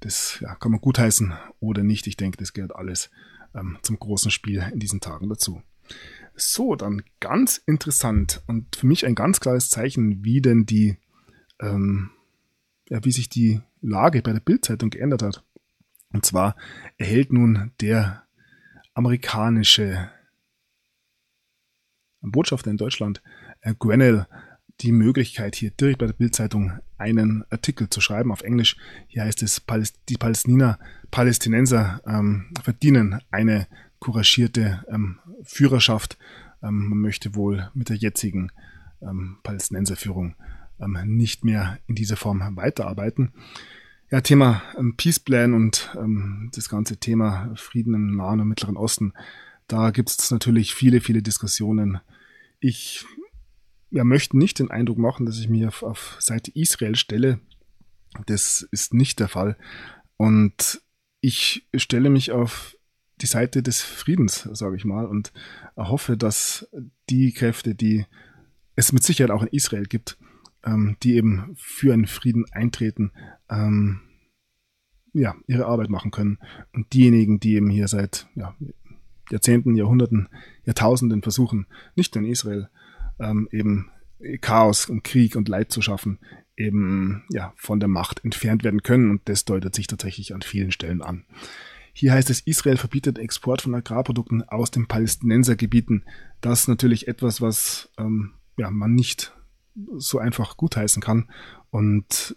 Das 0.00 0.38
ja, 0.40 0.54
kann 0.54 0.72
man 0.72 0.80
gutheißen 0.80 1.34
oder 1.60 1.82
nicht. 1.82 2.06
Ich 2.06 2.16
denke, 2.16 2.38
das 2.38 2.52
gehört 2.52 2.74
alles 2.74 3.10
ähm, 3.54 3.78
zum 3.82 3.98
großen 3.98 4.30
Spiel 4.30 4.64
in 4.72 4.78
diesen 4.78 5.00
Tagen 5.00 5.28
dazu. 5.28 5.62
So, 6.34 6.76
dann 6.76 7.02
ganz 7.20 7.56
interessant 7.66 8.42
und 8.46 8.76
für 8.76 8.86
mich 8.86 9.06
ein 9.06 9.14
ganz 9.14 9.40
klares 9.40 9.70
Zeichen, 9.70 10.24
wie 10.24 10.40
denn 10.40 10.66
die, 10.66 10.98
ähm, 11.60 12.10
ja, 12.88 13.04
wie 13.04 13.12
sich 13.12 13.28
die 13.28 13.60
Lage 13.80 14.22
bei 14.22 14.32
der 14.32 14.40
Bildzeitung 14.40 14.90
geändert 14.90 15.22
hat. 15.22 15.44
Und 16.12 16.24
zwar 16.26 16.56
erhält 16.98 17.32
nun 17.32 17.72
der 17.80 18.24
amerikanische 18.94 20.10
Botschafter 22.32 22.70
in 22.70 22.76
Deutschland, 22.76 23.22
äh, 23.60 23.74
Grenell, 23.78 24.26
die 24.80 24.92
Möglichkeit, 24.92 25.54
hier 25.54 25.70
direkt 25.70 25.98
bei 25.98 26.06
der 26.06 26.12
Bildzeitung 26.12 26.72
einen 26.98 27.44
Artikel 27.50 27.88
zu 27.88 28.00
schreiben 28.00 28.32
auf 28.32 28.42
Englisch. 28.42 28.76
Hier 29.06 29.24
heißt 29.24 29.42
es, 29.42 29.62
die 30.08 30.16
Palästininer, 30.16 30.78
Palästinenser 31.10 32.00
ähm, 32.06 32.50
verdienen 32.62 33.20
eine 33.30 33.66
couragierte 33.98 34.84
ähm, 34.88 35.18
Führerschaft. 35.42 36.18
Ähm, 36.62 36.88
man 36.88 36.98
möchte 36.98 37.34
wohl 37.34 37.70
mit 37.74 37.88
der 37.88 37.96
jetzigen 37.96 38.52
ähm, 39.02 39.38
Palästinenserführung 39.42 40.34
ähm, 40.80 40.98
nicht 41.04 41.44
mehr 41.44 41.78
in 41.86 41.94
dieser 41.94 42.16
Form 42.16 42.56
weiterarbeiten. 42.56 43.32
Ja, 44.10 44.20
Thema 44.20 44.62
ähm, 44.78 44.94
Peace 44.96 45.18
Plan 45.18 45.52
und 45.52 45.90
das 46.52 46.68
ganze 46.68 46.96
Thema 46.98 47.50
Frieden 47.56 47.94
im 47.94 48.16
Nahen 48.16 48.40
und 48.40 48.48
Mittleren 48.48 48.76
Osten. 48.76 49.12
Da 49.66 49.90
gibt 49.90 50.10
es 50.10 50.30
natürlich 50.30 50.74
viele, 50.74 51.00
viele 51.00 51.22
Diskussionen 51.22 52.00
ich 52.60 53.04
ja, 53.90 54.04
möchte 54.04 54.36
nicht 54.36 54.58
den 54.58 54.70
Eindruck 54.70 54.98
machen, 54.98 55.26
dass 55.26 55.38
ich 55.38 55.48
mich 55.48 55.66
auf, 55.66 55.82
auf 55.82 56.16
Seite 56.18 56.50
Israel 56.54 56.96
stelle. 56.96 57.40
Das 58.26 58.66
ist 58.70 58.94
nicht 58.94 59.20
der 59.20 59.28
Fall. 59.28 59.56
Und 60.16 60.82
ich 61.20 61.68
stelle 61.74 62.10
mich 62.10 62.32
auf 62.32 62.76
die 63.20 63.26
Seite 63.26 63.62
des 63.62 63.82
Friedens, 63.82 64.48
sage 64.52 64.76
ich 64.76 64.84
mal, 64.84 65.06
und 65.06 65.32
hoffe, 65.76 66.16
dass 66.16 66.68
die 67.08 67.32
Kräfte, 67.32 67.74
die 67.74 68.04
es 68.74 68.92
mit 68.92 69.04
Sicherheit 69.04 69.30
auch 69.30 69.42
in 69.42 69.48
Israel 69.48 69.84
gibt, 69.84 70.18
ähm, 70.64 70.96
die 71.02 71.14
eben 71.14 71.54
für 71.56 71.94
einen 71.94 72.06
Frieden 72.06 72.44
eintreten, 72.52 73.12
ähm, 73.48 74.00
ja, 75.14 75.34
ihre 75.46 75.66
Arbeit 75.66 75.88
machen 75.88 76.10
können. 76.10 76.38
Und 76.72 76.92
diejenigen, 76.92 77.40
die 77.40 77.54
eben 77.54 77.70
hier 77.70 77.88
seit 77.88 78.28
ja, 78.34 78.54
Jahrzehnten, 79.30 79.74
Jahrhunderten, 79.74 80.28
Jahrtausenden 80.64 81.22
versuchen, 81.22 81.66
nicht 81.94 82.14
nur 82.14 82.24
in 82.24 82.30
Israel, 82.30 82.68
ähm, 83.18 83.48
eben 83.50 83.90
Chaos 84.40 84.86
und 84.86 85.04
Krieg 85.04 85.36
und 85.36 85.48
Leid 85.48 85.72
zu 85.72 85.82
schaffen, 85.82 86.18
eben 86.56 87.24
ja 87.30 87.52
von 87.56 87.80
der 87.80 87.88
Macht 87.88 88.24
entfernt 88.24 88.64
werden 88.64 88.82
können 88.82 89.10
und 89.10 89.28
das 89.28 89.44
deutet 89.44 89.74
sich 89.74 89.86
tatsächlich 89.86 90.34
an 90.34 90.42
vielen 90.42 90.72
Stellen 90.72 91.02
an. 91.02 91.24
Hier 91.92 92.12
heißt 92.12 92.28
es, 92.28 92.40
Israel 92.40 92.76
verbietet 92.76 93.18
Export 93.18 93.62
von 93.62 93.74
Agrarprodukten 93.74 94.46
aus 94.46 94.70
den 94.70 94.86
Palästinensergebieten. 94.86 96.04
Das 96.42 96.60
ist 96.60 96.68
natürlich 96.68 97.08
etwas, 97.08 97.40
was 97.40 97.90
ähm, 97.96 98.34
ja, 98.58 98.70
man 98.70 98.94
nicht 98.94 99.32
so 99.96 100.18
einfach 100.18 100.58
gutheißen 100.58 101.02
kann. 101.02 101.30
Und 101.70 102.36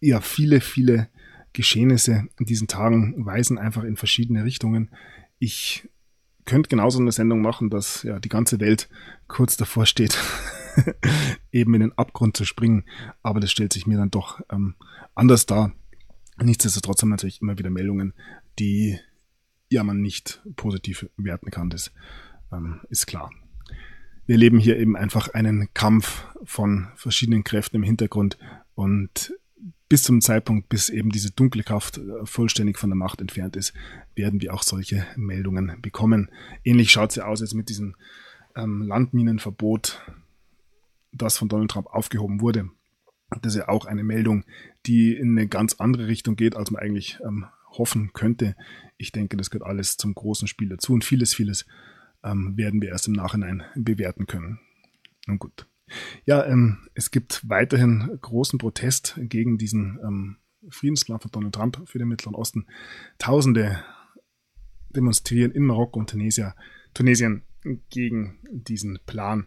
ja, 0.00 0.20
viele, 0.20 0.60
viele 0.60 1.08
Geschehnisse 1.52 2.28
in 2.38 2.46
diesen 2.46 2.68
Tagen 2.68 3.26
weisen 3.26 3.58
einfach 3.58 3.84
in 3.84 3.96
verschiedene 3.96 4.44
Richtungen. 4.44 4.90
Ich 5.38 5.88
könnte 6.44 6.68
genauso 6.68 6.98
eine 6.98 7.12
Sendung 7.12 7.40
machen, 7.40 7.70
dass 7.70 8.02
ja 8.02 8.18
die 8.18 8.28
ganze 8.28 8.60
Welt 8.60 8.88
kurz 9.28 9.56
davor 9.56 9.86
steht, 9.86 10.18
eben 11.52 11.74
in 11.74 11.80
den 11.80 11.98
Abgrund 11.98 12.36
zu 12.36 12.44
springen. 12.44 12.84
Aber 13.22 13.40
das 13.40 13.50
stellt 13.50 13.72
sich 13.72 13.86
mir 13.86 13.98
dann 13.98 14.10
doch 14.10 14.40
ähm, 14.50 14.74
anders 15.14 15.46
dar. 15.46 15.72
Nichtsdestotrotz 16.42 17.02
haben 17.02 17.10
natürlich 17.10 17.42
immer 17.42 17.58
wieder 17.58 17.70
Meldungen, 17.70 18.14
die 18.58 18.98
ja 19.68 19.84
man 19.84 20.00
nicht 20.00 20.42
positiv 20.56 21.08
werten 21.16 21.50
kann. 21.50 21.70
Das 21.70 21.92
ähm, 22.52 22.80
ist 22.88 23.06
klar. 23.06 23.30
Wir 24.26 24.34
erleben 24.34 24.58
hier 24.58 24.78
eben 24.78 24.96
einfach 24.96 25.34
einen 25.34 25.72
Kampf 25.74 26.24
von 26.44 26.88
verschiedenen 26.94 27.44
Kräften 27.44 27.76
im 27.76 27.82
Hintergrund 27.82 28.38
und 28.74 29.34
bis 29.90 30.04
zum 30.04 30.20
Zeitpunkt, 30.20 30.68
bis 30.68 30.88
eben 30.88 31.10
diese 31.10 31.32
dunkle 31.32 31.64
Kraft 31.64 31.98
äh, 31.98 32.24
vollständig 32.24 32.78
von 32.78 32.90
der 32.90 32.96
Macht 32.96 33.20
entfernt 33.20 33.56
ist, 33.56 33.74
werden 34.14 34.40
wir 34.40 34.54
auch 34.54 34.62
solche 34.62 35.04
Meldungen 35.16 35.82
bekommen. 35.82 36.30
Ähnlich 36.64 36.92
schaut 36.92 37.10
es 37.10 37.16
ja 37.16 37.26
aus 37.26 37.40
jetzt 37.40 37.54
mit 37.54 37.68
diesem 37.68 37.96
ähm, 38.54 38.82
Landminenverbot, 38.82 40.00
das 41.12 41.36
von 41.36 41.48
Donald 41.48 41.72
Trump 41.72 41.88
aufgehoben 41.88 42.40
wurde. 42.40 42.70
Das 43.42 43.54
ist 43.54 43.58
ja 43.58 43.68
auch 43.68 43.84
eine 43.84 44.04
Meldung, 44.04 44.44
die 44.86 45.12
in 45.12 45.36
eine 45.36 45.48
ganz 45.48 45.74
andere 45.74 46.06
Richtung 46.06 46.36
geht, 46.36 46.56
als 46.56 46.70
man 46.70 46.80
eigentlich 46.80 47.18
ähm, 47.26 47.46
hoffen 47.70 48.12
könnte. 48.12 48.54
Ich 48.96 49.10
denke, 49.10 49.36
das 49.36 49.50
gehört 49.50 49.68
alles 49.68 49.96
zum 49.96 50.14
großen 50.14 50.46
Spiel 50.46 50.68
dazu 50.68 50.92
und 50.92 51.04
vieles, 51.04 51.34
vieles 51.34 51.66
ähm, 52.22 52.56
werden 52.56 52.80
wir 52.80 52.90
erst 52.90 53.08
im 53.08 53.14
Nachhinein 53.14 53.64
bewerten 53.74 54.28
können. 54.28 54.60
Nun 55.26 55.40
gut. 55.40 55.66
Ja, 56.24 56.44
ähm, 56.44 56.88
es 56.94 57.10
gibt 57.10 57.48
weiterhin 57.48 58.18
großen 58.20 58.58
Protest 58.58 59.18
gegen 59.22 59.58
diesen 59.58 59.98
ähm, 60.04 60.36
Friedensplan 60.68 61.20
von 61.20 61.30
Donald 61.30 61.54
Trump 61.54 61.82
für 61.86 61.98
den 61.98 62.08
Mittleren 62.08 62.34
Osten. 62.34 62.66
Tausende 63.18 63.82
demonstrieren 64.90 65.52
in 65.52 65.64
Marokko 65.64 66.00
und 66.00 66.10
Tunisia, 66.10 66.54
Tunesien 66.94 67.44
gegen 67.90 68.38
diesen 68.50 68.98
Plan. 69.06 69.46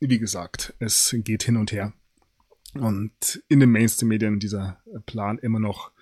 Wie 0.00 0.18
gesagt, 0.18 0.74
es 0.78 1.14
geht 1.18 1.42
hin 1.42 1.56
und 1.56 1.72
her. 1.72 1.92
Und 2.74 3.42
in 3.48 3.60
den 3.60 3.70
Mainstream-Medien 3.70 4.38
dieser 4.38 4.80
Plan 5.06 5.38
immer 5.38 5.58
noch 5.58 5.92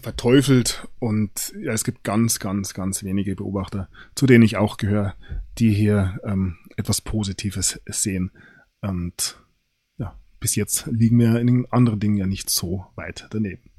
verteufelt 0.00 0.86
und 1.00 1.52
ja, 1.60 1.72
es 1.72 1.82
gibt 1.82 2.04
ganz, 2.04 2.38
ganz, 2.38 2.74
ganz 2.74 3.02
wenige 3.02 3.34
Beobachter, 3.34 3.88
zu 4.14 4.26
denen 4.26 4.44
ich 4.44 4.56
auch 4.56 4.76
gehöre, 4.76 5.16
die 5.58 5.72
hier 5.72 6.20
ähm, 6.24 6.58
etwas 6.76 7.00
Positives 7.00 7.80
sehen. 7.86 8.30
Und 8.80 9.40
ja, 9.98 10.18
bis 10.38 10.54
jetzt 10.54 10.86
liegen 10.86 11.18
wir 11.18 11.38
in 11.38 11.46
den 11.46 11.72
anderen 11.72 12.00
Dingen 12.00 12.16
ja 12.16 12.26
nicht 12.26 12.50
so 12.50 12.86
weit 12.96 13.26
daneben. 13.30 13.70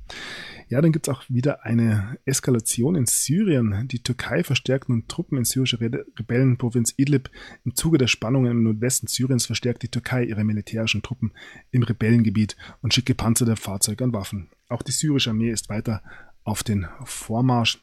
Ja, 0.67 0.81
dann 0.81 0.91
gibt 0.91 1.07
es 1.07 1.13
auch 1.13 1.23
wieder 1.29 1.65
eine 1.65 2.17
Eskalation 2.25 2.95
in 2.95 3.05
Syrien. 3.05 3.87
Die 3.89 4.03
Türkei 4.03 4.43
verstärkt 4.43 4.89
nun 4.89 5.07
Truppen 5.07 5.37
in 5.37 5.45
syrische 5.45 5.79
Rebellenprovinz 5.79 6.93
Idlib. 6.97 7.29
Im 7.65 7.75
Zuge 7.75 7.97
der 7.97 8.07
Spannungen 8.07 8.51
im 8.51 8.63
Nordwesten 8.63 9.07
Syriens 9.07 9.45
verstärkt 9.45 9.83
die 9.83 9.89
Türkei 9.89 10.23
ihre 10.23 10.43
militärischen 10.43 11.01
Truppen 11.01 11.33
im 11.71 11.83
Rebellengebiet 11.83 12.55
und 12.81 12.93
schickt 12.93 13.07
gepanzerte 13.07 13.55
Fahrzeuge 13.55 14.03
und 14.03 14.13
Waffen. 14.13 14.49
Auch 14.69 14.81
die 14.81 14.93
syrische 14.93 15.31
Armee 15.31 15.51
ist 15.51 15.69
weiter 15.69 16.01
auf 16.43 16.63
den 16.63 16.87
Vormarsch. 17.03 17.79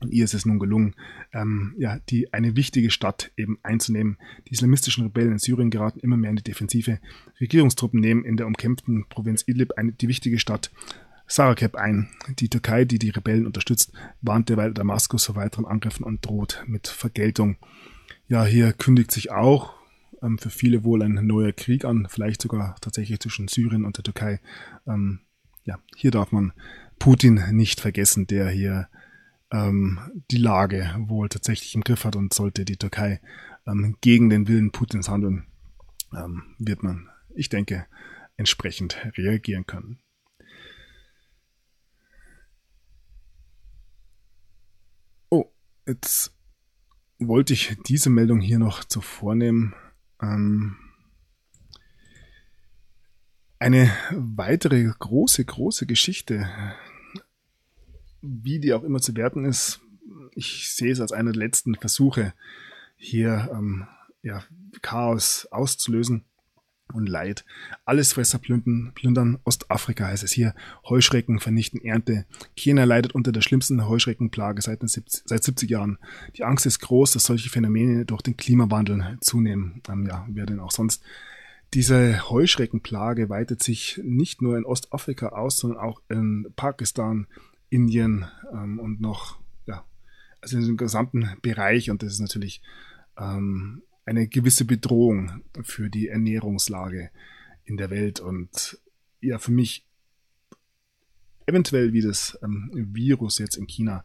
Und 0.00 0.12
ihr 0.12 0.24
ist 0.24 0.34
es 0.34 0.44
nun 0.44 0.58
gelungen, 0.58 0.94
ähm, 1.32 1.74
ja, 1.78 1.98
die 2.10 2.32
eine 2.32 2.54
wichtige 2.54 2.90
Stadt 2.90 3.32
eben 3.36 3.58
einzunehmen. 3.62 4.18
Die 4.46 4.52
islamistischen 4.52 5.04
Rebellen 5.04 5.32
in 5.32 5.38
Syrien 5.38 5.70
geraten 5.70 6.00
immer 6.00 6.16
mehr 6.16 6.30
in 6.30 6.36
die 6.36 6.42
Defensive. 6.42 6.98
Regierungstruppen 7.40 8.00
nehmen 8.00 8.24
in 8.24 8.36
der 8.36 8.46
umkämpften 8.46 9.06
Provinz 9.08 9.44
Idlib 9.46 9.72
eine, 9.76 9.92
die 9.92 10.08
wichtige 10.08 10.38
Stadt 10.38 10.70
Sarakeb 11.26 11.74
ein. 11.74 12.08
Die 12.38 12.48
Türkei, 12.48 12.84
die 12.84 12.98
die 12.98 13.10
Rebellen 13.10 13.46
unterstützt, 13.46 13.92
warnt 14.20 14.48
derweil 14.48 14.72
Damaskus 14.74 15.24
vor 15.24 15.34
weiteren 15.34 15.64
Angriffen 15.64 16.04
und 16.04 16.24
droht 16.24 16.62
mit 16.66 16.88
Vergeltung. 16.88 17.56
Ja, 18.28 18.44
hier 18.44 18.72
kündigt 18.72 19.10
sich 19.10 19.30
auch 19.30 19.74
ähm, 20.22 20.38
für 20.38 20.50
viele 20.50 20.84
wohl 20.84 21.02
ein 21.02 21.14
neuer 21.26 21.52
Krieg 21.52 21.84
an, 21.84 22.06
vielleicht 22.10 22.42
sogar 22.42 22.76
tatsächlich 22.80 23.20
zwischen 23.20 23.48
Syrien 23.48 23.84
und 23.84 23.96
der 23.96 24.04
Türkei. 24.04 24.40
Ähm, 24.86 25.20
ja, 25.64 25.78
hier 25.96 26.10
darf 26.10 26.32
man 26.32 26.52
Putin 26.98 27.42
nicht 27.52 27.80
vergessen, 27.80 28.26
der 28.26 28.48
hier 28.48 28.88
ähm, 29.50 29.98
die 30.30 30.38
Lage 30.38 30.94
wohl 30.98 31.28
tatsächlich 31.28 31.74
im 31.74 31.82
Griff 31.82 32.04
hat 32.04 32.16
und 32.16 32.32
sollte 32.32 32.64
die 32.64 32.76
Türkei 32.76 33.20
ähm, 33.66 33.96
gegen 34.00 34.30
den 34.30 34.48
Willen 34.48 34.72
Putins 34.72 35.08
handeln, 35.08 35.46
ähm, 36.12 36.54
wird 36.58 36.82
man, 36.82 37.08
ich 37.34 37.48
denke, 37.48 37.86
entsprechend 38.36 38.96
reagieren 39.16 39.66
können. 39.66 40.00
Jetzt 45.86 46.34
wollte 47.20 47.52
ich 47.52 47.76
diese 47.86 48.10
Meldung 48.10 48.40
hier 48.40 48.58
noch 48.58 48.82
zuvor 48.82 49.36
nehmen. 49.36 49.72
Ähm, 50.20 50.76
eine 53.60 53.90
weitere 54.10 54.84
große, 54.98 55.44
große 55.44 55.86
Geschichte, 55.86 56.50
wie 58.26 58.58
die 58.60 58.72
auch 58.72 58.82
immer 58.82 59.00
zu 59.00 59.16
werten 59.16 59.44
ist, 59.44 59.80
ich 60.34 60.70
sehe 60.70 60.92
es 60.92 61.00
als 61.00 61.12
einer 61.12 61.32
der 61.32 61.40
letzten 61.40 61.74
Versuche, 61.74 62.34
hier 62.96 63.50
ähm, 63.52 63.86
ja, 64.22 64.42
Chaos 64.82 65.46
auszulösen 65.50 66.24
und 66.92 67.08
Leid. 67.08 67.44
Alles 67.84 68.12
Fresser 68.12 68.38
plündern, 68.38 68.92
plündern. 68.94 69.38
Ostafrika 69.44 70.06
heißt 70.06 70.22
es 70.22 70.32
hier. 70.32 70.54
Heuschrecken 70.88 71.40
vernichten 71.40 71.80
Ernte. 71.80 72.26
Kenia 72.56 72.84
leidet 72.84 73.14
unter 73.14 73.32
der 73.32 73.40
schlimmsten 73.40 73.88
Heuschreckenplage 73.88 74.62
seit, 74.62 74.80
seit 74.82 75.44
70 75.44 75.68
Jahren. 75.68 75.98
Die 76.36 76.44
Angst 76.44 76.66
ist 76.66 76.80
groß, 76.80 77.12
dass 77.12 77.24
solche 77.24 77.50
Phänomene 77.50 78.04
durch 78.04 78.22
den 78.22 78.36
Klimawandel 78.36 79.18
zunehmen. 79.20 79.82
Ähm, 79.88 80.06
ja, 80.06 80.26
wer 80.28 80.46
denn 80.46 80.60
auch 80.60 80.70
sonst. 80.70 81.02
Diese 81.74 82.30
Heuschreckenplage 82.30 83.28
weitet 83.28 83.62
sich 83.62 84.00
nicht 84.04 84.40
nur 84.40 84.56
in 84.56 84.64
Ostafrika 84.64 85.30
aus, 85.30 85.58
sondern 85.58 85.80
auch 85.80 86.00
in 86.08 86.46
Pakistan, 86.54 87.26
Indien 87.68 88.26
ähm, 88.52 88.78
und 88.78 89.00
noch, 89.00 89.38
ja, 89.66 89.84
also 90.40 90.56
in 90.56 90.64
dem 90.64 90.76
gesamten 90.76 91.36
Bereich. 91.42 91.90
Und 91.90 92.02
das 92.02 92.14
ist 92.14 92.20
natürlich 92.20 92.62
ähm, 93.18 93.82
eine 94.04 94.28
gewisse 94.28 94.64
Bedrohung 94.64 95.42
für 95.62 95.90
die 95.90 96.08
Ernährungslage 96.08 97.10
in 97.64 97.76
der 97.76 97.90
Welt 97.90 98.20
und 98.20 98.78
ja, 99.20 99.38
für 99.38 99.50
mich 99.50 99.86
eventuell 101.46 101.92
wie 101.92 102.02
das 102.02 102.38
ähm, 102.42 102.70
Virus 102.72 103.38
jetzt 103.38 103.56
in 103.56 103.66
China 103.66 104.04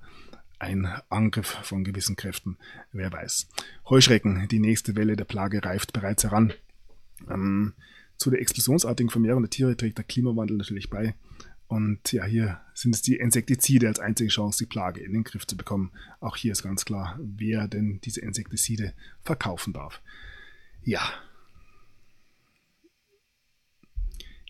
ein 0.59 0.87
Angriff 1.09 1.57
von 1.63 1.83
gewissen 1.83 2.15
Kräften, 2.15 2.57
wer 2.91 3.11
weiß. 3.11 3.47
Heuschrecken, 3.89 4.47
die 4.47 4.59
nächste 4.59 4.95
Welle 4.95 5.15
der 5.15 5.25
Plage 5.25 5.63
reift 5.63 5.91
bereits 5.91 6.23
heran. 6.23 6.53
Ähm, 7.29 7.73
zu 8.17 8.29
der 8.29 8.41
explosionsartigen 8.41 9.09
Vermehrung 9.09 9.41
der 9.41 9.49
Tiere 9.49 9.75
trägt 9.75 9.97
der 9.97 10.05
Klimawandel 10.05 10.57
natürlich 10.57 10.91
bei. 10.91 11.15
Und 11.71 12.11
ja, 12.11 12.25
hier 12.25 12.59
sind 12.73 12.93
es 12.93 13.01
die 13.01 13.15
Insektizide 13.15 13.87
als 13.87 14.01
einzige 14.01 14.29
Chance, 14.29 14.65
die 14.65 14.67
Plage 14.67 14.99
in 14.99 15.13
den 15.13 15.23
Griff 15.23 15.47
zu 15.47 15.55
bekommen. 15.55 15.93
Auch 16.19 16.35
hier 16.35 16.51
ist 16.51 16.63
ganz 16.63 16.83
klar, 16.83 17.17
wer 17.23 17.69
denn 17.69 18.01
diese 18.03 18.19
Insektizide 18.19 18.93
verkaufen 19.21 19.71
darf. 19.71 20.01
Ja. 20.83 20.99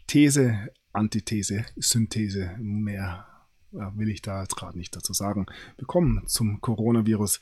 These, 0.08 0.72
Antithese, 0.94 1.64
Synthese, 1.76 2.56
mehr 2.58 3.28
will 3.70 4.10
ich 4.10 4.24
da 4.24 4.42
jetzt 4.42 4.56
gerade 4.56 4.76
nicht 4.76 4.96
dazu 4.96 5.14
sagen. 5.14 5.46
Wir 5.78 5.86
kommen 5.86 6.24
zum 6.26 6.60
Coronavirus. 6.60 7.40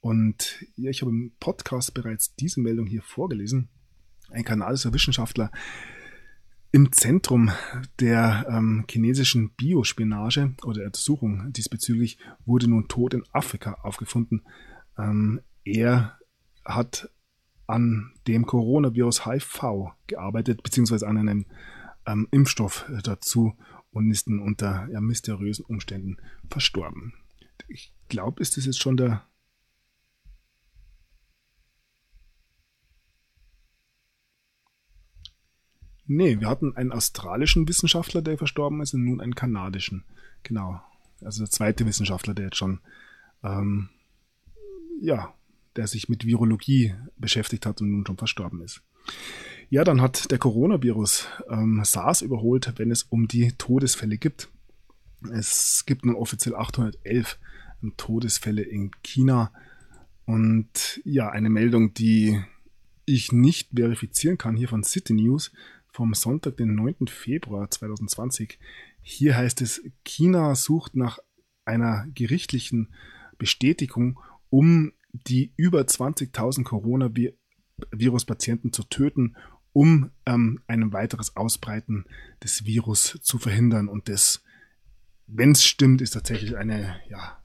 Und 0.00 0.66
ja, 0.74 0.90
ich 0.90 1.02
habe 1.02 1.12
im 1.12 1.30
Podcast 1.38 1.94
bereits 1.94 2.34
diese 2.34 2.60
Meldung 2.60 2.86
hier 2.86 3.02
vorgelesen. 3.02 3.68
Ein 4.30 4.42
kanadischer 4.42 4.92
Wissenschaftler 4.92 5.52
im 6.72 6.92
Zentrum 6.92 7.50
der 7.98 8.46
ähm, 8.48 8.84
chinesischen 8.88 9.50
Biospionage 9.50 10.54
oder 10.64 10.78
der 10.78 10.86
Untersuchung 10.86 11.52
diesbezüglich 11.52 12.18
wurde 12.44 12.68
nun 12.68 12.86
tot 12.88 13.14
in 13.14 13.24
Afrika 13.32 13.78
aufgefunden. 13.82 14.42
Ähm, 14.96 15.40
er 15.64 16.18
hat 16.64 17.10
an 17.66 18.12
dem 18.26 18.46
Coronavirus 18.46 19.26
HIV 19.26 19.92
gearbeitet, 20.06 20.62
beziehungsweise 20.62 21.06
an 21.06 21.18
einem 21.18 21.46
ähm, 22.06 22.28
Impfstoff 22.30 22.84
dazu 23.02 23.56
und 23.90 24.10
ist 24.10 24.28
nun 24.28 24.40
unter 24.40 24.88
ja, 24.90 25.00
mysteriösen 25.00 25.64
Umständen 25.64 26.18
verstorben. 26.48 27.14
Ich 27.68 27.92
glaube, 28.08 28.40
ist 28.40 28.56
das 28.56 28.66
jetzt 28.66 28.80
schon 28.80 28.96
der 28.96 29.24
Nee, 36.12 36.40
wir 36.40 36.48
hatten 36.48 36.76
einen 36.76 36.90
australischen 36.90 37.68
Wissenschaftler, 37.68 38.20
der 38.20 38.36
verstorben 38.36 38.82
ist, 38.82 38.94
und 38.94 39.04
nun 39.04 39.20
einen 39.20 39.36
kanadischen. 39.36 40.02
Genau. 40.42 40.80
Also 41.20 41.44
der 41.44 41.52
zweite 41.52 41.86
Wissenschaftler, 41.86 42.34
der 42.34 42.46
jetzt 42.46 42.56
schon, 42.56 42.80
ähm, 43.44 43.90
ja, 45.00 45.32
der 45.76 45.86
sich 45.86 46.08
mit 46.08 46.26
Virologie 46.26 46.94
beschäftigt 47.16 47.64
hat 47.64 47.80
und 47.80 47.92
nun 47.92 48.04
schon 48.04 48.16
verstorben 48.16 48.60
ist. 48.60 48.82
Ja, 49.68 49.84
dann 49.84 50.00
hat 50.00 50.32
der 50.32 50.38
Coronavirus 50.38 51.28
ähm, 51.48 51.80
SARS 51.84 52.22
überholt, 52.22 52.72
wenn 52.78 52.90
es 52.90 53.04
um 53.04 53.28
die 53.28 53.52
Todesfälle 53.52 54.18
gibt. 54.18 54.48
Es 55.32 55.84
gibt 55.86 56.04
nun 56.04 56.16
offiziell 56.16 56.56
811 56.56 57.38
Todesfälle 57.96 58.62
in 58.62 58.90
China. 59.04 59.52
Und 60.24 61.00
ja, 61.04 61.28
eine 61.28 61.50
Meldung, 61.50 61.94
die 61.94 62.42
ich 63.04 63.30
nicht 63.30 63.68
verifizieren 63.76 64.38
kann, 64.38 64.56
hier 64.56 64.68
von 64.68 64.82
City 64.82 65.12
News, 65.12 65.52
vom 65.92 66.14
Sonntag, 66.14 66.56
den 66.56 66.74
9. 66.74 67.06
Februar 67.08 67.70
2020. 67.70 68.58
Hier 69.02 69.36
heißt 69.36 69.60
es, 69.62 69.82
China 70.04 70.54
sucht 70.54 70.96
nach 70.96 71.18
einer 71.64 72.06
gerichtlichen 72.14 72.94
Bestätigung, 73.38 74.20
um 74.50 74.92
die 75.12 75.52
über 75.56 75.80
20.000 75.80 76.64
Coronavirus-Patienten 76.64 78.72
zu 78.72 78.84
töten, 78.84 79.36
um 79.72 80.10
ähm, 80.26 80.60
ein 80.66 80.92
weiteres 80.92 81.36
Ausbreiten 81.36 82.04
des 82.42 82.64
Virus 82.64 83.18
zu 83.22 83.38
verhindern. 83.38 83.88
Und 83.88 84.08
das, 84.08 84.42
wenn 85.26 85.52
es 85.52 85.64
stimmt, 85.64 86.02
ist 86.02 86.12
tatsächlich 86.12 86.56
eine, 86.56 87.00
ja, 87.08 87.40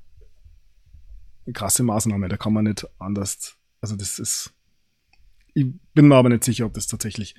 eine 1.45 1.53
krasse 1.53 1.83
Maßnahme. 1.83 2.27
Da 2.27 2.37
kann 2.37 2.53
man 2.53 2.65
nicht 2.65 2.87
anders. 2.99 3.57
Also 3.81 3.95
das 3.95 4.19
ist. 4.19 4.53
Ich 5.53 5.67
bin 5.93 6.07
mir 6.07 6.15
aber 6.15 6.29
nicht 6.29 6.43
sicher, 6.43 6.65
ob 6.65 6.73
das 6.73 6.87
tatsächlich 6.87 7.35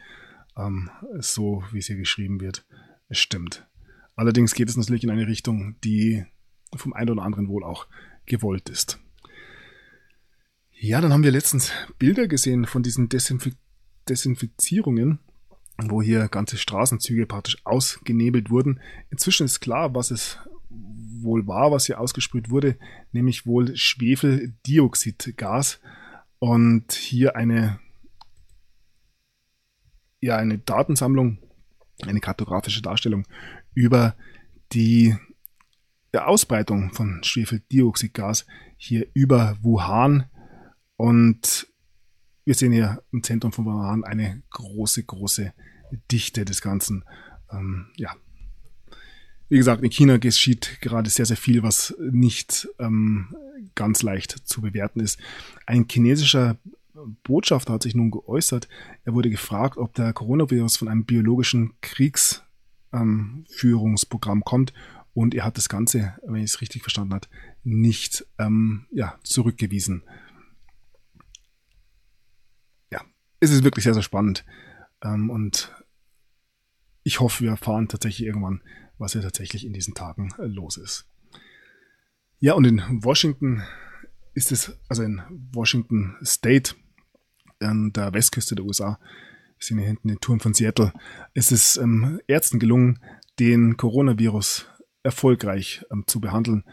ähm, 0.57 0.91
so, 1.19 1.63
wie 1.73 1.79
es 1.79 1.87
hier 1.87 1.97
geschrieben 1.97 2.41
wird, 2.41 2.65
stimmt. 3.11 3.67
Allerdings 4.15 4.55
geht 4.55 4.69
es 4.69 4.77
natürlich 4.77 5.05
in 5.05 5.11
eine 5.11 5.27
Richtung, 5.27 5.77
die 5.85 6.25
vom 6.75 6.93
einen 6.93 7.11
oder 7.11 7.23
anderen 7.23 7.49
wohl 7.49 7.65
auch 7.65 7.87
gewollt 8.25 8.69
ist. 8.69 9.01
Ja, 10.73 11.01
dann 11.01 11.13
haben 11.13 11.23
wir 11.23 11.31
letztens 11.31 11.73
Bilder 11.99 12.29
gesehen 12.29 12.67
von 12.67 12.83
diesen 12.83 13.09
Desinf 13.09 13.51
Desinfizierungen, 14.09 15.19
wo 15.79 16.01
hier 16.01 16.29
ganze 16.29 16.59
Straßenzüge 16.59 17.27
praktisch 17.27 17.57
ausgenebelt 17.65 18.51
wurden. 18.51 18.79
Inzwischen 19.11 19.47
ist 19.47 19.59
klar, 19.61 19.97
was 19.97 20.13
es 20.13 20.39
wohl 20.69 21.49
war, 21.49 21.73
was 21.73 21.87
hier 21.87 22.01
ausgesprüht 22.01 22.51
wurde, 22.51 22.79
nämlich 23.11 23.47
wohl 23.47 23.77
Schwefeldioxidgas 23.77 25.81
und 26.39 26.93
hier 26.93 27.35
eine 27.37 27.81
ja 30.27 30.37
eine 30.37 30.59
Datensammlung, 30.59 31.39
eine 32.03 32.21
kartografische 32.21 32.83
Darstellung 32.83 33.27
über 33.75 34.15
die 34.73 35.15
Ausbreitung 36.13 36.93
von 36.93 37.23
Schwefeldioxidgas 37.23 38.47
hier 38.77 39.07
über 39.13 39.57
Wuhan. 39.61 40.25
Und 40.97 41.67
wir 42.45 42.55
sehen 42.55 42.73
hier 42.73 43.03
im 43.13 43.23
Zentrum 43.23 43.53
von 43.53 43.65
Wuhan 43.67 44.05
eine 44.05 44.43
große, 44.51 45.05
große 45.05 45.53
Dichte 46.11 46.45
des 46.45 46.63
Ganzen. 46.63 47.05
Ähm, 47.51 47.89
ja. 47.97 48.15
Wie 49.49 49.59
gesagt, 49.59 49.83
in 49.83 49.91
China 49.91 50.17
geschieht 50.17 50.81
gerade 50.81 51.09
sehr, 51.09 51.27
sehr 51.27 51.37
viel, 51.37 51.63
was 51.63 51.95
nicht 52.01 52.69
ähm, 52.79 53.37
ganz 53.75 54.03
leicht 54.03 54.33
zu 54.33 54.61
bewerten 54.61 55.01
ist. 55.01 55.21
Ein 55.67 55.87
chinesischer 55.89 56.57
Botschafter 57.25 57.73
hat 57.75 57.83
sich 57.83 57.95
nun 57.95 58.11
geäußert. 58.11 58.69
Er 59.05 59.15
wurde 59.15 59.31
gefragt, 59.31 59.79
ob 59.79 59.95
der 59.95 60.13
Coronavirus 60.13 60.77
von 60.77 60.89
einem 60.89 61.05
biologischen 61.05 61.75
Kriegsführungsprogramm 61.81 64.39
ähm, 64.39 64.45
kommt 64.45 64.73
und 65.17 65.35
er 65.35 65.45
hat 65.45 65.57
das 65.57 65.71
Ganze, 65.71 66.15
wenn 66.27 66.43
ich 66.43 66.53
es 66.53 66.61
richtig 66.61 66.83
verstanden 66.83 67.15
habe, 67.15 67.27
nicht 67.65 68.27
ähm, 68.39 68.87
ja, 68.91 69.19
zurückgewiesen. 69.25 70.03
Ja, 72.91 73.01
es 73.41 73.51
ist 73.51 73.65
wirklich 73.65 73.85
sehr, 73.85 73.95
sehr 73.95 74.03
spannend. 74.03 74.45
Ähm, 75.03 75.31
und 75.31 75.73
ich 77.03 77.21
hoffe, 77.21 77.45
wir 77.45 77.51
erfahren 77.51 77.89
tatsächlich 77.89 78.27
irgendwann, 78.27 78.61
was 78.99 79.13
hier 79.13 79.23
tatsächlich 79.23 79.65
in 79.65 79.73
diesen 79.73 79.95
Tagen 79.95 80.35
äh, 80.39 80.45
los 80.45 80.77
ist. 80.77 81.09
Ja, 82.39 82.53
und 82.53 82.67
in 82.67 82.83
Washington 83.03 83.63
ist 84.35 84.53
es, 84.53 84.79
also 84.91 85.03
in 85.03 85.23
Washington 85.53 86.17
State, 86.23 86.75
an 87.61 87.93
der 87.93 88.13
Westküste 88.13 88.55
der 88.55 88.65
USA, 88.65 88.99
wir 89.59 89.65
sehen 89.65 89.79
hier 89.79 89.87
hinten 89.87 90.09
den 90.09 90.21
Turm 90.21 90.41
von 90.41 90.55
Seattle, 90.55 90.93
ist 91.35 91.53
es 91.53 91.77
ähm, 91.77 92.21
Ärzten 92.27 92.59
gelungen, 92.59 93.01
den 93.39 93.77
Coronavirus 93.77 94.67
erfolgreich 95.03 95.85
ähm, 95.91 96.05
zu 96.07 96.21
behandeln. 96.21 96.65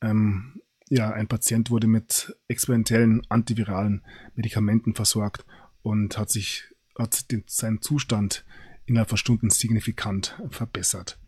Ähm, 0.00 0.60
ja, 0.88 1.10
ein 1.10 1.28
Patient 1.28 1.70
wurde 1.70 1.86
mit 1.86 2.36
experimentellen 2.48 3.22
antiviralen 3.28 4.04
Medikamenten 4.34 4.94
versorgt 4.94 5.44
und 5.82 6.16
hat 6.16 6.30
sich 6.30 6.64
hat 6.98 7.30
den, 7.30 7.44
seinen 7.46 7.80
Zustand 7.80 8.44
innerhalb 8.86 9.08
von 9.08 9.18
Stunden 9.18 9.50
signifikant 9.50 10.40
verbessert. 10.50 11.18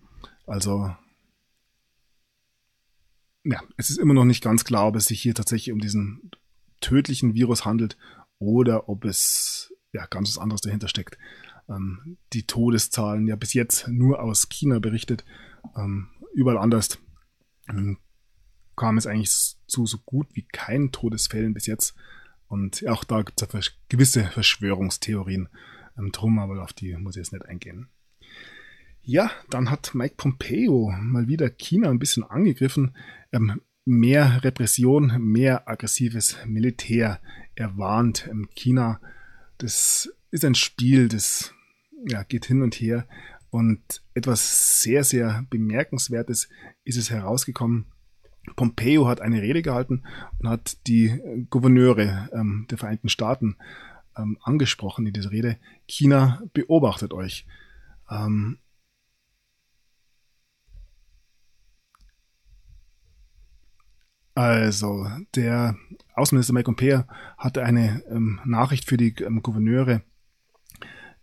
Also 0.46 0.94
ja, 3.44 3.62
es 3.76 3.90
ist 3.90 3.98
immer 3.98 4.14
noch 4.14 4.24
nicht 4.24 4.42
ganz 4.42 4.64
klar, 4.64 4.88
ob 4.88 4.96
es 4.96 5.06
sich 5.06 5.20
hier 5.20 5.34
tatsächlich 5.34 5.72
um 5.72 5.80
diesen 5.80 6.30
tödlichen 6.80 7.34
Virus 7.34 7.64
handelt 7.64 7.96
oder 8.40 8.88
ob 8.88 9.04
es 9.04 9.72
ja 9.92 10.06
ganz 10.06 10.30
was 10.30 10.42
anderes 10.42 10.62
dahinter 10.62 10.88
steckt. 10.88 11.16
Ähm, 11.68 12.18
die 12.32 12.46
Todeszahlen 12.46 13.28
ja 13.28 13.36
bis 13.36 13.54
jetzt 13.54 13.86
nur 13.86 14.20
aus 14.20 14.48
China 14.48 14.80
berichtet. 14.80 15.24
Ähm, 15.76 16.08
überall 16.34 16.58
anders 16.58 16.98
ähm, 17.68 17.98
kam 18.76 18.98
es 18.98 19.06
eigentlich 19.06 19.56
zu 19.66 19.86
so 19.86 19.98
gut 19.98 20.28
wie 20.32 20.46
keinen 20.50 20.90
Todesfällen 20.90 21.54
bis 21.54 21.66
jetzt. 21.66 21.94
Und 22.48 22.84
auch 22.88 23.04
da 23.04 23.22
gibt 23.22 23.40
es 23.40 23.52
ja 23.52 23.60
gewisse 23.88 24.24
Verschwörungstheorien 24.24 25.48
ähm, 25.96 26.10
drum, 26.10 26.38
aber 26.38 26.62
auf 26.62 26.72
die 26.72 26.96
muss 26.96 27.14
ich 27.16 27.20
jetzt 27.20 27.32
nicht 27.32 27.46
eingehen. 27.46 27.88
Ja, 29.02 29.30
dann 29.50 29.70
hat 29.70 29.94
Mike 29.94 30.14
Pompeo 30.16 30.92
mal 30.98 31.28
wieder 31.28 31.50
China 31.50 31.90
ein 31.90 31.98
bisschen 31.98 32.24
angegriffen. 32.24 32.96
Ähm, 33.32 33.60
mehr 33.84 34.42
Repression, 34.44 35.20
mehr 35.20 35.68
aggressives 35.68 36.36
Militär. 36.46 37.20
Er 37.60 37.76
warnt 37.76 38.26
China. 38.54 39.02
Das 39.58 40.10
ist 40.30 40.46
ein 40.46 40.54
Spiel, 40.54 41.08
das 41.08 41.52
ja, 42.08 42.22
geht 42.22 42.46
hin 42.46 42.62
und 42.62 42.74
her. 42.74 43.06
Und 43.50 43.82
etwas 44.14 44.80
sehr, 44.80 45.04
sehr 45.04 45.44
Bemerkenswertes 45.50 46.48
ist 46.84 46.96
es 46.96 47.10
herausgekommen. 47.10 47.84
Pompeo 48.56 49.06
hat 49.06 49.20
eine 49.20 49.42
Rede 49.42 49.60
gehalten 49.60 50.04
und 50.38 50.48
hat 50.48 50.86
die 50.86 51.20
Gouverneure 51.50 52.30
ähm, 52.32 52.66
der 52.70 52.78
Vereinigten 52.78 53.10
Staaten 53.10 53.56
ähm, 54.16 54.38
angesprochen 54.42 55.06
in 55.06 55.12
dieser 55.12 55.30
Rede. 55.30 55.58
China 55.86 56.42
beobachtet 56.54 57.12
euch. 57.12 57.46
Ähm, 58.10 58.56
also, 64.34 65.06
der 65.34 65.76
Außenminister 66.14 66.52
Mike 66.52 66.64
Pompeo 66.64 67.04
hatte 67.36 67.62
eine 67.64 68.02
ähm, 68.10 68.40
Nachricht 68.44 68.88
für 68.88 68.96
die 68.96 69.14
ähm, 69.22 69.42
Gouverneure 69.42 70.02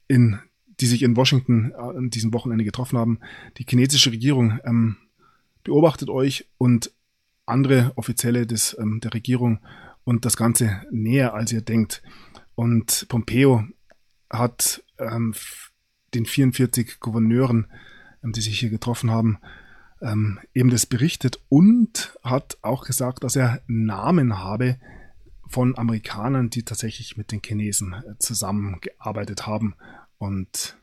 in 0.07 0.39
die 0.79 0.85
sich 0.85 1.03
in 1.03 1.15
Washington 1.15 1.71
äh, 1.71 1.75
an 1.75 2.09
diesem 2.09 2.33
Wochenende 2.33 2.63
getroffen 2.63 2.97
haben. 2.97 3.19
Die 3.57 3.65
chinesische 3.67 4.11
Regierung 4.11 4.59
ähm, 4.63 4.97
beobachtet 5.63 6.09
euch 6.09 6.47
und 6.57 6.91
andere 7.45 7.93
Offizielle 7.95 8.45
des, 8.45 8.77
ähm, 8.79 8.99
der 9.01 9.13
Regierung 9.13 9.59
und 10.03 10.25
das 10.25 10.37
Ganze 10.37 10.81
näher, 10.91 11.33
als 11.33 11.51
ihr 11.51 11.61
denkt. 11.61 12.03
Und 12.55 13.07
Pompeo 13.09 13.65
hat 14.29 14.83
ähm, 14.99 15.33
den 16.13 16.25
44 16.25 16.99
Gouverneuren, 16.99 17.67
ähm, 18.23 18.31
die 18.33 18.41
sich 18.41 18.59
hier 18.59 18.69
getroffen 18.69 19.11
haben, 19.11 19.39
ähm, 20.01 20.39
eben 20.53 20.69
das 20.69 20.85
berichtet 20.85 21.39
und 21.49 22.17
hat 22.23 22.57
auch 22.61 22.85
gesagt, 22.85 23.23
dass 23.23 23.35
er 23.35 23.61
Namen 23.67 24.39
habe 24.39 24.77
von 25.47 25.77
Amerikanern, 25.77 26.49
die 26.49 26.63
tatsächlich 26.63 27.17
mit 27.17 27.31
den 27.31 27.41
Chinesen 27.43 27.93
äh, 27.93 28.17
zusammengearbeitet 28.19 29.47
haben 29.47 29.75
und 30.17 30.77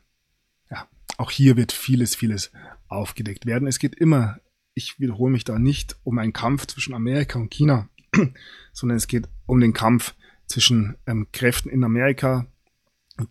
ja, 0.69 0.87
auch 1.17 1.31
hier 1.31 1.55
wird 1.57 1.71
vieles, 1.71 2.15
vieles 2.15 2.51
aufgedeckt 2.87 3.45
werden. 3.45 3.67
Es 3.67 3.79
geht 3.79 3.95
immer, 3.95 4.39
ich 4.73 4.99
wiederhole 4.99 5.31
mich 5.31 5.43
da 5.43 5.59
nicht 5.59 5.95
um 6.03 6.17
einen 6.17 6.33
Kampf 6.33 6.67
zwischen 6.67 6.93
Amerika 6.93 7.39
und 7.39 7.51
China, 7.51 7.89
sondern 8.73 8.97
es 8.97 9.07
geht 9.07 9.29
um 9.45 9.59
den 9.59 9.73
Kampf 9.73 10.15
zwischen 10.47 10.97
ähm, 11.07 11.27
Kräften 11.31 11.69
in 11.69 11.83
Amerika, 11.83 12.47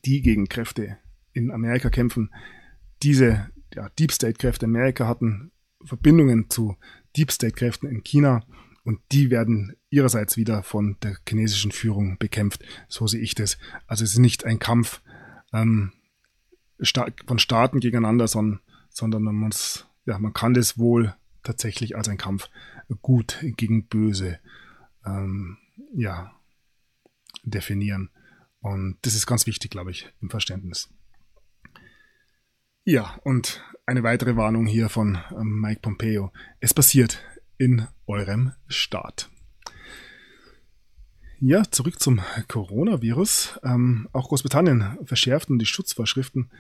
die 0.05 0.23
gegen 0.23 0.49
Kräfte 0.49 0.99
in 1.33 1.51
Amerika 1.51 1.91
kämpfen. 1.91 2.33
Diese 3.03 3.51
ja, 3.75 3.89
Deep 3.91 4.13
State-Kräfte 4.13 4.67
in 4.67 4.75
Amerika 4.75 5.07
hatten 5.07 5.53
Verbindungen 5.85 6.51
zu 6.51 6.77
Deep 7.17 7.31
State-Kräften 7.31 7.89
in 7.89 8.03
China 8.03 8.45
und 8.85 9.01
die 9.13 9.31
werden 9.31 9.77
ihrerseits 9.91 10.37
wieder 10.37 10.63
von 10.63 10.97
der 11.03 11.17
chinesischen 11.27 11.73
Führung 11.73 12.19
bekämpft. 12.19 12.65
So 12.89 13.07
sehe 13.07 13.21
ich 13.21 13.35
das. 13.35 13.59
Also 13.87 14.05
es 14.05 14.13
ist 14.13 14.19
nicht 14.19 14.45
ein 14.45 14.59
Kampf 14.59 15.01
ähm, 15.53 15.93
von 17.27 17.39
Staaten 17.39 17.81
gegeneinander, 17.81 18.29
sondern, 18.29 18.61
sondern 18.91 19.23
man 19.23 19.37
muss, 19.37 19.87
ja, 20.05 20.19
man 20.19 20.35
kann 20.35 20.55
das 20.55 20.79
wohl 20.79 21.15
tatsächlich 21.43 21.97
als 21.97 22.09
ein 22.09 22.19
Kampf 22.19 22.49
gut 23.01 23.39
gegen 23.43 23.87
böse 23.87 24.39
ähm, 25.07 25.59
ja, 25.95 26.33
definieren. 27.43 28.11
Und 28.61 28.99
das 29.03 29.15
ist 29.15 29.27
ganz 29.27 29.47
wichtig, 29.47 29.71
glaube 29.71 29.91
ich, 29.91 30.13
im 30.21 30.31
Verständnis. 30.31 30.91
Ja, 32.87 33.19
und 33.25 33.65
eine 33.87 34.03
weitere 34.03 34.37
Warnung 34.37 34.67
hier 34.67 34.91
von 34.91 35.19
ähm, 35.31 35.59
Mike 35.59 35.81
Pompeo. 35.81 36.33
Es 36.61 36.75
passiert 36.75 37.23
in 37.57 37.87
eurem 38.07 38.53
Staat. 38.67 39.31
Ja, 41.41 41.63
zurück 41.71 41.99
zum 41.99 42.21
Coronavirus. 42.47 43.59
Ähm, 43.65 44.11
auch 44.13 44.29
Großbritannien 44.29 44.99
verschärft 45.05 45.49
nun 45.49 45.59
die 45.59 45.65
Schutzvorschriften 45.65 46.51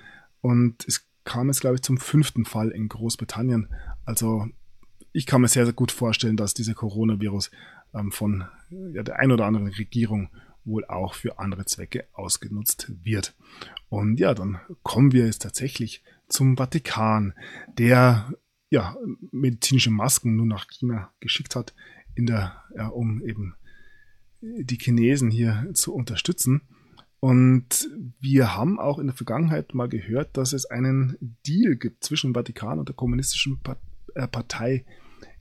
und 0.40 0.88
es 0.88 1.06
kam 1.24 1.48
jetzt, 1.48 1.60
glaube 1.60 1.76
ich, 1.76 1.82
zum 1.82 1.98
fünften 1.98 2.46
Fall 2.46 2.70
in 2.70 2.88
Großbritannien. 2.88 3.68
Also 4.06 4.48
ich 5.12 5.26
kann 5.26 5.42
mir 5.42 5.48
sehr, 5.48 5.66
sehr 5.66 5.74
gut 5.74 5.92
vorstellen, 5.92 6.38
dass 6.38 6.54
dieser 6.54 6.74
Coronavirus 6.74 7.50
ähm, 7.92 8.12
von 8.12 8.44
ja, 8.94 9.02
der 9.02 9.18
ein 9.18 9.30
oder 9.30 9.44
anderen 9.44 9.68
Regierung 9.68 10.30
wohl 10.64 10.84
auch 10.86 11.12
für 11.14 11.38
andere 11.38 11.66
Zwecke 11.66 12.06
ausgenutzt 12.12 12.90
wird. 13.02 13.34
Und 13.90 14.18
ja, 14.18 14.34
dann 14.34 14.58
kommen 14.82 15.12
wir 15.12 15.26
jetzt 15.26 15.42
tatsächlich 15.42 16.02
zum 16.28 16.56
Vatikan, 16.56 17.34
der 17.78 18.32
ja 18.70 18.96
medizinische 19.30 19.90
Masken 19.90 20.36
nun 20.36 20.48
nach 20.48 20.66
China 20.68 21.12
geschickt 21.20 21.56
hat, 21.56 21.74
in 22.14 22.26
der, 22.26 22.62
ja, 22.76 22.88
um 22.88 23.22
eben 23.22 23.54
die 24.40 24.78
Chinesen 24.78 25.30
hier 25.30 25.70
zu 25.74 25.94
unterstützen. 25.94 26.62
Und 27.20 27.88
wir 28.20 28.54
haben 28.54 28.78
auch 28.78 28.98
in 28.98 29.06
der 29.06 29.16
Vergangenheit 29.16 29.74
mal 29.74 29.88
gehört, 29.88 30.36
dass 30.36 30.52
es 30.52 30.66
einen 30.66 31.16
Deal 31.46 31.76
gibt 31.76 32.04
zwischen 32.04 32.34
Vatikan 32.34 32.78
und 32.78 32.88
der 32.88 32.96
kommunistischen 32.96 33.60
äh, 34.14 34.28
Partei 34.28 34.84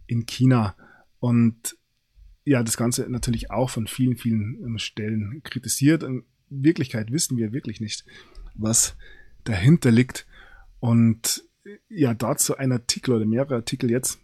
in 0.07 0.25
China. 0.25 0.75
Und 1.19 1.75
ja, 2.45 2.63
das 2.63 2.77
Ganze 2.77 3.09
natürlich 3.09 3.51
auch 3.51 3.69
von 3.69 3.87
vielen, 3.87 4.15
vielen 4.15 4.63
ähm, 4.63 4.77
Stellen 4.77 5.41
kritisiert. 5.43 6.03
In 6.03 6.23
Wirklichkeit 6.49 7.11
wissen 7.11 7.37
wir 7.37 7.51
wirklich 7.51 7.81
nicht, 7.81 8.05
was 8.55 8.95
dahinter 9.43 9.91
liegt. 9.91 10.25
Und 10.83 11.45
ja, 11.87 12.13
dazu 12.13 12.57
ein 12.57 12.73
Artikel 12.73 13.13
oder 13.13 13.25
mehrere 13.25 13.55
Artikel 13.55 13.89
jetzt. 13.89 14.19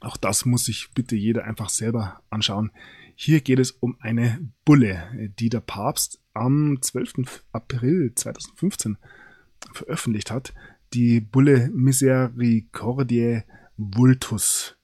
Auch 0.00 0.16
das 0.16 0.44
muss 0.44 0.64
sich 0.64 0.90
bitte 0.92 1.14
jeder 1.14 1.44
einfach 1.44 1.68
selber 1.68 2.20
anschauen. 2.30 2.72
Hier 3.14 3.40
geht 3.40 3.60
es 3.60 3.70
um 3.70 3.96
eine 4.00 4.40
Bulle, 4.64 5.30
die 5.38 5.50
der 5.50 5.60
Papst 5.60 6.20
am 6.32 6.78
12. 6.82 7.44
April 7.52 8.12
2015 8.12 8.98
veröffentlicht 9.72 10.32
hat. 10.32 10.52
Die 10.94 11.20
Bulle 11.20 11.70
Misericordiae 11.72 13.44
Vultus. 13.76 14.76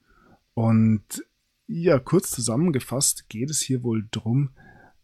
Und 0.53 1.25
ja, 1.67 1.99
kurz 1.99 2.31
zusammengefasst 2.31 3.27
geht 3.27 3.49
es 3.49 3.59
hier 3.59 3.83
wohl 3.83 4.07
drum, 4.11 4.51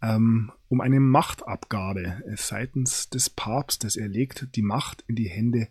ähm, 0.01 0.53
um 0.69 0.79
eine 0.79 1.01
Machtabgabe 1.01 2.23
seitens 2.37 3.09
des 3.09 3.29
Papstes. 3.29 3.97
Er 3.97 4.07
legt 4.07 4.55
die 4.55 4.61
Macht 4.61 5.03
in 5.07 5.17
die 5.17 5.27
Hände 5.27 5.67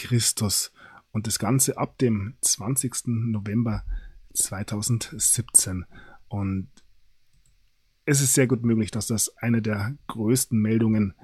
Christus 0.00 0.72
und 1.12 1.26
das 1.26 1.38
Ganze 1.38 1.76
ab 1.76 1.98
dem 1.98 2.34
20. 2.40 3.06
November 3.06 3.84
2017. 4.32 5.84
Und 6.28 6.68
es 8.06 8.20
ist 8.20 8.34
sehr 8.34 8.46
gut 8.46 8.64
möglich, 8.64 8.90
dass 8.90 9.06
das 9.06 9.36
eine 9.38 9.60
der 9.60 9.96
größten 10.06 10.58
Meldungen 10.58 11.14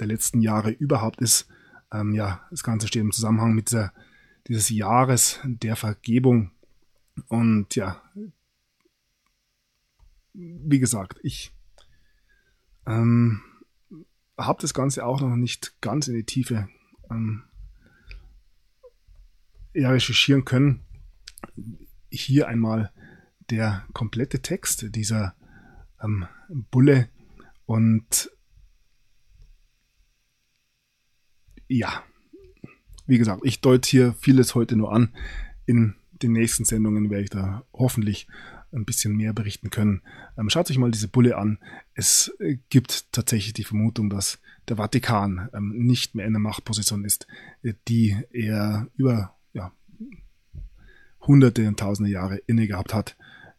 der 0.00 0.08
letzten 0.08 0.40
Jahre 0.40 0.70
überhaupt 0.70 1.20
ist. 1.20 1.48
Ähm, 1.92 2.12
ja, 2.12 2.46
das 2.50 2.62
Ganze 2.62 2.88
steht 2.88 3.02
im 3.02 3.12
Zusammenhang 3.12 3.54
mit 3.54 3.70
dieser, 3.70 3.92
dieses 4.48 4.68
Jahres 4.68 5.38
der 5.44 5.76
Vergebung. 5.76 6.50
Und 7.28 7.76
ja, 7.76 8.02
wie 10.32 10.78
gesagt, 10.78 11.20
ich 11.22 11.52
ähm, 12.86 13.42
habe 14.36 14.60
das 14.60 14.74
Ganze 14.74 15.04
auch 15.04 15.20
noch 15.20 15.36
nicht 15.36 15.80
ganz 15.80 16.08
in 16.08 16.14
die 16.14 16.24
Tiefe 16.24 16.68
ähm, 17.10 17.44
ja, 19.74 19.90
recherchieren 19.90 20.44
können. 20.44 20.80
Hier 22.10 22.48
einmal 22.48 22.92
der 23.50 23.84
komplette 23.92 24.40
Text 24.40 24.94
dieser 24.94 25.34
ähm, 26.02 26.26
Bulle 26.70 27.08
und 27.66 28.30
ja, 31.68 32.02
wie 33.06 33.18
gesagt, 33.18 33.42
ich 33.44 33.60
deute 33.60 33.88
hier 33.88 34.14
vieles 34.14 34.54
heute 34.54 34.76
nur 34.76 34.92
an. 34.92 35.14
In 35.66 35.94
den 36.22 36.32
nächsten 36.32 36.64
Sendungen 36.64 37.10
werde 37.10 37.24
ich 37.24 37.30
da 37.30 37.64
hoffentlich 37.72 38.26
ein 38.72 38.84
bisschen 38.84 39.16
mehr 39.16 39.32
berichten 39.32 39.70
können. 39.70 40.02
Ähm, 40.36 40.50
schaut 40.50 40.70
euch 40.70 40.78
mal 40.78 40.90
diese 40.90 41.08
Bulle 41.08 41.36
an. 41.36 41.58
Es 41.94 42.34
äh, 42.38 42.58
gibt 42.68 43.12
tatsächlich 43.12 43.54
die 43.54 43.64
Vermutung, 43.64 44.10
dass 44.10 44.40
der 44.68 44.76
Vatikan 44.76 45.48
ähm, 45.54 45.70
nicht 45.70 46.14
mehr 46.14 46.26
in 46.26 46.34
der 46.34 46.40
Machtposition 46.40 47.04
ist, 47.04 47.26
äh, 47.62 47.74
die 47.88 48.16
er 48.30 48.88
über 48.96 49.34
ja, 49.52 49.72
hunderte 51.20 51.66
und 51.68 51.78
tausende 51.78 52.10
Jahre 52.10 52.38
inne 52.46 52.66
gehabt 52.66 52.94
hat. 52.94 53.16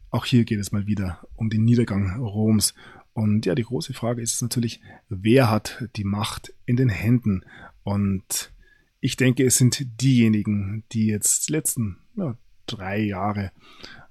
Auch 0.09 0.25
hier 0.25 0.43
geht 0.43 0.59
es 0.59 0.71
mal 0.71 0.87
wieder 0.87 1.27
um 1.35 1.49
den 1.49 1.63
Niedergang 1.63 2.19
Roms. 2.19 2.73
Und 3.13 3.45
ja, 3.45 3.53
die 3.53 3.63
große 3.63 3.93
Frage 3.93 4.21
ist 4.21 4.41
natürlich, 4.41 4.81
wer 5.09 5.49
hat 5.49 5.87
die 5.95 6.03
Macht 6.03 6.53
in 6.65 6.77
den 6.77 6.89
Händen? 6.89 7.43
Und 7.83 8.53
ich 9.01 9.17
denke, 9.17 9.45
es 9.45 9.57
sind 9.57 10.01
diejenigen, 10.01 10.83
die 10.91 11.07
jetzt 11.07 11.47
die 11.47 11.53
letzten 11.53 11.97
ja, 12.15 12.37
drei 12.65 12.99
Jahre 12.99 13.51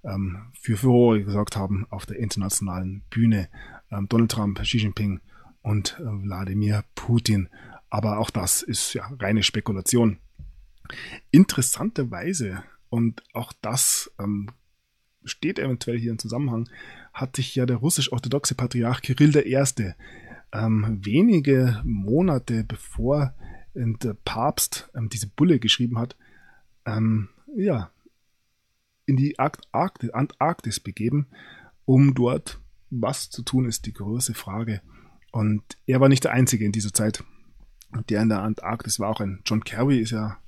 ähm, 0.05 0.53
für 0.53 0.77
Furore 0.77 1.25
gesorgt 1.25 1.57
haben 1.57 1.87
auf 1.91 2.07
der 2.07 2.19
internationalen 2.19 3.03
Bühne. 3.11 3.49
Ähm, 3.91 4.09
Donald 4.09 4.31
Trump, 4.31 4.61
Xi 4.61 4.79
Jinping 4.79 5.21
und 5.63 5.99
äh, 6.01 6.05
Wladimir 6.05 6.85
Putin. 6.95 7.49
Aber 7.91 8.19
auch 8.19 8.31
das 8.31 8.63
ist 8.63 8.95
ja 8.95 9.09
reine 9.19 9.43
Spekulation. 9.43 10.19
Interessanterweise, 11.31 12.63
und 12.89 13.23
auch 13.35 13.53
das 13.61 14.11
ähm, 14.19 14.51
steht 15.25 15.59
eventuell 15.59 15.99
hier 15.99 16.13
im 16.13 16.19
Zusammenhang, 16.19 16.69
hat 17.13 17.37
sich 17.37 17.55
ja 17.55 17.67
der 17.67 17.77
russisch-orthodoxe 17.77 18.55
Patriarch 18.55 19.03
Kirill 19.03 19.37
I. 19.37 19.93
Ähm, 20.53 20.99
wenige 21.03 21.83
Monate 21.85 22.65
bevor 22.65 23.35
der 23.75 24.15
Papst 24.25 24.91
ähm, 24.95 25.09
diese 25.09 25.29
Bulle 25.29 25.59
geschrieben 25.59 25.99
hat, 25.99 26.17
ähm, 26.87 27.29
ja, 27.55 27.91
in 29.07 29.17
die 29.17 29.39
Arktis, 29.39 30.11
Antarktis 30.11 30.81
begeben, 30.81 31.29
um 31.85 32.15
dort 32.15 32.61
was 32.91 33.31
zu 33.31 33.43
tun, 33.43 33.67
ist 33.67 33.87
die 33.87 33.93
große 33.93 34.35
Frage. 34.35 34.81
Und 35.33 35.63
er 35.87 36.01
war 36.01 36.09
nicht 36.09 36.25
der 36.25 36.33
Einzige 36.33 36.65
in 36.65 36.73
dieser 36.73 36.93
Zeit, 36.93 37.25
der 38.09 38.23
in 38.23 38.29
der 38.29 38.43
Antarktis 38.43 38.99
war. 38.99 39.09
Auch 39.09 39.21
ein 39.21 39.41
John 39.45 39.65
Kerry 39.65 40.01
ist 40.01 40.11
ja 40.11 40.39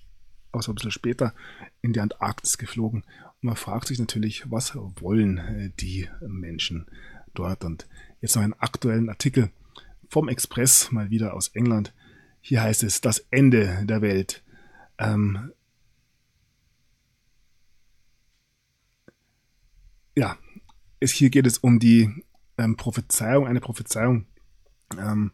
auch 0.52 0.62
so 0.62 0.72
ein 0.72 0.74
bisschen 0.74 0.90
später 0.90 1.34
in 1.82 1.92
die 1.92 2.00
Antarktis 2.00 2.58
geflogen. 2.58 3.02
Und 3.02 3.42
man 3.42 3.56
fragt 3.56 3.88
sich 3.88 3.98
natürlich, 3.98 4.50
was 4.50 4.74
wollen 4.74 5.38
äh, 5.38 5.70
die 5.78 6.08
Menschen 6.20 6.86
dort? 7.34 7.64
Und 7.64 7.88
jetzt 8.20 8.36
noch 8.36 8.42
einen 8.42 8.54
aktuellen 8.54 9.08
Artikel 9.08 9.50
vom 10.08 10.28
Express, 10.28 10.90
mal 10.90 11.10
wieder 11.10 11.34
aus 11.34 11.48
England. 11.48 11.94
Hier 12.40 12.62
heißt 12.62 12.82
es, 12.82 13.00
das 13.00 13.20
Ende 13.30 13.84
der 13.84 14.02
Welt. 14.02 14.42
Ähm, 14.98 15.52
ja, 20.16 20.36
es, 20.98 21.12
hier 21.12 21.30
geht 21.30 21.46
es 21.46 21.58
um 21.58 21.78
die 21.78 22.24
ähm, 22.58 22.76
Prophezeiung, 22.76 23.46
eine 23.46 23.60
Prophezeiung, 23.60 24.26
ähm, 24.98 25.32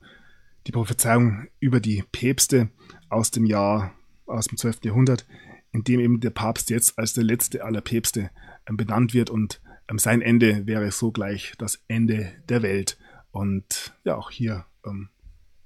die 0.67 0.73
Prophezeiung 0.73 1.49
über 1.59 1.81
die 1.81 2.05
Päpste 2.12 2.71
aus 3.09 3.31
dem 3.31 3.47
Jahr, 3.47 3.95
aus 4.27 4.47
dem 4.47 4.59
12. 4.59 4.85
Jahrhundert, 4.85 5.27
in 5.72 5.85
dem 5.85 6.01
eben 6.01 6.20
der 6.20 6.31
Papst 6.31 6.70
jetzt 6.70 6.99
als 6.99 7.12
der 7.12 7.24
letzte 7.24 7.64
aller 7.64 7.81
Päpste 7.81 8.31
ähm, 8.66 8.77
benannt 8.77 9.14
wird 9.14 9.31
und 9.31 9.61
ähm, 9.89 9.99
sein 9.99 10.22
Ende 10.22 10.66
wäre 10.66 10.91
sogleich 10.91 11.53
das 11.59 11.83
Ende 11.89 12.33
der 12.49 12.62
Welt. 12.62 12.99
Und 13.31 13.95
ja, 14.05 14.16
auch 14.16 14.31
hier 14.31 14.64
ähm, 14.85 15.11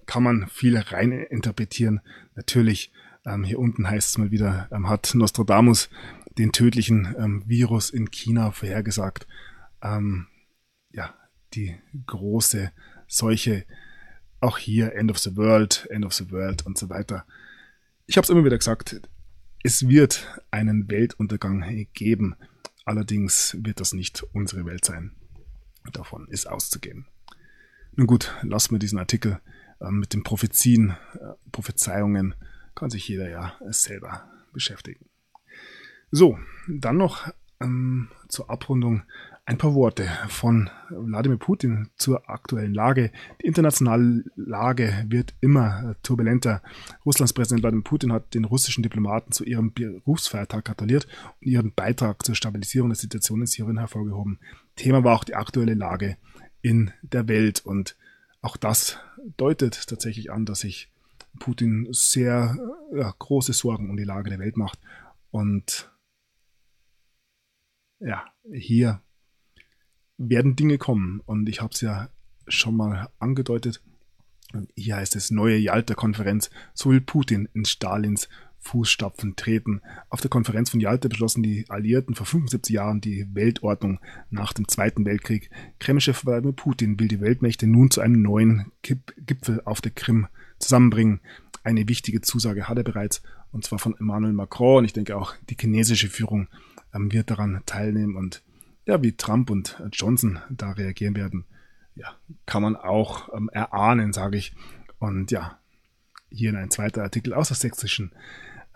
kann 0.06 0.22
man 0.22 0.48
viel 0.48 0.76
rein 0.76 1.12
interpretieren. 1.12 2.00
Natürlich, 2.34 2.92
hier 3.44 3.58
unten 3.58 3.88
heißt 3.88 4.08
es 4.08 4.18
mal 4.18 4.30
wieder, 4.32 4.68
hat 4.70 5.14
Nostradamus 5.14 5.88
den 6.38 6.50
tödlichen 6.52 7.44
Virus 7.46 7.90
in 7.90 8.10
China 8.10 8.50
vorhergesagt. 8.50 9.28
Ja, 9.82 11.14
die 11.54 11.76
große 12.06 12.72
Seuche. 13.06 13.66
Auch 14.40 14.56
hier 14.58 14.94
End 14.94 15.10
of 15.10 15.18
the 15.18 15.36
World, 15.36 15.86
End 15.90 16.04
of 16.04 16.14
the 16.14 16.30
World 16.30 16.64
und 16.66 16.78
so 16.78 16.88
weiter. 16.88 17.26
Ich 18.10 18.16
habe 18.16 18.24
es 18.24 18.30
immer 18.30 18.44
wieder 18.44 18.58
gesagt, 18.58 19.00
es 19.62 19.86
wird 19.86 20.42
einen 20.50 20.90
Weltuntergang 20.90 21.86
geben. 21.92 22.34
Allerdings 22.84 23.56
wird 23.60 23.78
das 23.78 23.92
nicht 23.92 24.24
unsere 24.32 24.66
Welt 24.66 24.84
sein. 24.84 25.12
Davon 25.92 26.26
ist 26.26 26.48
auszugehen. 26.48 27.06
Nun 27.92 28.08
gut, 28.08 28.34
lassen 28.42 28.72
wir 28.72 28.80
diesen 28.80 28.98
Artikel 28.98 29.40
äh, 29.80 29.92
mit 29.92 30.12
den 30.12 30.24
Prophezien, 30.24 30.96
äh, 31.14 31.34
Prophezeiungen, 31.52 32.34
kann 32.74 32.90
sich 32.90 33.06
jeder 33.06 33.30
ja 33.30 33.56
selber 33.68 34.28
beschäftigen. 34.52 35.08
So, 36.10 36.36
dann 36.66 36.96
noch 36.96 37.32
ähm, 37.60 38.08
zur 38.28 38.50
Abrundung 38.50 39.02
ein 39.44 39.58
paar 39.58 39.74
Worte 39.74 40.08
von 40.28 40.70
Wladimir 40.90 41.38
Putin 41.38 41.88
zur 41.96 42.30
aktuellen 42.30 42.72
Lage. 42.72 43.10
Die 43.42 43.46
internationale 43.46 44.24
Lage 44.36 45.04
wird 45.08 45.34
immer 45.40 45.96
turbulenter. 46.02 46.62
Russlands 47.04 47.32
Präsident 47.32 47.62
Wladimir 47.62 47.82
Putin 47.82 48.12
hat 48.12 48.32
den 48.34 48.44
russischen 48.44 48.82
Diplomaten 48.82 49.32
zu 49.32 49.44
ihrem 49.44 49.72
Berufsfeiertag 49.72 50.66
gratuliert 50.66 51.08
und 51.40 51.48
ihren 51.48 51.72
Beitrag 51.72 52.24
zur 52.24 52.36
Stabilisierung 52.36 52.90
der 52.90 52.96
Situation 52.96 53.40
in 53.40 53.46
Syrien 53.46 53.78
hervorgehoben. 53.78 54.38
Thema 54.76 55.02
war 55.02 55.16
auch 55.16 55.24
die 55.24 55.34
aktuelle 55.34 55.74
Lage 55.74 56.16
in 56.62 56.92
der 57.02 57.26
Welt 57.26 57.66
und 57.66 57.96
auch 58.42 58.56
das 58.56 58.98
deutet 59.36 59.88
tatsächlich 59.88 60.30
an, 60.30 60.46
dass 60.46 60.60
sich 60.60 60.90
Putin 61.38 61.88
sehr 61.90 62.56
ja, 62.94 63.14
große 63.18 63.52
Sorgen 63.52 63.90
um 63.90 63.96
die 63.96 64.04
Lage 64.04 64.30
der 64.30 64.38
Welt 64.38 64.56
macht 64.56 64.78
und 65.30 65.90
ja, 68.00 68.24
hier 68.52 69.02
werden 70.18 70.56
Dinge 70.56 70.78
kommen. 70.78 71.20
Und 71.24 71.48
ich 71.48 71.60
habe 71.60 71.72
es 71.72 71.80
ja 71.80 72.10
schon 72.48 72.76
mal 72.76 73.08
angedeutet. 73.18 73.82
Hier 74.74 74.96
heißt 74.96 75.14
es 75.16 75.30
neue 75.30 75.56
Jalta-Konferenz. 75.56 76.50
So 76.74 76.90
will 76.90 77.00
Putin 77.00 77.48
in 77.54 77.64
Stalins 77.64 78.28
Fußstapfen 78.60 79.36
treten. 79.36 79.80
Auf 80.10 80.20
der 80.20 80.28
Konferenz 80.28 80.70
von 80.70 80.80
Jalta 80.80 81.08
beschlossen 81.08 81.42
die 81.42 81.64
Alliierten 81.68 82.14
vor 82.14 82.26
75 82.26 82.74
Jahren 82.74 83.00
die 83.00 83.26
Weltordnung 83.32 84.00
nach 84.28 84.52
dem 84.52 84.68
Zweiten 84.68 85.04
Weltkrieg. 85.06 85.50
Kremlchef 85.78 86.26
Wladimir 86.26 86.52
Putin 86.52 87.00
will 87.00 87.08
die 87.08 87.20
Weltmächte 87.20 87.66
nun 87.66 87.90
zu 87.90 88.00
einem 88.00 88.20
neuen 88.20 88.70
Gipfel 88.82 89.62
auf 89.64 89.80
der 89.80 89.92
Krim 89.92 90.26
zusammenbringen. 90.58 91.20
Eine 91.64 91.88
wichtige 91.88 92.20
Zusage 92.20 92.68
hat 92.68 92.76
er 92.76 92.84
bereits, 92.84 93.22
und 93.50 93.64
zwar 93.64 93.78
von 93.78 93.96
Emmanuel 93.98 94.34
Macron. 94.34 94.78
Und 94.78 94.84
ich 94.84 94.92
denke 94.92 95.16
auch 95.16 95.34
die 95.48 95.56
chinesische 95.58 96.08
Führung 96.08 96.48
ähm, 96.94 97.12
wird 97.12 97.30
daran 97.30 97.62
teilnehmen. 97.66 98.16
Und 98.16 98.42
ja, 98.86 99.02
wie 99.02 99.16
Trump 99.16 99.50
und 99.50 99.80
Johnson 99.92 100.40
da 100.50 100.72
reagieren 100.72 101.16
werden, 101.16 101.44
ja, 101.94 102.14
kann 102.46 102.62
man 102.62 102.76
auch 102.76 103.32
ähm, 103.34 103.48
erahnen, 103.52 104.12
sage 104.12 104.36
ich. 104.36 104.54
Und 104.98 105.30
ja, 105.30 105.58
hier 106.30 106.50
in 106.50 106.56
ein 106.56 106.70
zweiter 106.70 107.02
Artikel 107.02 107.34
aus 107.34 107.48
der 107.48 107.56
sächsischen 107.56 108.12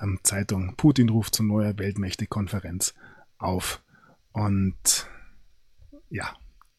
ähm, 0.00 0.18
Zeitung. 0.22 0.74
Putin 0.76 1.08
ruft 1.08 1.34
zur 1.34 1.46
neuer 1.46 1.78
Weltmächte-Konferenz 1.78 2.94
auf. 3.38 3.82
Und 4.32 5.08
ja, 6.10 6.36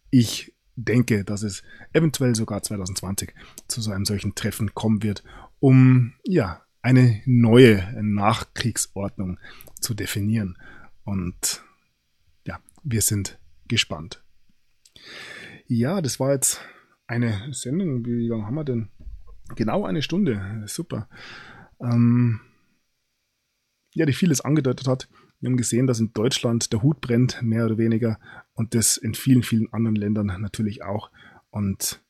ich 0.10 0.54
denke, 0.76 1.24
dass 1.24 1.44
es 1.44 1.64
eventuell 1.94 2.36
sogar 2.36 2.62
2020 2.62 3.34
zu 3.68 3.82
so 3.82 3.92
einem 3.92 4.06
solchen 4.06 4.36
Treffen 4.36 4.74
kommen 4.74 5.04
wird, 5.04 5.24
um 5.60 6.14
ja 6.24 6.62
eine 6.82 7.22
neue 7.26 7.82
Nachkriegsordnung 8.02 9.40
zu 9.80 9.94
definieren. 9.94 10.58
Und 11.06 11.64
ja, 12.46 12.60
wir 12.84 13.02
sind 13.02 13.40
gespannt. 13.68 14.24
Ja, 15.68 16.02
das 16.02 16.20
war 16.20 16.34
jetzt 16.34 16.62
eine 17.08 17.54
Sendung. 17.54 18.06
Wie 18.06 18.28
lange 18.28 18.46
haben 18.46 18.56
wir 18.56 18.64
denn? 18.64 18.90
Genau 19.56 19.86
eine 19.86 20.02
Stunde. 20.02 20.64
Super. 20.68 21.08
Ähm, 21.80 22.42
ja, 23.94 24.06
die 24.06 24.14
vieles 24.14 24.42
angedeutet 24.42 24.88
hat. 24.88 25.08
Wir 25.40 25.50
haben 25.50 25.58
gesehen, 25.58 25.88
dass 25.88 26.00
in 26.00 26.14
Deutschland 26.14 26.74
der 26.74 26.82
Hut 26.82 27.02
brennt, 27.02 27.42
mehr 27.42 27.66
oder 27.66 27.78
weniger, 27.78 28.20
und 28.54 28.74
das 28.74 28.98
in 28.98 29.14
vielen, 29.14 29.44
vielen 29.44 29.72
anderen 29.72 29.96
Ländern 29.96 30.28
natürlich 30.42 30.84
auch. 30.84 31.12
Und 31.50 32.04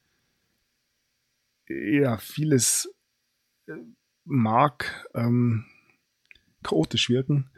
ja, 1.68 2.18
vieles 2.18 2.94
äh, 3.68 3.74
mag 4.24 5.10
ähm, 5.14 5.66
chaotisch 6.64 7.10
wirken, 7.10 7.50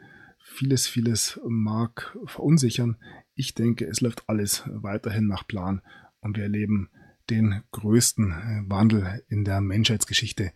vieles, 0.48 0.86
vieles 0.86 1.40
mag 1.46 2.16
verunsichern. 2.26 2.96
Ich 3.34 3.54
denke, 3.54 3.86
es 3.86 4.00
läuft 4.00 4.28
alles 4.28 4.64
weiterhin 4.66 5.26
nach 5.26 5.46
Plan 5.46 5.82
und 6.20 6.36
wir 6.36 6.44
erleben 6.44 6.90
den 7.30 7.62
größten 7.72 8.32
äh, 8.32 8.70
Wandel 8.70 9.22
in 9.28 9.44
der 9.44 9.60
Menschheitsgeschichte 9.60 10.52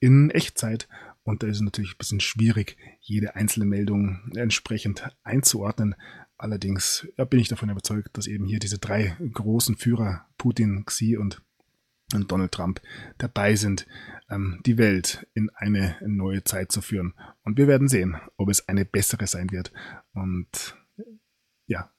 in 0.00 0.30
Echtzeit. 0.30 0.88
Und 1.24 1.42
da 1.42 1.46
ist 1.46 1.56
es 1.56 1.62
natürlich 1.62 1.92
ein 1.92 1.98
bisschen 1.98 2.20
schwierig, 2.20 2.76
jede 3.00 3.36
einzelne 3.36 3.66
Meldung 3.66 4.30
entsprechend 4.34 5.08
einzuordnen. 5.22 5.94
Allerdings 6.36 7.06
bin 7.30 7.38
ich 7.38 7.48
davon 7.48 7.70
überzeugt, 7.70 8.16
dass 8.16 8.26
eben 8.26 8.46
hier 8.46 8.58
diese 8.58 8.78
drei 8.78 9.16
großen 9.32 9.76
Führer, 9.76 10.26
Putin, 10.38 10.84
Xi 10.84 11.16
und, 11.16 11.42
und 12.14 12.30
Donald 12.30 12.52
Trump, 12.52 12.80
dabei 13.18 13.56
sind, 13.56 13.86
ähm, 14.30 14.60
die 14.66 14.78
Welt 14.78 15.26
in 15.34 15.50
eine 15.50 15.96
neue 16.06 16.44
Zeit 16.44 16.72
zu 16.72 16.80
führen. 16.80 17.14
Und 17.42 17.58
wir 17.58 17.68
werden 17.68 17.88
sehen, 17.88 18.16
ob 18.36 18.48
es 18.48 18.68
eine 18.68 18.84
bessere 18.84 19.26
sein 19.26 19.50
wird. 19.50 19.72
Und 20.12 20.76
ja, 21.66 21.90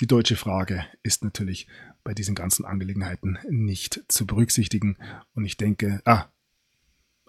die 0.00 0.06
deutsche 0.06 0.36
Frage 0.36 0.84
ist 1.02 1.24
natürlich 1.24 1.66
bei 2.04 2.14
diesen 2.14 2.34
ganzen 2.34 2.64
Angelegenheiten 2.64 3.38
nicht 3.48 4.04
zu 4.08 4.26
berücksichtigen. 4.26 4.96
Und 5.34 5.44
ich 5.44 5.56
denke, 5.56 6.00
ah, 6.04 6.26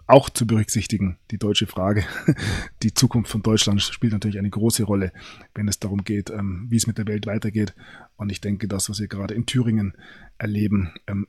auch 0.08 0.30
zu 0.30 0.46
berücksichtigen, 0.46 1.18
die 1.30 1.38
deutsche 1.38 1.66
Frage. 1.66 2.04
Die 2.82 2.94
Zukunft 2.94 3.30
von 3.30 3.42
Deutschland 3.42 3.82
spielt 3.82 4.14
natürlich 4.14 4.38
eine 4.38 4.48
große 4.48 4.84
Rolle, 4.84 5.12
wenn 5.54 5.68
es 5.68 5.80
darum 5.80 6.02
geht, 6.02 6.30
ähm, 6.30 6.66
wie 6.70 6.76
es 6.76 6.86
mit 6.86 6.96
der 6.96 7.06
Welt 7.06 7.26
weitergeht. 7.26 7.74
Und 8.16 8.32
ich 8.32 8.40
denke, 8.40 8.68
das, 8.68 8.88
was 8.88 9.00
wir 9.00 9.08
gerade 9.08 9.34
in 9.34 9.44
Thüringen 9.44 9.92
erleben, 10.38 10.94
ähm, 11.06 11.28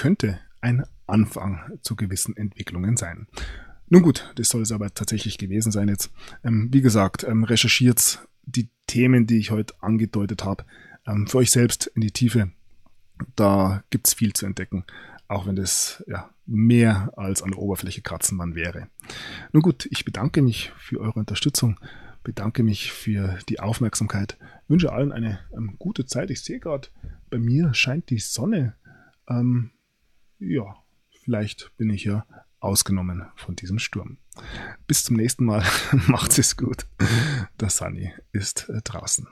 könnte 0.00 0.38
ein 0.60 0.84
Anfang 1.06 1.78
zu 1.82 1.96
gewissen 1.96 2.36
Entwicklungen 2.36 2.96
sein. 2.96 3.26
Nun 3.88 4.02
gut, 4.02 4.32
das 4.36 4.48
soll 4.48 4.62
es 4.62 4.72
aber 4.72 4.94
tatsächlich 4.94 5.36
gewesen 5.36 5.72
sein 5.72 5.88
jetzt. 5.88 6.10
Ähm, 6.44 6.68
wie 6.72 6.80
gesagt, 6.80 7.24
recherchiert 7.28 8.26
die 8.44 8.70
Themen, 8.86 9.26
die 9.26 9.38
ich 9.38 9.50
heute 9.50 9.74
angedeutet 9.80 10.44
habe, 10.44 10.64
für 11.26 11.38
euch 11.38 11.50
selbst 11.50 11.86
in 11.94 12.02
die 12.02 12.12
Tiefe. 12.12 12.50
Da 13.36 13.82
gibt 13.90 14.06
es 14.06 14.14
viel 14.14 14.32
zu 14.32 14.46
entdecken 14.46 14.84
auch 15.30 15.46
wenn 15.46 15.54
das 15.54 16.02
ja, 16.08 16.28
mehr 16.44 17.12
als 17.16 17.42
an 17.42 17.52
der 17.52 17.60
Oberfläche 17.60 18.02
kratzen 18.02 18.36
man 18.36 18.56
wäre. 18.56 18.88
Nun 19.52 19.62
gut, 19.62 19.86
ich 19.90 20.04
bedanke 20.04 20.42
mich 20.42 20.72
für 20.76 20.98
eure 20.98 21.20
Unterstützung, 21.20 21.78
bedanke 22.24 22.64
mich 22.64 22.90
für 22.90 23.38
die 23.48 23.60
Aufmerksamkeit, 23.60 24.36
wünsche 24.66 24.92
allen 24.92 25.12
eine 25.12 25.38
ähm, 25.56 25.76
gute 25.78 26.04
Zeit. 26.04 26.30
Ich 26.30 26.42
sehe 26.42 26.58
gerade, 26.58 26.88
bei 27.30 27.38
mir 27.38 27.72
scheint 27.74 28.10
die 28.10 28.18
Sonne. 28.18 28.74
Ähm, 29.28 29.70
ja, 30.40 30.76
vielleicht 31.22 31.72
bin 31.76 31.90
ich 31.90 32.04
ja 32.04 32.26
ausgenommen 32.60 33.26
von 33.36 33.56
diesem 33.56 33.78
Sturm. 33.78 34.18
Bis 34.86 35.04
zum 35.04 35.16
nächsten 35.16 35.44
Mal. 35.44 35.64
Macht 36.08 36.38
es 36.38 36.56
gut. 36.56 36.86
Der 37.60 37.70
Sunny 37.70 38.12
ist 38.32 38.68
äh, 38.68 38.80
draußen. 38.82 39.28